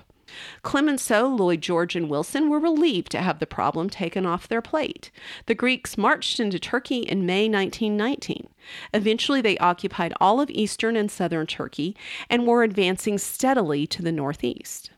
Clemenceau, 0.62 1.28
Lloyd 1.28 1.60
George, 1.60 1.96
and 1.96 2.08
Wilson 2.08 2.48
were 2.48 2.58
relieved 2.58 3.10
to 3.12 3.20
have 3.20 3.38
the 3.38 3.46
problem 3.46 3.90
taken 3.90 4.26
off 4.26 4.48
their 4.48 4.62
plate. 4.62 5.10
The 5.46 5.54
Greeks 5.54 5.98
marched 5.98 6.40
into 6.40 6.58
Turkey 6.58 7.00
in 7.00 7.26
May 7.26 7.48
1919. 7.48 8.48
Eventually, 8.94 9.40
they 9.40 9.58
occupied 9.58 10.14
all 10.20 10.40
of 10.40 10.50
eastern 10.50 10.96
and 10.96 11.10
southern 11.10 11.46
Turkey 11.46 11.96
and 12.28 12.46
were 12.46 12.62
advancing 12.62 13.18
steadily 13.18 13.86
to 13.86 14.02
the 14.02 14.12
northeast. 14.12 14.90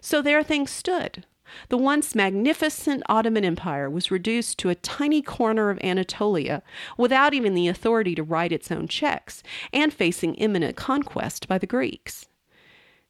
So 0.00 0.22
there 0.22 0.42
things 0.42 0.70
stood. 0.70 1.24
The 1.68 1.78
once 1.78 2.14
magnificent 2.14 3.02
Ottoman 3.08 3.44
Empire 3.44 3.88
was 3.88 4.10
reduced 4.10 4.58
to 4.58 4.68
a 4.68 4.74
tiny 4.74 5.22
corner 5.22 5.70
of 5.70 5.78
Anatolia 5.82 6.62
without 6.96 7.32
even 7.32 7.54
the 7.54 7.68
authority 7.68 8.14
to 8.14 8.22
write 8.22 8.52
its 8.52 8.70
own 8.70 8.86
checks 8.86 9.42
and 9.72 9.92
facing 9.92 10.34
imminent 10.34 10.76
conquest 10.76 11.48
by 11.48 11.58
the 11.58 11.66
Greeks. 11.66 12.27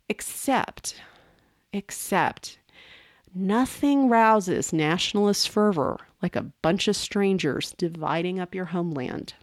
Except, 0.09 1.01
except, 1.73 2.59
nothing 3.35 4.09
rouses 4.09 4.73
nationalist 4.73 5.49
fervor 5.49 5.99
like 6.23 6.35
a 6.35 6.51
bunch 6.63 6.89
of 6.89 6.97
strangers 6.97 7.75
dividing 7.77 8.41
up 8.41 8.55
your 8.55 8.67
homeland. 8.67 9.35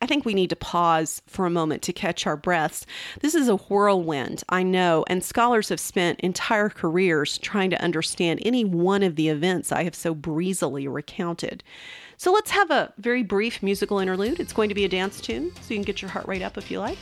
I 0.00 0.06
think 0.06 0.24
we 0.24 0.34
need 0.34 0.50
to 0.50 0.56
pause 0.56 1.22
for 1.26 1.46
a 1.46 1.50
moment 1.50 1.82
to 1.82 1.92
catch 1.92 2.26
our 2.26 2.36
breaths. 2.36 2.84
This 3.20 3.34
is 3.34 3.48
a 3.48 3.56
whirlwind, 3.56 4.42
I 4.48 4.62
know, 4.62 5.04
and 5.08 5.24
scholars 5.24 5.70
have 5.70 5.80
spent 5.80 6.20
entire 6.20 6.68
careers 6.68 7.38
trying 7.38 7.70
to 7.70 7.82
understand 7.82 8.40
any 8.42 8.64
one 8.64 9.02
of 9.02 9.16
the 9.16 9.28
events 9.28 9.72
I 9.72 9.84
have 9.84 9.94
so 9.94 10.14
breezily 10.14 10.86
recounted. 10.86 11.64
So 12.18 12.32
let's 12.32 12.50
have 12.50 12.70
a 12.70 12.92
very 12.98 13.22
brief 13.22 13.62
musical 13.62 13.98
interlude. 13.98 14.38
It's 14.38 14.52
going 14.52 14.68
to 14.68 14.74
be 14.74 14.84
a 14.84 14.88
dance 14.88 15.20
tune, 15.20 15.52
so 15.62 15.74
you 15.74 15.76
can 15.76 15.84
get 15.84 16.02
your 16.02 16.10
heart 16.10 16.26
rate 16.28 16.42
up 16.42 16.58
if 16.58 16.70
you 16.70 16.78
like. 16.78 16.98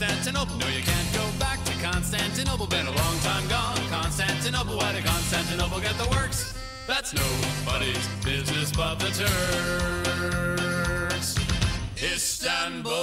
Constantinople. 0.00 0.56
No, 0.56 0.66
you 0.68 0.82
can't 0.82 1.12
go 1.12 1.30
back 1.38 1.62
to 1.62 1.72
Constantinople. 1.74 2.66
Been 2.66 2.86
a 2.86 2.90
long 2.90 3.18
time 3.18 3.46
gone. 3.48 3.76
Constantinople, 3.90 4.78
why 4.78 4.94
did 4.94 5.04
Constantinople 5.04 5.78
get 5.78 5.92
the 5.98 6.08
works? 6.08 6.58
That's 6.86 7.12
nobody's 7.12 8.08
business 8.24 8.72
but 8.72 8.98
the 8.98 9.10
Turks. 11.10 11.36
Istanbul. 12.02 12.94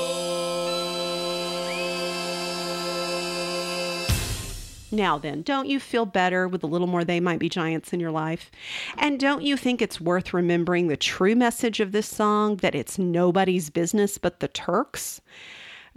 Now 4.89 5.19
then, 5.19 5.43
don't 5.43 5.67
you 5.67 5.79
feel 5.79 6.07
better 6.07 6.47
with 6.47 6.63
a 6.63 6.67
little 6.67 6.87
more 6.87 7.03
They 7.03 7.19
Might 7.19 7.37
Be 7.37 7.47
Giants 7.47 7.93
in 7.93 7.99
your 7.99 8.09
life? 8.09 8.49
And 8.97 9.19
don't 9.19 9.43
you 9.43 9.55
think 9.55 9.83
it's 9.83 10.01
worth 10.01 10.33
remembering 10.33 10.87
the 10.87 10.97
true 10.97 11.35
message 11.35 11.79
of 11.79 11.91
this 11.91 12.07
song 12.07 12.55
that 12.57 12.73
it's 12.73 12.97
nobody's 12.97 13.69
business 13.69 14.17
but 14.17 14.39
the 14.39 14.47
Turks? 14.47 15.21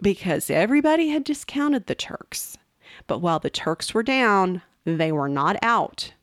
Because 0.03 0.51
everybody 0.51 1.09
had 1.09 1.25
discounted 1.25 1.87
the 1.87 1.95
Turks. 1.95 2.57
But 3.07 3.19
while 3.19 3.39
the 3.39 3.51
Turks 3.51 3.93
were 3.93 4.03
down, 4.03 4.63
they 4.85 5.13
were 5.13 5.29
not 5.29 5.57
out. 5.63 6.15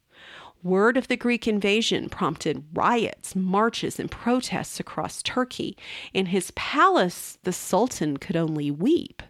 Word 0.64 0.98
of 0.98 1.08
the 1.08 1.16
Greek 1.16 1.48
invasion 1.48 2.10
prompted 2.10 2.66
riots, 2.74 3.36
marches, 3.36 4.00
and 4.00 4.10
protests 4.10 4.80
across 4.80 5.22
Turkey. 5.22 5.78
In 6.14 6.28
his 6.28 6.52
palace, 6.56 7.38
the 7.44 7.54
Sultan 7.54 8.18
could 8.18 8.36
only 8.36 8.72
weep. 8.72 9.22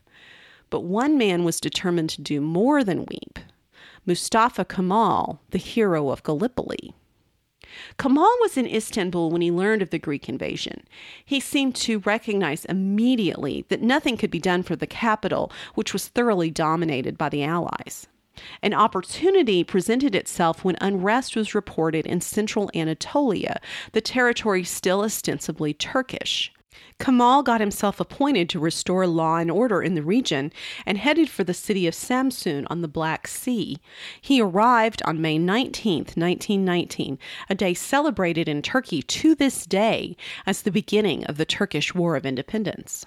But 0.69 0.81
one 0.81 1.17
man 1.17 1.43
was 1.43 1.59
determined 1.59 2.09
to 2.11 2.21
do 2.21 2.41
more 2.41 2.83
than 2.83 3.05
weep 3.05 3.39
Mustafa 4.05 4.63
Kemal, 4.63 5.41
the 5.51 5.57
hero 5.57 6.09
of 6.09 6.23
Gallipoli. 6.23 6.93
Kemal 7.97 8.29
was 8.41 8.57
in 8.57 8.65
Istanbul 8.65 9.29
when 9.29 9.41
he 9.41 9.51
learned 9.51 9.81
of 9.81 9.89
the 9.89 9.99
Greek 9.99 10.29
invasion. 10.29 10.83
He 11.23 11.39
seemed 11.39 11.75
to 11.75 11.99
recognize 11.99 12.65
immediately 12.65 13.65
that 13.69 13.81
nothing 13.81 14.17
could 14.17 14.31
be 14.31 14.39
done 14.39 14.63
for 14.63 14.75
the 14.75 14.87
capital, 14.87 15.51
which 15.75 15.93
was 15.93 16.07
thoroughly 16.07 16.49
dominated 16.49 17.17
by 17.17 17.29
the 17.29 17.43
Allies. 17.43 18.07
An 18.61 18.73
opportunity 18.73 19.63
presented 19.63 20.13
itself 20.13 20.63
when 20.63 20.77
unrest 20.79 21.35
was 21.35 21.55
reported 21.55 22.05
in 22.05 22.21
central 22.21 22.69
Anatolia, 22.75 23.59
the 23.93 24.01
territory 24.01 24.63
still 24.63 25.01
ostensibly 25.01 25.73
Turkish. 25.73 26.53
Kemal 26.99 27.43
got 27.43 27.61
himself 27.61 27.99
appointed 27.99 28.49
to 28.49 28.59
restore 28.59 29.07
law 29.07 29.37
and 29.37 29.51
order 29.51 29.81
in 29.81 29.95
the 29.95 30.01
region 30.01 30.51
and 30.85 30.97
headed 30.97 31.29
for 31.29 31.43
the 31.43 31.53
city 31.53 31.87
of 31.87 31.93
Samsun 31.93 32.65
on 32.69 32.81
the 32.81 32.87
Black 32.87 33.27
Sea. 33.27 33.77
He 34.19 34.41
arrived 34.41 35.01
on 35.05 35.21
May 35.21 35.37
19, 35.37 35.97
1919, 36.15 37.19
a 37.49 37.55
day 37.55 37.73
celebrated 37.73 38.47
in 38.47 38.61
Turkey 38.61 39.01
to 39.01 39.35
this 39.35 39.65
day 39.65 40.15
as 40.45 40.61
the 40.61 40.71
beginning 40.71 41.23
of 41.25 41.37
the 41.37 41.45
Turkish 41.45 41.93
War 41.93 42.15
of 42.15 42.25
Independence. 42.25 43.05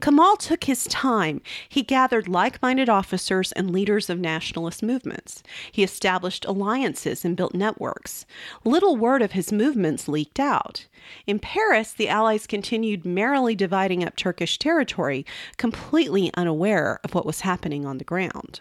Kemal 0.00 0.36
took 0.36 0.64
his 0.64 0.84
time. 0.84 1.40
He 1.68 1.82
gathered 1.82 2.28
like 2.28 2.60
minded 2.62 2.88
officers 2.88 3.52
and 3.52 3.70
leaders 3.70 4.08
of 4.10 4.18
nationalist 4.18 4.82
movements. 4.82 5.42
He 5.70 5.82
established 5.82 6.44
alliances 6.44 7.24
and 7.24 7.36
built 7.36 7.54
networks. 7.54 8.26
Little 8.64 8.96
word 8.96 9.22
of 9.22 9.32
his 9.32 9.52
movements 9.52 10.08
leaked 10.08 10.40
out. 10.40 10.86
In 11.26 11.38
Paris, 11.38 11.92
the 11.92 12.08
Allies 12.08 12.46
continued 12.46 13.04
merrily 13.04 13.54
dividing 13.54 14.04
up 14.04 14.16
Turkish 14.16 14.58
territory, 14.58 15.26
completely 15.56 16.30
unaware 16.34 17.00
of 17.04 17.14
what 17.14 17.26
was 17.26 17.40
happening 17.40 17.84
on 17.84 17.98
the 17.98 18.04
ground. 18.04 18.60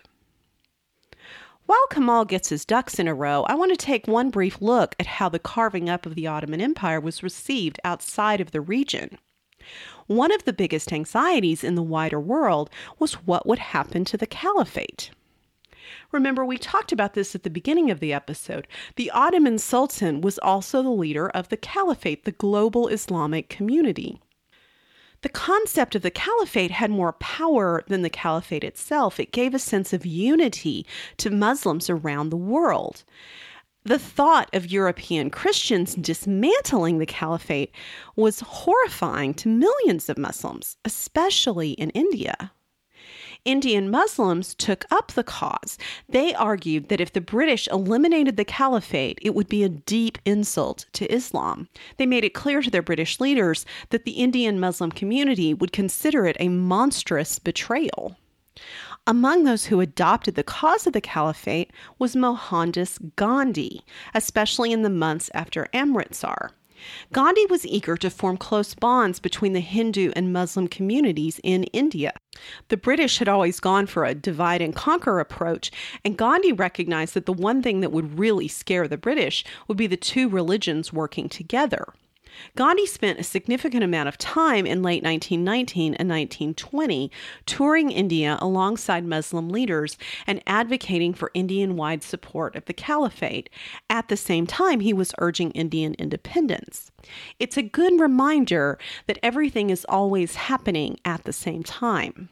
While 1.66 1.88
Kemal 1.90 2.26
gets 2.26 2.50
his 2.50 2.66
ducks 2.66 3.00
in 3.00 3.08
a 3.08 3.16
row, 3.16 3.44
I 3.44 3.56
want 3.56 3.72
to 3.72 3.78
take 3.78 4.06
one 4.06 4.30
brief 4.30 4.62
look 4.62 4.96
at 5.00 5.06
how 5.06 5.30
the 5.30 5.40
carving 5.40 5.90
up 5.90 6.06
of 6.06 6.16
the 6.16 6.28
Ottoman 6.28 6.60
Empire 6.60 7.00
was 7.00 7.24
received 7.24 7.80
outside 7.86 8.42
of 8.42 8.52
the 8.52 8.60
region. 8.60 9.18
One 10.08 10.32
of 10.32 10.46
the 10.46 10.54
biggest 10.54 10.92
anxieties 10.92 11.64
in 11.64 11.76
the 11.76 11.84
wider 11.84 12.20
world 12.20 12.70
was 13.00 13.14
what 13.26 13.48
would 13.48 13.60
happen 13.60 14.06
to 14.06 14.18
the 14.18 14.28
caliphate. 14.28 15.12
Remember, 16.12 16.46
we 16.46 16.58
talked 16.58 16.92
about 16.92 17.14
this 17.14 17.36
at 17.36 17.44
the 17.44 17.50
beginning 17.50 17.90
of 17.90 18.00
the 18.00 18.14
episode. 18.14 18.68
The 18.96 19.12
Ottoman 19.12 19.58
Sultan 19.58 20.22
was 20.22 20.38
also 20.40 20.82
the 20.82 20.90
leader 20.90 21.30
of 21.30 21.50
the 21.50 21.58
caliphate, 21.58 22.24
the 22.24 22.32
global 22.32 22.88
Islamic 22.88 23.50
community. 23.50 24.22
The 25.22 25.30
concept 25.30 25.96
of 25.96 26.02
the 26.02 26.12
caliphate 26.12 26.72
had 26.72 26.92
more 26.92 27.14
power 27.14 27.84
than 27.88 28.02
the 28.02 28.10
caliphate 28.10 28.64
itself. 28.64 29.20
It 29.20 29.32
gave 29.32 29.54
a 29.54 29.60
sense 29.60 29.94
of 29.94 30.06
unity 30.06 30.86
to 31.18 31.30
Muslims 31.30 31.90
around 31.90 32.30
the 32.30 32.38
world. 32.38 33.04
The 33.86 34.00
thought 34.00 34.50
of 34.54 34.72
European 34.72 35.30
Christians 35.30 35.96
dismantling 35.96 37.00
the 37.00 37.06
caliphate 37.06 37.72
was 38.16 38.40
horrifying 38.40 39.34
to 39.36 39.50
millions 39.50 40.08
of 40.08 40.18
Muslims, 40.18 40.78
especially 40.86 41.72
in 41.72 41.90
India. 41.90 42.54
Indian 43.44 43.92
Muslims 43.92 44.56
took 44.56 44.86
up 44.90 45.12
the 45.12 45.24
cause. 45.24 45.78
They 46.08 46.34
argued 46.34 46.88
that 46.88 47.02
if 47.02 47.12
the 47.12 47.20
British 47.20 47.68
eliminated 47.68 48.38
the 48.38 48.46
caliphate, 48.46 49.20
it 49.22 49.36
would 49.36 49.50
be 49.50 49.66
a 49.66 49.70
deep 49.70 50.18
insult 50.24 50.86
to 50.94 51.14
Islam. 51.14 51.68
They 51.98 52.06
made 52.06 52.24
it 52.24 52.34
clear 52.34 52.62
to 52.62 52.72
their 52.72 52.82
British 52.82 53.20
leaders 53.20 53.66
that 53.90 54.06
the 54.06 54.12
Indian 54.12 54.62
Muslim 54.62 54.94
community 54.94 55.54
would 55.54 55.74
consider 55.74 56.26
it 56.26 56.38
a 56.40 56.48
monstrous 56.48 57.38
betrayal. 57.38 58.16
Among 59.06 59.44
those 59.44 59.66
who 59.66 59.82
adopted 59.82 60.36
the 60.36 60.44
cause 60.44 60.88
of 60.88 60.94
the 60.94 61.02
caliphate 61.02 61.72
was 62.00 62.16
Mohandas 62.16 63.00
Gandhi, 63.18 63.84
especially 64.14 64.72
in 64.72 64.82
the 64.84 64.90
months 64.90 65.30
after 65.34 65.68
Amritsar. 65.74 66.52
Gandhi 67.12 67.46
was 67.48 67.66
eager 67.66 67.98
to 67.98 68.10
form 68.10 68.38
close 68.38 68.74
bonds 68.74 69.20
between 69.20 69.52
the 69.52 69.60
Hindu 69.60 70.14
and 70.16 70.32
Muslim 70.32 70.70
communities 70.70 71.42
in 71.44 71.66
India. 71.66 72.14
The 72.70 72.78
British 72.78 73.18
had 73.18 73.28
always 73.28 73.60
gone 73.60 73.88
for 73.88 74.06
a 74.06 74.16
divide 74.16 74.62
and 74.62 74.74
conquer 74.74 75.20
approach, 75.20 75.70
and 76.06 76.18
Gandhi 76.18 76.54
recognized 76.54 77.14
that 77.14 77.26
the 77.26 77.34
one 77.34 77.62
thing 77.62 77.82
that 77.82 77.92
would 77.92 78.18
really 78.18 78.48
scare 78.48 78.88
the 78.88 78.98
British 78.98 79.44
would 79.68 79.78
be 79.78 79.88
the 79.88 79.98
two 79.98 80.30
religions 80.30 80.94
working 80.94 81.28
together. 81.28 81.94
Gandhi 82.56 82.86
spent 82.86 83.20
a 83.20 83.24
significant 83.24 83.84
amount 83.84 84.10
of 84.10 84.18
time 84.18 84.66
in 84.66 84.84
late 84.84 85.04
1919 85.04 85.94
and 85.96 86.10
1920 86.10 87.12
touring 87.46 87.92
India 87.92 88.38
alongside 88.42 89.06
Muslim 89.06 89.50
leaders 89.50 89.98
and 90.28 90.42
advocating 90.48 91.14
for 91.14 91.32
Indian 91.34 91.76
wide 91.76 92.04
support 92.04 92.56
of 92.56 92.66
the 92.66 92.74
caliphate. 92.74 93.50
At 93.90 94.08
the 94.08 94.18
same 94.18 94.48
time, 94.48 94.80
he 94.80 94.94
was 94.94 95.14
urging 95.20 95.52
Indian 95.52 95.94
independence. 95.96 96.92
It's 97.40 97.58
a 97.58 97.64
good 97.64 98.00
reminder 98.00 98.78
that 99.08 99.20
everything 99.22 99.70
is 99.70 99.86
always 99.90 100.36
happening 100.36 101.00
at 101.06 101.24
the 101.24 101.34
same 101.34 101.64
time. 101.64 102.30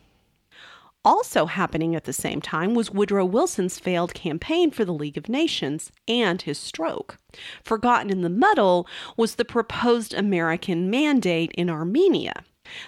Also 1.04 1.48
happening 1.48 1.96
at 1.96 2.04
the 2.04 2.14
same 2.14 2.42
time 2.42 2.76
was 2.76 2.92
Woodrow 2.92 3.26
Wilson's 3.26 3.80
failed 3.80 4.14
campaign 4.14 4.70
for 4.70 4.86
the 4.86 4.94
League 4.94 5.18
of 5.18 5.28
Nations 5.28 5.92
and 6.08 6.42
his 6.44 6.60
stroke. 6.60 7.18
Forgotten 7.64 8.12
in 8.12 8.22
the 8.22 8.30
muddle 8.30 8.88
was 9.18 9.36
the 9.36 9.46
proposed 9.46 10.14
American 10.14 10.92
mandate 10.92 11.52
in 11.54 11.72
Armenia. 11.72 12.44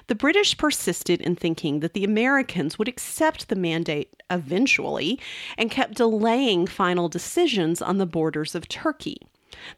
The 0.08 0.16
British 0.16 0.58
persisted 0.58 1.22
in 1.22 1.36
thinking 1.36 1.80
that 1.80 1.94
the 1.94 2.04
Americans 2.04 2.78
would 2.78 2.88
accept 2.88 3.50
the 3.50 3.56
mandate 3.56 4.14
eventually 4.30 5.20
and 5.58 5.72
kept 5.72 5.96
delaying 5.96 6.68
final 6.68 7.10
decisions 7.10 7.82
on 7.82 7.98
the 7.98 8.06
borders 8.06 8.54
of 8.54 8.70
Turkey. 8.70 9.18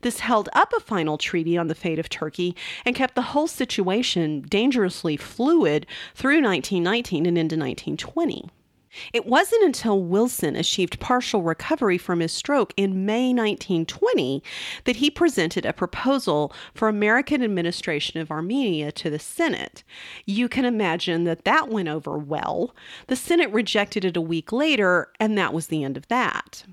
This 0.02 0.20
held 0.20 0.50
up 0.54 0.74
a 0.74 0.80
final 0.80 1.18
treaty 1.18 1.58
on 1.58 1.68
the 1.68 1.76
fate 1.76 2.00
of 2.00 2.10
Turkey 2.10 2.56
and 2.86 2.96
kept 2.96 3.16
the 3.16 3.22
whole 3.22 3.48
situation 3.48 4.42
dangerously 4.42 5.18
fluid 5.18 5.86
through 6.14 6.42
1919 6.42 7.26
and 7.26 7.38
into 7.38 7.56
1920. 7.56 8.50
It 9.14 9.26
wasn't 9.26 9.64
until 9.64 10.02
Wilson 10.02 10.56
achieved 10.56 11.00
partial 11.00 11.42
recovery 11.42 11.98
from 11.98 12.20
his 12.20 12.32
stroke 12.32 12.74
in 12.78 13.06
May 13.06 13.34
1920 13.34 14.42
that 14.86 14.98
he 14.98 15.10
presented 15.10 15.66
a 15.66 15.74
proposal 15.74 16.54
for 16.74 16.88
American 16.88 17.44
administration 17.44 18.20
of 18.20 18.32
Armenia 18.32 18.92
to 18.94 19.10
the 19.10 19.20
Senate. 19.20 19.84
You 20.26 20.48
can 20.48 20.66
imagine 20.66 21.26
that 21.26 21.46
that 21.46 21.70
went 21.70 21.90
over 21.90 22.18
well. 22.18 22.74
The 23.08 23.16
Senate 23.16 23.52
rejected 23.52 24.06
it 24.06 24.18
a 24.18 24.22
week 24.22 24.52
later, 24.52 25.12
and 25.20 25.38
that 25.38 25.54
was 25.54 25.68
the 25.68 25.84
end 25.84 25.98
of 25.98 26.08
that. 26.08 26.64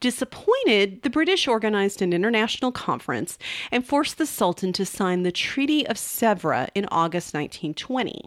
Disappointed, 0.00 1.02
the 1.02 1.10
British 1.10 1.46
organized 1.46 2.02
an 2.02 2.12
international 2.12 2.72
conference 2.72 3.38
and 3.70 3.86
forced 3.86 4.18
the 4.18 4.26
Sultan 4.26 4.72
to 4.74 4.86
sign 4.86 5.22
the 5.22 5.32
Treaty 5.32 5.86
of 5.86 5.96
Sèvres 5.96 6.68
in 6.74 6.86
August 6.90 7.34
1920. 7.34 8.22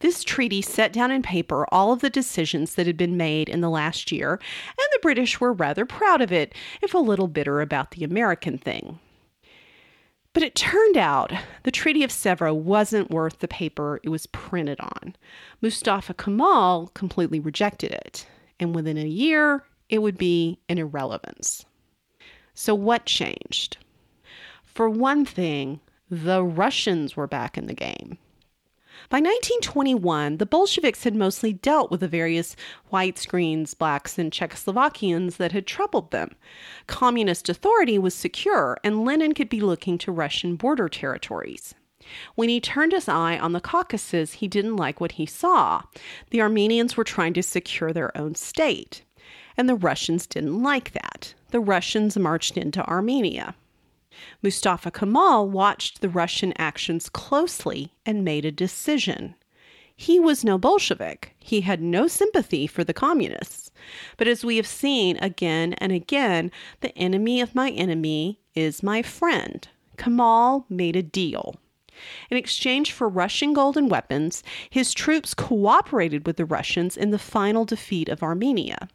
This 0.00 0.24
treaty 0.24 0.62
set 0.62 0.92
down 0.92 1.10
in 1.10 1.22
paper 1.22 1.66
all 1.70 1.92
of 1.92 2.00
the 2.00 2.10
decisions 2.10 2.74
that 2.74 2.86
had 2.86 2.96
been 2.96 3.16
made 3.16 3.48
in 3.48 3.60
the 3.60 3.70
last 3.70 4.10
year, 4.10 4.32
and 4.32 4.86
the 4.92 4.98
British 5.00 5.40
were 5.40 5.52
rather 5.52 5.86
proud 5.86 6.20
of 6.20 6.32
it, 6.32 6.54
if 6.82 6.94
a 6.94 6.98
little 6.98 7.28
bitter 7.28 7.60
about 7.60 7.92
the 7.92 8.04
American 8.04 8.58
thing. 8.58 8.98
But 10.32 10.42
it 10.44 10.54
turned 10.54 10.96
out 10.96 11.32
the 11.64 11.72
Treaty 11.72 12.04
of 12.04 12.10
Sèvres 12.10 12.54
wasn't 12.54 13.10
worth 13.10 13.40
the 13.40 13.48
paper 13.48 14.00
it 14.04 14.10
was 14.10 14.26
printed 14.26 14.78
on. 14.80 15.16
Mustafa 15.60 16.14
Kemal 16.14 16.90
completely 16.94 17.40
rejected 17.40 17.90
it, 17.90 18.26
and 18.60 18.74
within 18.74 18.96
a 18.96 19.06
year, 19.06 19.64
it 19.90 19.98
would 20.00 20.16
be 20.16 20.58
an 20.68 20.78
irrelevance. 20.78 21.66
So, 22.54 22.74
what 22.74 23.04
changed? 23.04 23.76
For 24.64 24.88
one 24.88 25.24
thing, 25.24 25.80
the 26.08 26.42
Russians 26.42 27.16
were 27.16 27.26
back 27.26 27.58
in 27.58 27.66
the 27.66 27.74
game. 27.74 28.18
By 29.08 29.16
1921, 29.16 30.36
the 30.36 30.46
Bolsheviks 30.46 31.04
had 31.04 31.16
mostly 31.16 31.52
dealt 31.52 31.90
with 31.90 32.00
the 32.00 32.08
various 32.08 32.54
whites, 32.90 33.26
greens, 33.26 33.74
blacks, 33.74 34.18
and 34.18 34.30
Czechoslovakians 34.30 35.36
that 35.38 35.52
had 35.52 35.66
troubled 35.66 36.10
them. 36.10 36.36
Communist 36.86 37.48
authority 37.48 37.98
was 37.98 38.14
secure, 38.14 38.76
and 38.84 39.04
Lenin 39.04 39.32
could 39.32 39.48
be 39.48 39.60
looking 39.60 39.98
to 39.98 40.12
Russian 40.12 40.54
border 40.56 40.88
territories. 40.88 41.74
When 42.34 42.48
he 42.48 42.60
turned 42.60 42.92
his 42.92 43.08
eye 43.08 43.38
on 43.38 43.52
the 43.52 43.60
Caucasus, 43.60 44.34
he 44.34 44.48
didn't 44.48 44.76
like 44.76 45.00
what 45.00 45.12
he 45.12 45.26
saw. 45.26 45.82
The 46.30 46.42
Armenians 46.42 46.96
were 46.96 47.04
trying 47.04 47.34
to 47.34 47.42
secure 47.42 47.92
their 47.92 48.16
own 48.16 48.34
state 48.34 49.02
and 49.60 49.68
the 49.68 49.74
Russians 49.74 50.26
didn't 50.26 50.62
like 50.62 50.92
that. 50.92 51.34
The 51.50 51.60
Russians 51.60 52.16
marched 52.16 52.56
into 52.56 52.82
Armenia. 52.88 53.54
Mustafa 54.40 54.90
Kemal 54.90 55.50
watched 55.50 56.00
the 56.00 56.08
Russian 56.08 56.54
actions 56.56 57.10
closely 57.10 57.92
and 58.06 58.24
made 58.24 58.46
a 58.46 58.50
decision. 58.50 59.34
He 59.94 60.18
was 60.18 60.46
no 60.46 60.56
Bolshevik. 60.56 61.34
He 61.38 61.60
had 61.60 61.82
no 61.82 62.08
sympathy 62.08 62.66
for 62.66 62.84
the 62.84 62.94
communists. 62.94 63.70
But 64.16 64.28
as 64.28 64.46
we 64.46 64.56
have 64.56 64.66
seen 64.66 65.18
again 65.18 65.74
and 65.74 65.92
again, 65.92 66.50
the 66.80 66.96
enemy 66.96 67.42
of 67.42 67.54
my 67.54 67.68
enemy 67.68 68.40
is 68.54 68.82
my 68.82 69.02
friend. 69.02 69.68
Kemal 69.98 70.64
made 70.70 70.96
a 70.96 71.02
deal. 71.02 71.59
In 72.30 72.36
exchange 72.36 72.92
for 72.92 73.08
Russian 73.08 73.52
gold 73.52 73.76
and 73.76 73.90
weapons, 73.90 74.42
his 74.68 74.92
troops 74.94 75.34
cooperated 75.34 76.26
with 76.26 76.36
the 76.36 76.44
Russians 76.44 76.96
in 76.96 77.10
the 77.10 77.18
final 77.18 77.64
defeat 77.64 78.08
of 78.08 78.22
Armenia. 78.22 78.88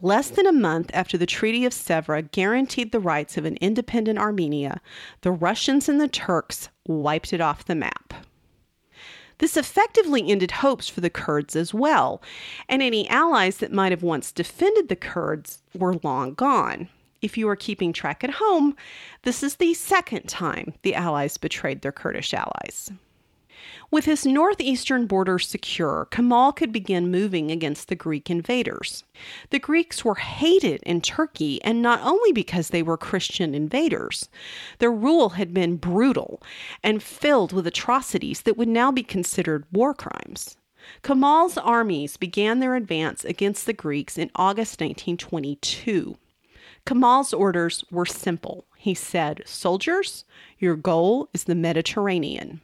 Less 0.00 0.30
than 0.30 0.46
a 0.46 0.52
month 0.52 0.90
after 0.94 1.18
the 1.18 1.26
Treaty 1.26 1.64
of 1.64 1.72
Sèvres 1.72 2.30
guaranteed 2.32 2.92
the 2.92 3.00
rights 3.00 3.36
of 3.36 3.44
an 3.44 3.56
independent 3.60 4.18
Armenia, 4.18 4.80
the 5.22 5.32
Russians 5.32 5.88
and 5.88 6.00
the 6.00 6.08
Turks 6.08 6.68
wiped 6.86 7.32
it 7.32 7.40
off 7.40 7.64
the 7.64 7.74
map. 7.74 8.14
This 9.38 9.56
effectively 9.56 10.30
ended 10.30 10.50
hopes 10.50 10.88
for 10.88 11.00
the 11.00 11.08
Kurds 11.08 11.56
as 11.56 11.72
well, 11.72 12.20
and 12.68 12.82
any 12.82 13.08
allies 13.08 13.56
that 13.56 13.72
might 13.72 13.90
have 13.90 14.02
once 14.02 14.32
defended 14.32 14.88
the 14.88 14.96
Kurds 14.96 15.62
were 15.74 15.96
long 16.02 16.34
gone. 16.34 16.90
If 17.22 17.36
you 17.36 17.48
are 17.48 17.56
keeping 17.56 17.92
track 17.92 18.24
at 18.24 18.30
home, 18.30 18.76
this 19.22 19.42
is 19.42 19.56
the 19.56 19.74
second 19.74 20.28
time 20.28 20.72
the 20.82 20.94
Allies 20.94 21.36
betrayed 21.36 21.82
their 21.82 21.92
Kurdish 21.92 22.32
allies. 22.32 22.90
With 23.90 24.06
his 24.06 24.24
northeastern 24.24 25.06
border 25.06 25.38
secure, 25.38 26.08
Kemal 26.10 26.52
could 26.52 26.72
begin 26.72 27.10
moving 27.10 27.50
against 27.50 27.88
the 27.88 27.94
Greek 27.94 28.30
invaders. 28.30 29.04
The 29.50 29.58
Greeks 29.58 30.02
were 30.02 30.14
hated 30.14 30.82
in 30.84 31.02
Turkey, 31.02 31.62
and 31.62 31.82
not 31.82 32.00
only 32.02 32.32
because 32.32 32.68
they 32.68 32.82
were 32.82 32.96
Christian 32.96 33.54
invaders. 33.54 34.30
Their 34.78 34.92
rule 34.92 35.30
had 35.30 35.52
been 35.52 35.76
brutal 35.76 36.40
and 36.82 37.02
filled 37.02 37.52
with 37.52 37.66
atrocities 37.66 38.42
that 38.42 38.56
would 38.56 38.68
now 38.68 38.90
be 38.90 39.02
considered 39.02 39.66
war 39.72 39.92
crimes. 39.92 40.56
Kemal's 41.02 41.58
armies 41.58 42.16
began 42.16 42.60
their 42.60 42.76
advance 42.76 43.24
against 43.24 43.66
the 43.66 43.74
Greeks 43.74 44.16
in 44.16 44.30
August 44.36 44.80
1922. 44.80 46.16
Kemal's 46.86 47.32
orders 47.32 47.84
were 47.90 48.06
simple. 48.06 48.64
He 48.76 48.94
said, 48.94 49.42
Soldiers, 49.44 50.24
your 50.58 50.76
goal 50.76 51.28
is 51.32 51.44
the 51.44 51.54
Mediterranean. 51.54 52.60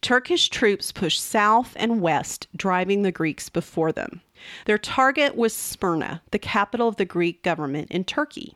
Turkish 0.00 0.48
troops 0.48 0.92
pushed 0.92 1.22
south 1.22 1.74
and 1.76 2.00
west, 2.00 2.48
driving 2.56 3.02
the 3.02 3.12
Greeks 3.12 3.48
before 3.48 3.92
them. 3.92 4.22
Their 4.64 4.78
target 4.78 5.36
was 5.36 5.54
Smyrna, 5.54 6.22
the 6.30 6.38
capital 6.38 6.88
of 6.88 6.96
the 6.96 7.04
Greek 7.04 7.42
government 7.42 7.90
in 7.90 8.04
Turkey. 8.04 8.54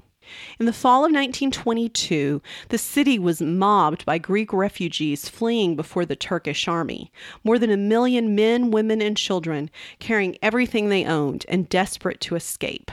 In 0.59 0.65
the 0.65 0.73
fall 0.73 1.01
of 1.01 1.13
1922, 1.13 2.41
the 2.71 2.79
city 2.79 3.19
was 3.19 3.43
mobbed 3.43 4.07
by 4.07 4.17
Greek 4.17 4.55
refugees 4.55 5.29
fleeing 5.29 5.77
before 5.77 6.07
the 6.07 6.17
Turkish 6.17 6.67
army. 6.67 7.13
More 7.45 7.59
than 7.59 7.71
a 7.71 7.77
million 7.77 8.35
men, 8.35 8.71
women, 8.71 9.03
and 9.03 9.17
children 9.17 9.71
carrying 9.99 10.39
everything 10.41 10.89
they 10.89 11.05
owned 11.05 11.45
and 11.47 11.69
desperate 11.69 12.21
to 12.23 12.37
escape. 12.37 12.91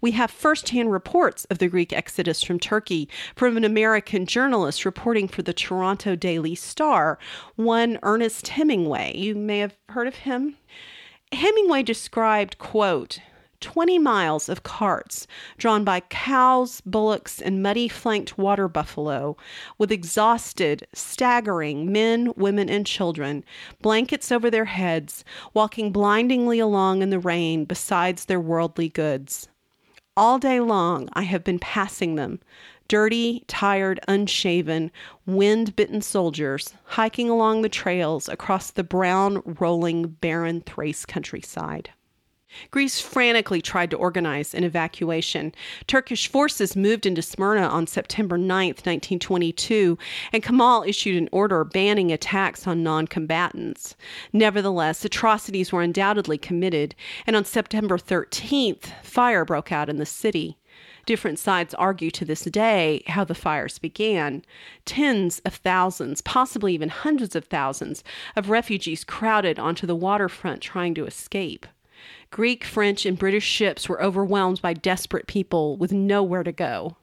We 0.00 0.12
have 0.12 0.30
firsthand 0.30 0.92
reports 0.92 1.44
of 1.46 1.58
the 1.58 1.66
Greek 1.66 1.92
exodus 1.92 2.44
from 2.44 2.60
Turkey 2.60 3.08
from 3.34 3.56
an 3.56 3.64
American 3.64 4.26
journalist 4.26 4.84
reporting 4.84 5.26
for 5.26 5.42
the 5.42 5.52
Toronto 5.52 6.14
Daily 6.14 6.54
Star, 6.54 7.18
one 7.56 7.98
Ernest 8.04 8.46
Hemingway. 8.46 9.16
You 9.16 9.34
may 9.34 9.58
have 9.58 9.76
heard 9.88 10.06
of 10.06 10.14
him. 10.16 10.56
Hemingway 11.32 11.82
described, 11.82 12.58
quote, 12.58 13.18
20 13.60 13.98
miles 13.98 14.48
of 14.48 14.62
carts 14.62 15.26
drawn 15.56 15.82
by 15.82 15.98
cows, 15.98 16.80
bullocks, 16.82 17.40
and 17.40 17.60
muddy 17.60 17.88
flanked 17.88 18.38
water 18.38 18.68
buffalo, 18.68 19.36
with 19.78 19.90
exhausted, 19.90 20.86
staggering 20.92 21.90
men, 21.90 22.32
women, 22.36 22.68
and 22.68 22.86
children, 22.86 23.44
blankets 23.82 24.30
over 24.30 24.48
their 24.48 24.66
heads, 24.66 25.24
walking 25.54 25.90
blindingly 25.90 26.60
along 26.60 27.02
in 27.02 27.10
the 27.10 27.18
rain 27.18 27.64
besides 27.64 28.26
their 28.26 28.40
worldly 28.40 28.88
goods. 28.88 29.48
All 30.18 30.40
day 30.40 30.58
long, 30.58 31.08
I 31.12 31.22
have 31.22 31.44
been 31.44 31.60
passing 31.60 32.16
them 32.16 32.40
dirty, 32.88 33.44
tired, 33.46 34.00
unshaven, 34.08 34.90
wind 35.26 35.76
bitten 35.76 36.02
soldiers 36.02 36.74
hiking 36.86 37.30
along 37.30 37.62
the 37.62 37.68
trails 37.68 38.28
across 38.28 38.72
the 38.72 38.82
brown, 38.82 39.40
rolling, 39.44 40.08
barren 40.08 40.62
Thrace 40.62 41.06
countryside. 41.06 41.90
Greece 42.70 43.00
frantically 43.00 43.62
tried 43.62 43.90
to 43.90 43.96
organize 43.96 44.54
an 44.54 44.62
evacuation. 44.62 45.54
Turkish 45.86 46.28
forces 46.28 46.76
moved 46.76 47.06
into 47.06 47.22
Smyrna 47.22 47.66
on 47.66 47.86
September 47.86 48.36
9, 48.36 48.68
1922, 48.68 49.96
and 50.32 50.42
Kemal 50.42 50.82
issued 50.86 51.16
an 51.16 51.28
order 51.32 51.64
banning 51.64 52.12
attacks 52.12 52.66
on 52.66 52.82
non 52.82 53.06
combatants. 53.06 53.96
Nevertheless, 54.32 55.04
atrocities 55.04 55.72
were 55.72 55.82
undoubtedly 55.82 56.36
committed, 56.36 56.94
and 57.26 57.36
on 57.36 57.44
September 57.44 57.96
13th, 57.96 58.92
fire 59.02 59.44
broke 59.44 59.72
out 59.72 59.88
in 59.88 59.96
the 59.96 60.06
city. 60.06 60.58
Different 61.06 61.38
sides 61.38 61.72
argue 61.74 62.10
to 62.10 62.24
this 62.26 62.44
day 62.44 63.02
how 63.06 63.24
the 63.24 63.34
fires 63.34 63.78
began. 63.78 64.44
Tens 64.84 65.38
of 65.40 65.54
thousands, 65.54 66.20
possibly 66.20 66.74
even 66.74 66.90
hundreds 66.90 67.34
of 67.34 67.46
thousands, 67.46 68.04
of 68.36 68.50
refugees 68.50 69.04
crowded 69.04 69.58
onto 69.58 69.86
the 69.86 69.96
waterfront 69.96 70.60
trying 70.60 70.94
to 70.94 71.06
escape. 71.06 71.66
Greek, 72.30 72.64
French, 72.64 73.06
and 73.06 73.18
British 73.18 73.44
ships 73.44 73.88
were 73.88 74.02
overwhelmed 74.02 74.60
by 74.60 74.72
desperate 74.72 75.26
people 75.26 75.76
with 75.76 75.92
nowhere 75.92 76.42
to 76.42 76.52
go. 76.52 76.96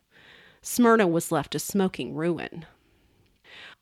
Smyrna 0.61 1.07
was 1.07 1.31
left 1.31 1.55
a 1.55 1.59
smoking 1.59 2.13
ruin. 2.15 2.65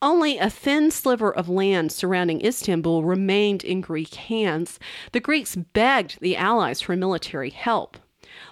Only 0.02 0.38
a 0.38 0.50
thin 0.50 0.90
sliver 0.90 1.32
of 1.32 1.48
land 1.48 1.92
surrounding 1.92 2.44
Istanbul 2.44 3.04
remained 3.04 3.64
in 3.64 3.80
Greek 3.80 4.14
hands. 4.14 4.78
The 5.12 5.20
Greeks 5.20 5.56
begged 5.56 6.20
the 6.20 6.36
Allies 6.36 6.80
for 6.80 6.96
military 6.96 7.50
help. 7.50 7.96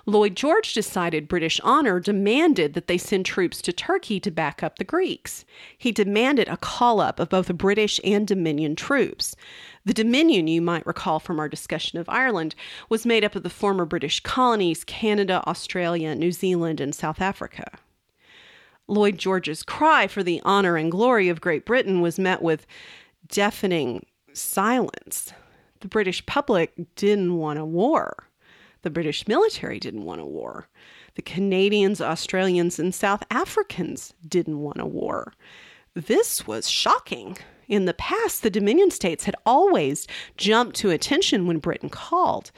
Lloyd 0.07 0.37
George 0.37 0.75
decided 0.75 1.29
British 1.29 1.61
honor 1.61 1.99
demanded 1.99 2.75
that 2.75 2.87
they 2.87 2.99
send 2.99 3.27
troops 3.27 3.61
to 3.63 3.73
Turkey 3.73 4.21
to 4.21 4.31
back 4.31 4.63
up 4.63 4.79
the 4.79 4.85
Greeks. 4.85 5.45
He 5.77 5.93
demanded 5.93 6.49
a 6.49 6.57
call 6.57 7.01
up 7.01 7.19
of 7.19 7.29
both 7.29 7.53
British 7.57 8.01
and 8.05 8.27
Dominion 8.27 8.77
troops. 8.77 9.35
The 9.85 9.95
Dominion, 9.95 10.47
you 10.47 10.63
might 10.63 10.87
recall 10.87 11.19
from 11.19 11.41
our 11.41 11.49
discussion 11.49 11.99
of 11.99 12.09
Ireland, 12.09 12.55
was 12.89 13.05
made 13.05 13.25
up 13.25 13.35
of 13.35 13.43
the 13.43 13.51
former 13.51 13.85
British 13.85 14.21
colonies 14.21 14.85
Canada, 14.85 15.43
Australia, 15.47 16.15
New 16.15 16.31
Zealand, 16.31 16.81
and 16.81 16.95
South 16.95 17.21
Africa. 17.21 17.79
Lloyd 18.87 19.19
George's 19.19 19.63
cry 19.63 20.07
for 20.07 20.23
the 20.23 20.41
honor 20.45 20.77
and 20.77 20.91
glory 20.91 21.29
of 21.29 21.41
Great 21.41 21.65
Britain 21.65 22.01
was 22.01 22.19
met 22.19 22.43
with 22.43 22.67
deafening 23.29 24.07
silence. 24.33 25.33
The 25.81 25.89
British 25.89 26.25
public 26.27 26.73
didn't 26.95 27.37
want 27.37 27.59
a 27.59 27.65
war. 27.65 28.29
The 28.83 28.91
British 28.91 29.27
military 29.27 29.81
didn't 29.81 30.05
want 30.05 30.21
a 30.21 30.27
war. 30.27 30.69
The 31.15 31.23
Canadians, 31.23 32.01
Australians, 32.01 32.79
and 32.79 32.95
South 32.95 33.23
Africans 33.31 34.15
didn't 34.27 34.61
want 34.61 34.81
a 34.81 34.87
war. 34.87 35.33
This 35.95 36.47
was 36.47 36.69
shocking. 36.69 37.39
In 37.69 37.85
the 37.85 37.95
past, 37.95 38.43
the 38.43 38.51
Dominion 38.51 38.91
states 38.91 39.25
had 39.25 39.37
always 39.47 40.07
jumped 40.37 40.77
to 40.77 40.91
attention 40.91 41.47
when 41.47 41.59
Britain 41.59 41.89
called. 41.89 42.51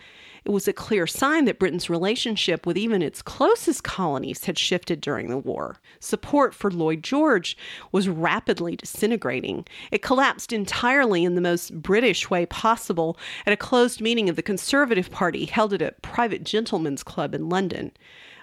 It 0.45 0.51
was 0.51 0.69
a 0.69 0.75
clear 0.75 1.07
sign 1.07 1.47
that 1.47 1.59
Britain's 1.59 1.89
relationship 1.89 2.67
with 2.67 2.77
even 2.77 3.01
its 3.01 3.23
closest 3.23 3.83
colonies 3.83 4.45
had 4.45 4.59
shifted 4.59 5.01
during 5.01 5.29
the 5.29 5.39
war. 5.39 5.77
Support 6.01 6.55
for 6.55 6.71
Lloyd 6.71 7.03
George 7.03 7.57
was 7.93 8.11
rapidly 8.11 8.77
disintegrating. 8.77 9.67
It 9.91 10.03
collapsed 10.03 10.53
entirely 10.53 11.25
in 11.25 11.35
the 11.35 11.41
most 11.41 11.81
British 11.81 12.29
way 12.29 12.45
possible 12.45 13.17
at 13.47 13.55
a 13.55 13.57
closed 13.57 14.03
meeting 14.03 14.29
of 14.29 14.37
the 14.37 14.43
Conservative 14.43 15.11
Party 15.11 15.47
held 15.47 15.73
at 15.73 15.81
a 15.81 15.95
private 16.03 16.45
gentlemen's 16.45 17.03
club 17.03 17.35
in 17.35 17.49
London. 17.49 17.93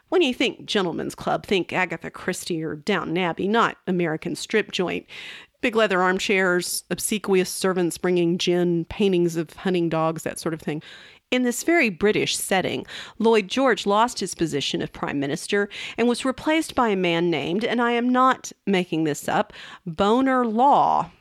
When 0.10 0.24
you 0.24 0.34
think 0.34 0.66
gentlemen's 0.66 1.16
club, 1.16 1.46
think 1.46 1.72
Agatha 1.72 2.10
Christie 2.10 2.64
or 2.64 2.76
Downton 2.76 3.18
Abbey, 3.18 3.48
not 3.48 3.78
American 3.88 4.36
strip 4.36 4.72
joint. 4.72 5.06
Big 5.62 5.76
leather 5.76 6.02
armchairs, 6.02 6.84
obsequious 6.90 7.50
servants 7.50 7.98
bringing 7.98 8.38
gin, 8.38 8.86
paintings 8.86 9.36
of 9.36 9.54
hunting 9.54 9.90
dogs, 9.90 10.24
that 10.24 10.40
sort 10.40 10.54
of 10.54 10.62
thing. 10.62 10.82
In 11.30 11.44
this 11.44 11.64
very 11.64 11.90
British 11.90 12.36
setting, 12.36 12.86
Lloyd 13.18 13.48
George 13.48 13.86
lost 13.86 14.20
his 14.20 14.36
position 14.36 14.82
of 14.82 14.92
Prime 14.92 15.20
Minister 15.20 15.70
and 15.98 16.08
was 16.08 16.26
replaced 16.26 16.76
by 16.76 16.90
a 16.90 16.96
man 16.96 17.30
named, 17.30 17.64
and 17.64 17.82
I 17.82 17.92
am 17.92 18.10
not 18.10 18.52
making 18.68 19.06
this 19.06 19.30
up, 19.30 19.54
Bonar 19.86 20.46
Law. 20.46 21.12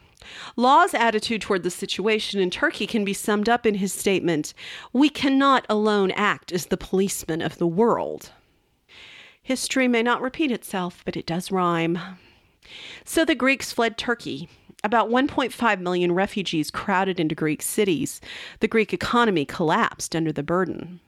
Law's 0.56 0.94
attitude 0.94 1.42
toward 1.42 1.62
the 1.62 1.70
situation 1.70 2.40
in 2.40 2.50
Turkey 2.50 2.86
can 2.86 3.04
be 3.04 3.14
summed 3.14 3.48
up 3.48 3.64
in 3.64 3.76
his 3.76 3.92
statement 3.92 4.52
We 4.92 5.08
cannot 5.08 5.64
alone 5.68 6.10
act 6.12 6.50
as 6.50 6.66
the 6.66 6.76
policemen 6.76 7.40
of 7.40 7.58
the 7.58 7.66
world. 7.66 8.32
History 9.42 9.88
may 9.88 10.02
not 10.02 10.20
repeat 10.20 10.50
itself, 10.50 11.02
but 11.04 11.16
it 11.16 11.26
does 11.26 11.50
rhyme. 11.50 11.98
So 13.04 13.24
the 13.24 13.34
Greeks 13.34 13.72
fled 13.72 13.96
Turkey. 13.96 14.48
About 14.82 15.10
1.5 15.10 15.80
million 15.80 16.12
refugees 16.12 16.70
crowded 16.70 17.20
into 17.20 17.34
Greek 17.34 17.60
cities. 17.60 18.20
The 18.60 18.68
Greek 18.68 18.94
economy 18.94 19.44
collapsed 19.44 20.16
under 20.16 20.32
the 20.32 20.42
burden. 20.42 21.00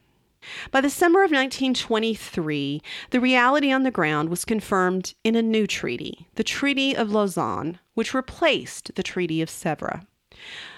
By 0.71 0.81
the 0.81 0.89
summer 0.89 1.19
of 1.19 1.31
1923, 1.31 2.81
the 3.11 3.19
reality 3.19 3.71
on 3.71 3.83
the 3.83 3.91
ground 3.91 4.29
was 4.29 4.45
confirmed 4.45 5.13
in 5.23 5.35
a 5.35 5.41
new 5.41 5.65
treaty, 5.65 6.27
the 6.35 6.43
Treaty 6.43 6.95
of 6.95 7.11
Lausanne, 7.11 7.79
which 7.93 8.13
replaced 8.13 8.95
the 8.95 9.03
Treaty 9.03 9.41
of 9.41 9.49
Sèvres. 9.49 10.05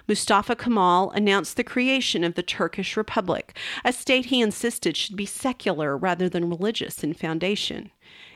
Mustafa 0.07 0.55
Kemal 0.55 1.09
announced 1.11 1.57
the 1.57 1.63
creation 1.63 2.23
of 2.23 2.36
the 2.36 2.43
Turkish 2.43 2.95
Republic, 2.95 3.57
a 3.83 3.91
state 3.91 4.25
he 4.25 4.41
insisted 4.41 4.95
should 4.95 5.15
be 5.15 5.25
secular 5.25 5.97
rather 5.97 6.29
than 6.29 6.49
religious 6.49 7.03
in 7.03 7.13
foundation. 7.13 7.89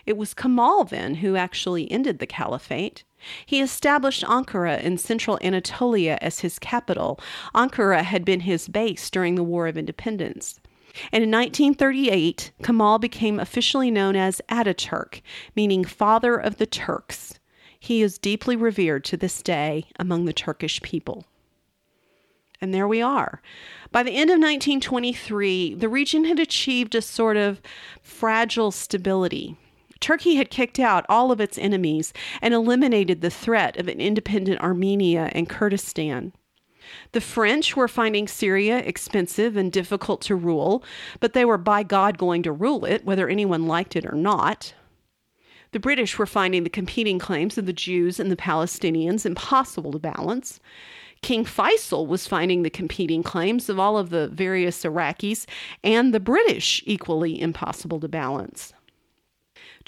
It 0.05 0.17
was 0.17 0.33
Kemal 0.33 0.85
then 0.85 1.15
who 1.15 1.35
actually 1.35 1.91
ended 1.91 2.19
the 2.19 2.27
caliphate. 2.27 3.03
He 3.45 3.61
established 3.61 4.23
Ankara 4.23 4.81
in 4.81 4.97
central 4.97 5.39
Anatolia 5.41 6.17
as 6.21 6.39
his 6.39 6.59
capital. 6.59 7.19
Ankara 7.53 8.03
had 8.03 8.23
been 8.23 8.41
his 8.41 8.67
base 8.67 9.09
during 9.09 9.35
the 9.35 9.43
War 9.43 9.67
of 9.67 9.77
Independence. 9.77 10.59
And 11.11 11.23
in 11.23 11.31
1938, 11.31 12.51
Kemal 12.63 12.99
became 12.99 13.39
officially 13.39 13.91
known 13.91 14.15
as 14.15 14.41
Ataturk, 14.49 15.21
meaning 15.55 15.83
father 15.83 16.35
of 16.35 16.57
the 16.57 16.65
Turks. 16.65 17.39
He 17.79 18.01
is 18.01 18.17
deeply 18.17 18.55
revered 18.55 19.03
to 19.05 19.17
this 19.17 19.41
day 19.41 19.85
among 19.99 20.25
the 20.25 20.33
Turkish 20.33 20.81
people. 20.81 21.25
And 22.61 22.73
there 22.73 22.87
we 22.87 23.01
are. 23.01 23.41
By 23.91 24.03
the 24.03 24.11
end 24.11 24.29
of 24.29 24.35
1923, 24.35 25.75
the 25.75 25.87
region 25.87 26.25
had 26.25 26.39
achieved 26.39 26.93
a 26.93 27.01
sort 27.01 27.37
of 27.37 27.61
fragile 28.01 28.71
stability. 28.71 29.55
Turkey 29.99 30.35
had 30.35 30.49
kicked 30.49 30.79
out 30.79 31.05
all 31.09 31.31
of 31.31 31.41
its 31.41 31.57
enemies 31.57 32.13
and 32.41 32.53
eliminated 32.53 33.21
the 33.21 33.29
threat 33.29 33.77
of 33.77 33.87
an 33.87 33.99
independent 33.99 34.61
Armenia 34.61 35.29
and 35.33 35.49
Kurdistan. 35.49 36.33
The 37.11 37.21
French 37.21 37.75
were 37.75 37.87
finding 37.87 38.27
Syria 38.27 38.79
expensive 38.79 39.55
and 39.57 39.71
difficult 39.71 40.21
to 40.21 40.35
rule, 40.35 40.83
but 41.19 41.33
they 41.33 41.45
were 41.45 41.57
by 41.57 41.83
God 41.83 42.17
going 42.17 42.43
to 42.43 42.51
rule 42.51 42.85
it, 42.85 43.05
whether 43.05 43.27
anyone 43.27 43.67
liked 43.67 43.95
it 43.95 44.05
or 44.05 44.15
not. 44.15 44.73
The 45.71 45.79
British 45.79 46.17
were 46.17 46.25
finding 46.25 46.63
the 46.63 46.69
competing 46.69 47.19
claims 47.19 47.57
of 47.57 47.67
the 47.67 47.73
Jews 47.73 48.19
and 48.19 48.31
the 48.31 48.35
Palestinians 48.35 49.25
impossible 49.25 49.91
to 49.91 49.99
balance. 49.99 50.59
King 51.21 51.45
Faisal 51.45 52.07
was 52.07 52.27
finding 52.27 52.63
the 52.63 52.69
competing 52.69 53.21
claims 53.21 53.69
of 53.69 53.79
all 53.79 53.97
of 53.97 54.09
the 54.09 54.29
various 54.29 54.83
Iraqis 54.83 55.45
and 55.83 56.13
the 56.13 56.19
British 56.19 56.81
equally 56.85 57.39
impossible 57.39 57.99
to 57.99 58.07
balance. 58.07 58.73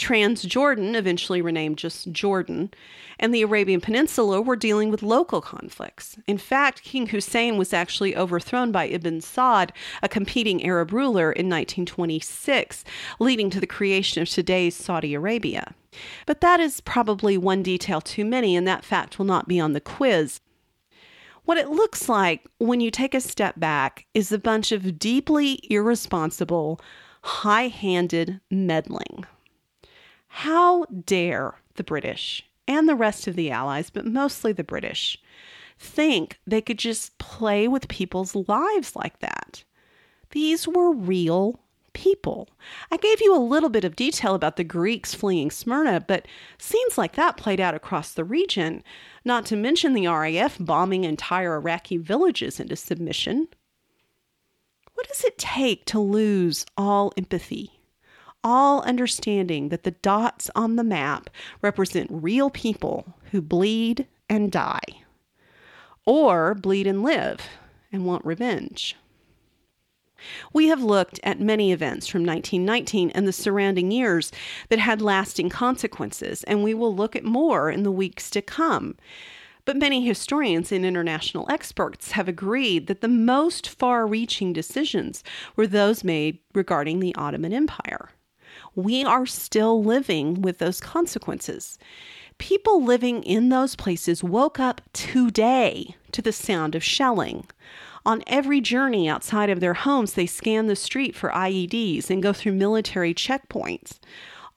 Transjordan, 0.01 0.95
eventually 0.95 1.43
renamed 1.43 1.77
just 1.77 2.11
Jordan, 2.11 2.71
and 3.19 3.31
the 3.31 3.43
Arabian 3.43 3.79
Peninsula 3.79 4.41
were 4.41 4.55
dealing 4.55 4.89
with 4.89 5.03
local 5.03 5.41
conflicts. 5.41 6.17
In 6.25 6.39
fact, 6.39 6.81
King 6.81 7.05
Hussein 7.05 7.55
was 7.55 7.71
actually 7.71 8.17
overthrown 8.17 8.71
by 8.71 8.85
Ibn 8.85 9.19
Saud, 9.19 9.69
a 10.01 10.09
competing 10.09 10.65
Arab 10.65 10.91
ruler, 10.91 11.31
in 11.31 11.47
1926, 11.47 12.83
leading 13.19 13.51
to 13.51 13.59
the 13.59 13.67
creation 13.67 14.23
of 14.23 14.27
today's 14.27 14.75
Saudi 14.75 15.13
Arabia. 15.13 15.75
But 16.25 16.41
that 16.41 16.59
is 16.59 16.81
probably 16.81 17.37
one 17.37 17.61
detail 17.61 18.01
too 18.01 18.25
many, 18.25 18.55
and 18.55 18.67
that 18.67 18.83
fact 18.83 19.19
will 19.19 19.27
not 19.27 19.47
be 19.47 19.59
on 19.59 19.73
the 19.73 19.79
quiz. 19.79 20.39
What 21.45 21.59
it 21.59 21.69
looks 21.69 22.09
like 22.09 22.47
when 22.57 22.81
you 22.81 22.89
take 22.89 23.13
a 23.13 23.21
step 23.21 23.59
back 23.59 24.07
is 24.15 24.31
a 24.31 24.39
bunch 24.39 24.71
of 24.71 24.97
deeply 24.97 25.59
irresponsible, 25.69 26.81
high 27.21 27.67
handed 27.67 28.41
meddling. 28.49 29.25
How 30.33 30.85
dare 30.85 31.55
the 31.75 31.83
British 31.83 32.43
and 32.65 32.87
the 32.87 32.95
rest 32.95 33.27
of 33.27 33.35
the 33.35 33.51
Allies, 33.51 33.89
but 33.89 34.05
mostly 34.05 34.53
the 34.53 34.63
British, 34.63 35.17
think 35.77 36.39
they 36.47 36.61
could 36.61 36.79
just 36.79 37.17
play 37.17 37.67
with 37.67 37.89
people's 37.89 38.33
lives 38.33 38.95
like 38.95 39.19
that? 39.19 39.65
These 40.31 40.69
were 40.69 40.93
real 40.93 41.59
people. 41.91 42.47
I 42.89 42.95
gave 42.95 43.19
you 43.19 43.35
a 43.35 43.37
little 43.37 43.69
bit 43.69 43.83
of 43.83 43.97
detail 43.97 44.33
about 44.33 44.55
the 44.55 44.63
Greeks 44.63 45.13
fleeing 45.13 45.51
Smyrna, 45.51 45.99
but 45.99 46.25
scenes 46.57 46.97
like 46.97 47.15
that 47.15 47.35
played 47.35 47.59
out 47.59 47.75
across 47.75 48.13
the 48.13 48.23
region, 48.23 48.83
not 49.25 49.45
to 49.47 49.57
mention 49.57 49.93
the 49.93 50.07
RAF 50.07 50.57
bombing 50.61 51.03
entire 51.03 51.55
Iraqi 51.55 51.97
villages 51.97 52.57
into 52.57 52.77
submission. 52.77 53.49
What 54.93 55.09
does 55.09 55.25
it 55.25 55.37
take 55.37 55.83
to 55.87 55.99
lose 55.99 56.65
all 56.77 57.11
empathy? 57.17 57.80
All 58.43 58.81
understanding 58.81 59.69
that 59.69 59.83
the 59.83 59.91
dots 59.91 60.49
on 60.55 60.75
the 60.75 60.83
map 60.83 61.29
represent 61.61 62.09
real 62.11 62.49
people 62.49 63.15
who 63.31 63.41
bleed 63.41 64.07
and 64.29 64.51
die, 64.51 65.03
or 66.05 66.55
bleed 66.55 66.87
and 66.87 67.03
live 67.03 67.41
and 67.91 68.05
want 68.05 68.25
revenge. 68.25 68.95
We 70.53 70.67
have 70.67 70.83
looked 70.83 71.19
at 71.23 71.39
many 71.39 71.71
events 71.71 72.07
from 72.07 72.23
1919 72.25 73.09
and 73.11 73.27
the 73.27 73.33
surrounding 73.33 73.91
years 73.91 74.31
that 74.69 74.79
had 74.79 75.01
lasting 75.01 75.49
consequences, 75.49 76.43
and 76.43 76.63
we 76.63 76.73
will 76.73 76.95
look 76.95 77.15
at 77.15 77.23
more 77.23 77.71
in 77.71 77.83
the 77.83 77.91
weeks 77.91 78.29
to 78.31 78.41
come. 78.41 78.95
But 79.65 79.77
many 79.77 80.05
historians 80.05 80.71
and 80.71 80.85
international 80.85 81.45
experts 81.49 82.11
have 82.11 82.27
agreed 82.27 82.87
that 82.87 83.01
the 83.01 83.07
most 83.07 83.67
far 83.67 84.07
reaching 84.07 84.53
decisions 84.53 85.23
were 85.55 85.67
those 85.67 86.03
made 86.03 86.39
regarding 86.53 86.99
the 86.99 87.15
Ottoman 87.15 87.53
Empire 87.53 88.09
we 88.75 89.03
are 89.03 89.25
still 89.25 89.83
living 89.83 90.41
with 90.41 90.57
those 90.57 90.79
consequences. 90.79 91.77
People 92.37 92.83
living 92.83 93.23
in 93.23 93.49
those 93.49 93.75
places 93.75 94.23
woke 94.23 94.59
up 94.59 94.81
today 94.93 95.95
to 96.11 96.21
the 96.21 96.31
sound 96.31 96.75
of 96.75 96.83
shelling. 96.83 97.45
On 98.05 98.23
every 98.25 98.61
journey 98.61 99.07
outside 99.07 99.49
of 99.49 99.59
their 99.59 99.75
homes, 99.75 100.13
they 100.13 100.25
scan 100.25 100.67
the 100.67 100.75
street 100.75 101.15
for 101.15 101.29
IEDs 101.29 102.09
and 102.09 102.23
go 102.23 102.33
through 102.33 102.53
military 102.53 103.13
checkpoints. 103.13 103.99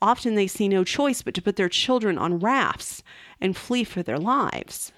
Often 0.00 0.34
they 0.34 0.46
see 0.46 0.68
no 0.68 0.84
choice 0.84 1.20
but 1.20 1.34
to 1.34 1.42
put 1.42 1.56
their 1.56 1.68
children 1.68 2.16
on 2.16 2.38
rafts 2.38 3.02
and 3.40 3.56
flee 3.56 3.84
for 3.84 4.02
their 4.02 4.18
lives. 4.18 4.92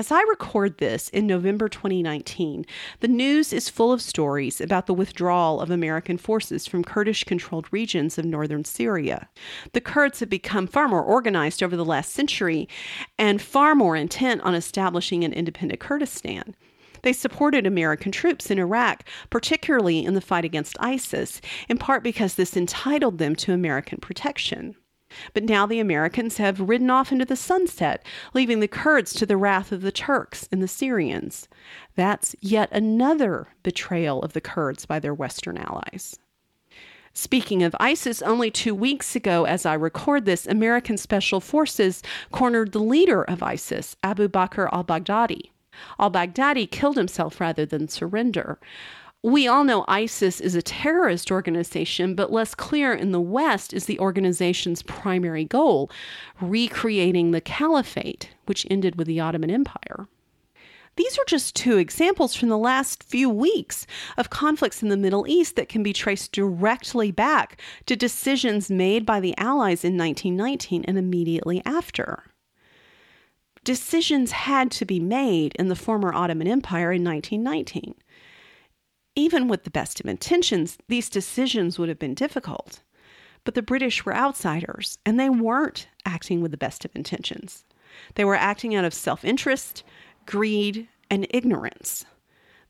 As 0.00 0.10
I 0.10 0.22
record 0.30 0.78
this 0.78 1.10
in 1.10 1.26
November 1.26 1.68
2019, 1.68 2.64
the 3.00 3.06
news 3.06 3.52
is 3.52 3.68
full 3.68 3.92
of 3.92 4.00
stories 4.00 4.58
about 4.58 4.86
the 4.86 4.94
withdrawal 4.94 5.60
of 5.60 5.70
American 5.70 6.16
forces 6.16 6.66
from 6.66 6.82
Kurdish 6.82 7.24
controlled 7.24 7.70
regions 7.70 8.16
of 8.16 8.24
northern 8.24 8.64
Syria. 8.64 9.28
The 9.74 9.80
Kurds 9.82 10.20
have 10.20 10.30
become 10.30 10.66
far 10.66 10.88
more 10.88 11.02
organized 11.02 11.62
over 11.62 11.76
the 11.76 11.84
last 11.84 12.12
century 12.12 12.66
and 13.18 13.42
far 13.42 13.74
more 13.74 13.94
intent 13.94 14.40
on 14.40 14.54
establishing 14.54 15.22
an 15.22 15.34
independent 15.34 15.80
Kurdistan. 15.80 16.56
They 17.02 17.12
supported 17.12 17.66
American 17.66 18.10
troops 18.10 18.50
in 18.50 18.58
Iraq, 18.58 19.04
particularly 19.28 20.02
in 20.02 20.14
the 20.14 20.22
fight 20.22 20.46
against 20.46 20.78
ISIS, 20.80 21.42
in 21.68 21.76
part 21.76 22.02
because 22.02 22.36
this 22.36 22.56
entitled 22.56 23.18
them 23.18 23.36
to 23.36 23.52
American 23.52 23.98
protection. 23.98 24.76
But 25.34 25.44
now 25.44 25.66
the 25.66 25.80
Americans 25.80 26.36
have 26.36 26.60
ridden 26.60 26.90
off 26.90 27.12
into 27.12 27.24
the 27.24 27.36
sunset, 27.36 28.04
leaving 28.34 28.60
the 28.60 28.68
Kurds 28.68 29.12
to 29.14 29.26
the 29.26 29.36
wrath 29.36 29.72
of 29.72 29.82
the 29.82 29.92
Turks 29.92 30.48
and 30.50 30.62
the 30.62 30.68
Syrians. 30.68 31.48
That's 31.94 32.36
yet 32.40 32.70
another 32.72 33.48
betrayal 33.62 34.22
of 34.22 34.32
the 34.32 34.40
Kurds 34.40 34.86
by 34.86 34.98
their 34.98 35.14
Western 35.14 35.58
allies. 35.58 36.18
Speaking 37.12 37.62
of 37.62 37.74
ISIS, 37.80 38.22
only 38.22 38.50
two 38.50 38.74
weeks 38.74 39.16
ago, 39.16 39.44
as 39.44 39.66
I 39.66 39.74
record 39.74 40.24
this, 40.24 40.46
American 40.46 40.96
Special 40.96 41.40
Forces 41.40 42.02
cornered 42.30 42.72
the 42.72 42.78
leader 42.78 43.24
of 43.24 43.42
ISIS, 43.42 43.96
Abu 44.02 44.28
Bakr 44.28 44.68
al 44.72 44.84
Baghdadi. 44.84 45.50
Al 45.98 46.10
Baghdadi 46.10 46.70
killed 46.70 46.96
himself 46.96 47.40
rather 47.40 47.66
than 47.66 47.88
surrender. 47.88 48.60
We 49.22 49.46
all 49.46 49.64
know 49.64 49.84
ISIS 49.86 50.40
is 50.40 50.54
a 50.54 50.62
terrorist 50.62 51.30
organization, 51.30 52.14
but 52.14 52.32
less 52.32 52.54
clear 52.54 52.94
in 52.94 53.12
the 53.12 53.20
West 53.20 53.74
is 53.74 53.84
the 53.84 53.98
organization's 53.98 54.82
primary 54.82 55.44
goal 55.44 55.90
recreating 56.40 57.30
the 57.30 57.42
caliphate, 57.42 58.30
which 58.46 58.66
ended 58.70 58.96
with 58.96 59.06
the 59.06 59.20
Ottoman 59.20 59.50
Empire. 59.50 60.08
These 60.96 61.18
are 61.18 61.24
just 61.26 61.54
two 61.54 61.76
examples 61.76 62.34
from 62.34 62.48
the 62.48 62.56
last 62.56 63.02
few 63.02 63.28
weeks 63.28 63.86
of 64.16 64.30
conflicts 64.30 64.82
in 64.82 64.88
the 64.88 64.96
Middle 64.96 65.26
East 65.28 65.54
that 65.56 65.68
can 65.68 65.82
be 65.82 65.92
traced 65.92 66.32
directly 66.32 67.10
back 67.10 67.60
to 67.86 67.96
decisions 67.96 68.70
made 68.70 69.04
by 69.04 69.20
the 69.20 69.36
Allies 69.36 69.84
in 69.84 69.98
1919 69.98 70.82
and 70.86 70.96
immediately 70.96 71.60
after. 71.66 72.24
Decisions 73.64 74.32
had 74.32 74.70
to 74.72 74.86
be 74.86 74.98
made 74.98 75.54
in 75.56 75.68
the 75.68 75.76
former 75.76 76.12
Ottoman 76.14 76.48
Empire 76.48 76.92
in 76.92 77.04
1919 77.04 77.94
even 79.20 79.48
with 79.48 79.64
the 79.64 79.70
best 79.70 80.00
of 80.00 80.06
intentions, 80.06 80.78
these 80.88 81.10
decisions 81.10 81.78
would 81.78 81.90
have 81.90 81.98
been 81.98 82.14
difficult. 82.14 82.80
But 83.44 83.54
the 83.54 83.60
British 83.62 84.04
were 84.04 84.16
outsiders, 84.16 84.96
and 85.04 85.20
they 85.20 85.28
weren't 85.28 85.88
acting 86.06 86.40
with 86.40 86.52
the 86.52 86.56
best 86.56 86.86
of 86.86 86.96
intentions. 86.96 87.64
They 88.14 88.24
were 88.24 88.34
acting 88.34 88.74
out 88.74 88.86
of 88.86 88.94
self 88.94 89.22
interest, 89.22 89.84
greed, 90.24 90.88
and 91.10 91.26
ignorance. 91.30 92.06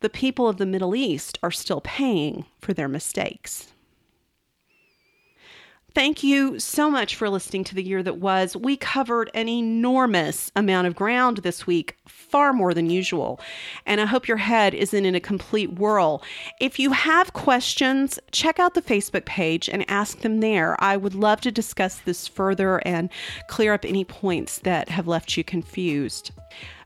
The 0.00 0.10
people 0.10 0.48
of 0.48 0.56
the 0.56 0.66
Middle 0.66 0.96
East 0.96 1.38
are 1.40 1.52
still 1.52 1.82
paying 1.82 2.46
for 2.58 2.72
their 2.72 2.88
mistakes. 2.88 3.72
Thank 5.92 6.22
you 6.22 6.60
so 6.60 6.88
much 6.88 7.16
for 7.16 7.28
listening 7.28 7.64
to 7.64 7.74
the 7.74 7.82
year 7.82 8.00
that 8.04 8.18
was. 8.18 8.56
We 8.56 8.76
covered 8.76 9.28
an 9.34 9.48
enormous 9.48 10.52
amount 10.54 10.86
of 10.86 10.94
ground 10.94 11.38
this 11.38 11.66
week, 11.66 11.96
far 12.06 12.52
more 12.52 12.72
than 12.72 12.90
usual. 12.90 13.40
And 13.86 14.00
I 14.00 14.06
hope 14.06 14.28
your 14.28 14.36
head 14.36 14.72
isn't 14.72 15.04
in 15.04 15.16
a 15.16 15.20
complete 15.20 15.72
whirl. 15.72 16.22
If 16.60 16.78
you 16.78 16.92
have 16.92 17.32
questions, 17.32 18.20
check 18.30 18.60
out 18.60 18.74
the 18.74 18.82
Facebook 18.82 19.24
page 19.24 19.68
and 19.68 19.84
ask 19.90 20.20
them 20.20 20.38
there. 20.38 20.76
I 20.82 20.96
would 20.96 21.16
love 21.16 21.40
to 21.40 21.50
discuss 21.50 21.98
this 21.98 22.28
further 22.28 22.78
and 22.86 23.10
clear 23.48 23.74
up 23.74 23.84
any 23.84 24.04
points 24.04 24.58
that 24.60 24.90
have 24.90 25.08
left 25.08 25.36
you 25.36 25.42
confused. 25.42 26.30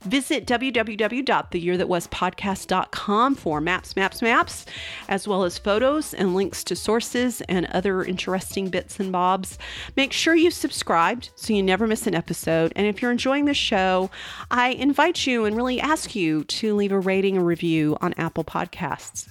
Visit 0.02 0.46
www.theyearthatwaspodcast.com 0.46 3.34
for 3.34 3.60
maps, 3.60 3.96
maps, 3.96 4.20
maps, 4.20 4.66
as 5.08 5.26
well 5.26 5.44
as 5.44 5.58
photos 5.58 6.12
and 6.12 6.34
links 6.34 6.62
to 6.64 6.76
sources 6.76 7.40
and 7.42 7.64
other 7.66 8.04
interesting 8.04 8.68
bits 8.68 9.00
and 9.00 9.10
bobs. 9.10 9.58
Make 9.96 10.12
sure 10.12 10.34
you 10.34 10.50
subscribed 10.50 11.30
so 11.36 11.54
you 11.54 11.62
never 11.62 11.86
miss 11.86 12.06
an 12.06 12.14
episode. 12.14 12.72
And 12.76 12.86
if 12.86 13.00
you're 13.00 13.12
enjoying 13.12 13.46
the 13.46 13.54
show, 13.54 14.10
I 14.50 14.70
invite 14.70 15.26
you 15.26 15.46
and 15.46 15.56
really 15.56 15.80
ask 15.80 16.14
you 16.14 16.44
to 16.44 16.74
leave 16.74 16.92
a 16.92 17.00
rating 17.00 17.38
or 17.38 17.44
review 17.44 17.96
on 18.00 18.12
Apple 18.18 18.44
Podcasts. 18.44 19.30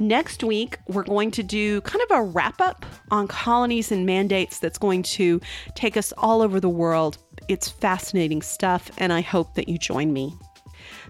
Next 0.00 0.42
week, 0.42 0.78
we're 0.88 1.04
going 1.04 1.30
to 1.32 1.42
do 1.42 1.80
kind 1.82 2.02
of 2.10 2.18
a 2.18 2.22
wrap 2.22 2.60
up 2.60 2.84
on 3.10 3.28
colonies 3.28 3.92
and 3.92 4.04
mandates 4.04 4.58
that's 4.58 4.78
going 4.78 5.04
to 5.04 5.40
take 5.76 5.96
us 5.96 6.12
all 6.18 6.42
over 6.42 6.58
the 6.58 6.68
world. 6.68 7.18
It's 7.46 7.68
fascinating 7.68 8.40
stuff, 8.42 8.90
and 8.96 9.12
I 9.12 9.20
hope 9.20 9.54
that 9.54 9.68
you 9.68 9.76
join 9.76 10.12
me. 10.12 10.34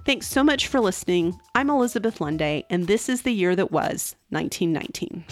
Thanks 0.05 0.27
so 0.27 0.43
much 0.43 0.67
for 0.67 0.81
listening. 0.81 1.39
I'm 1.55 1.71
Elizabeth 1.71 2.19
Lunday, 2.19 2.65
and 2.71 2.87
this 2.87 3.09
is 3.09 3.23
the 3.23 3.31
year 3.31 3.55
that 3.57 3.71
was 3.71 4.17
1919. 4.31 5.25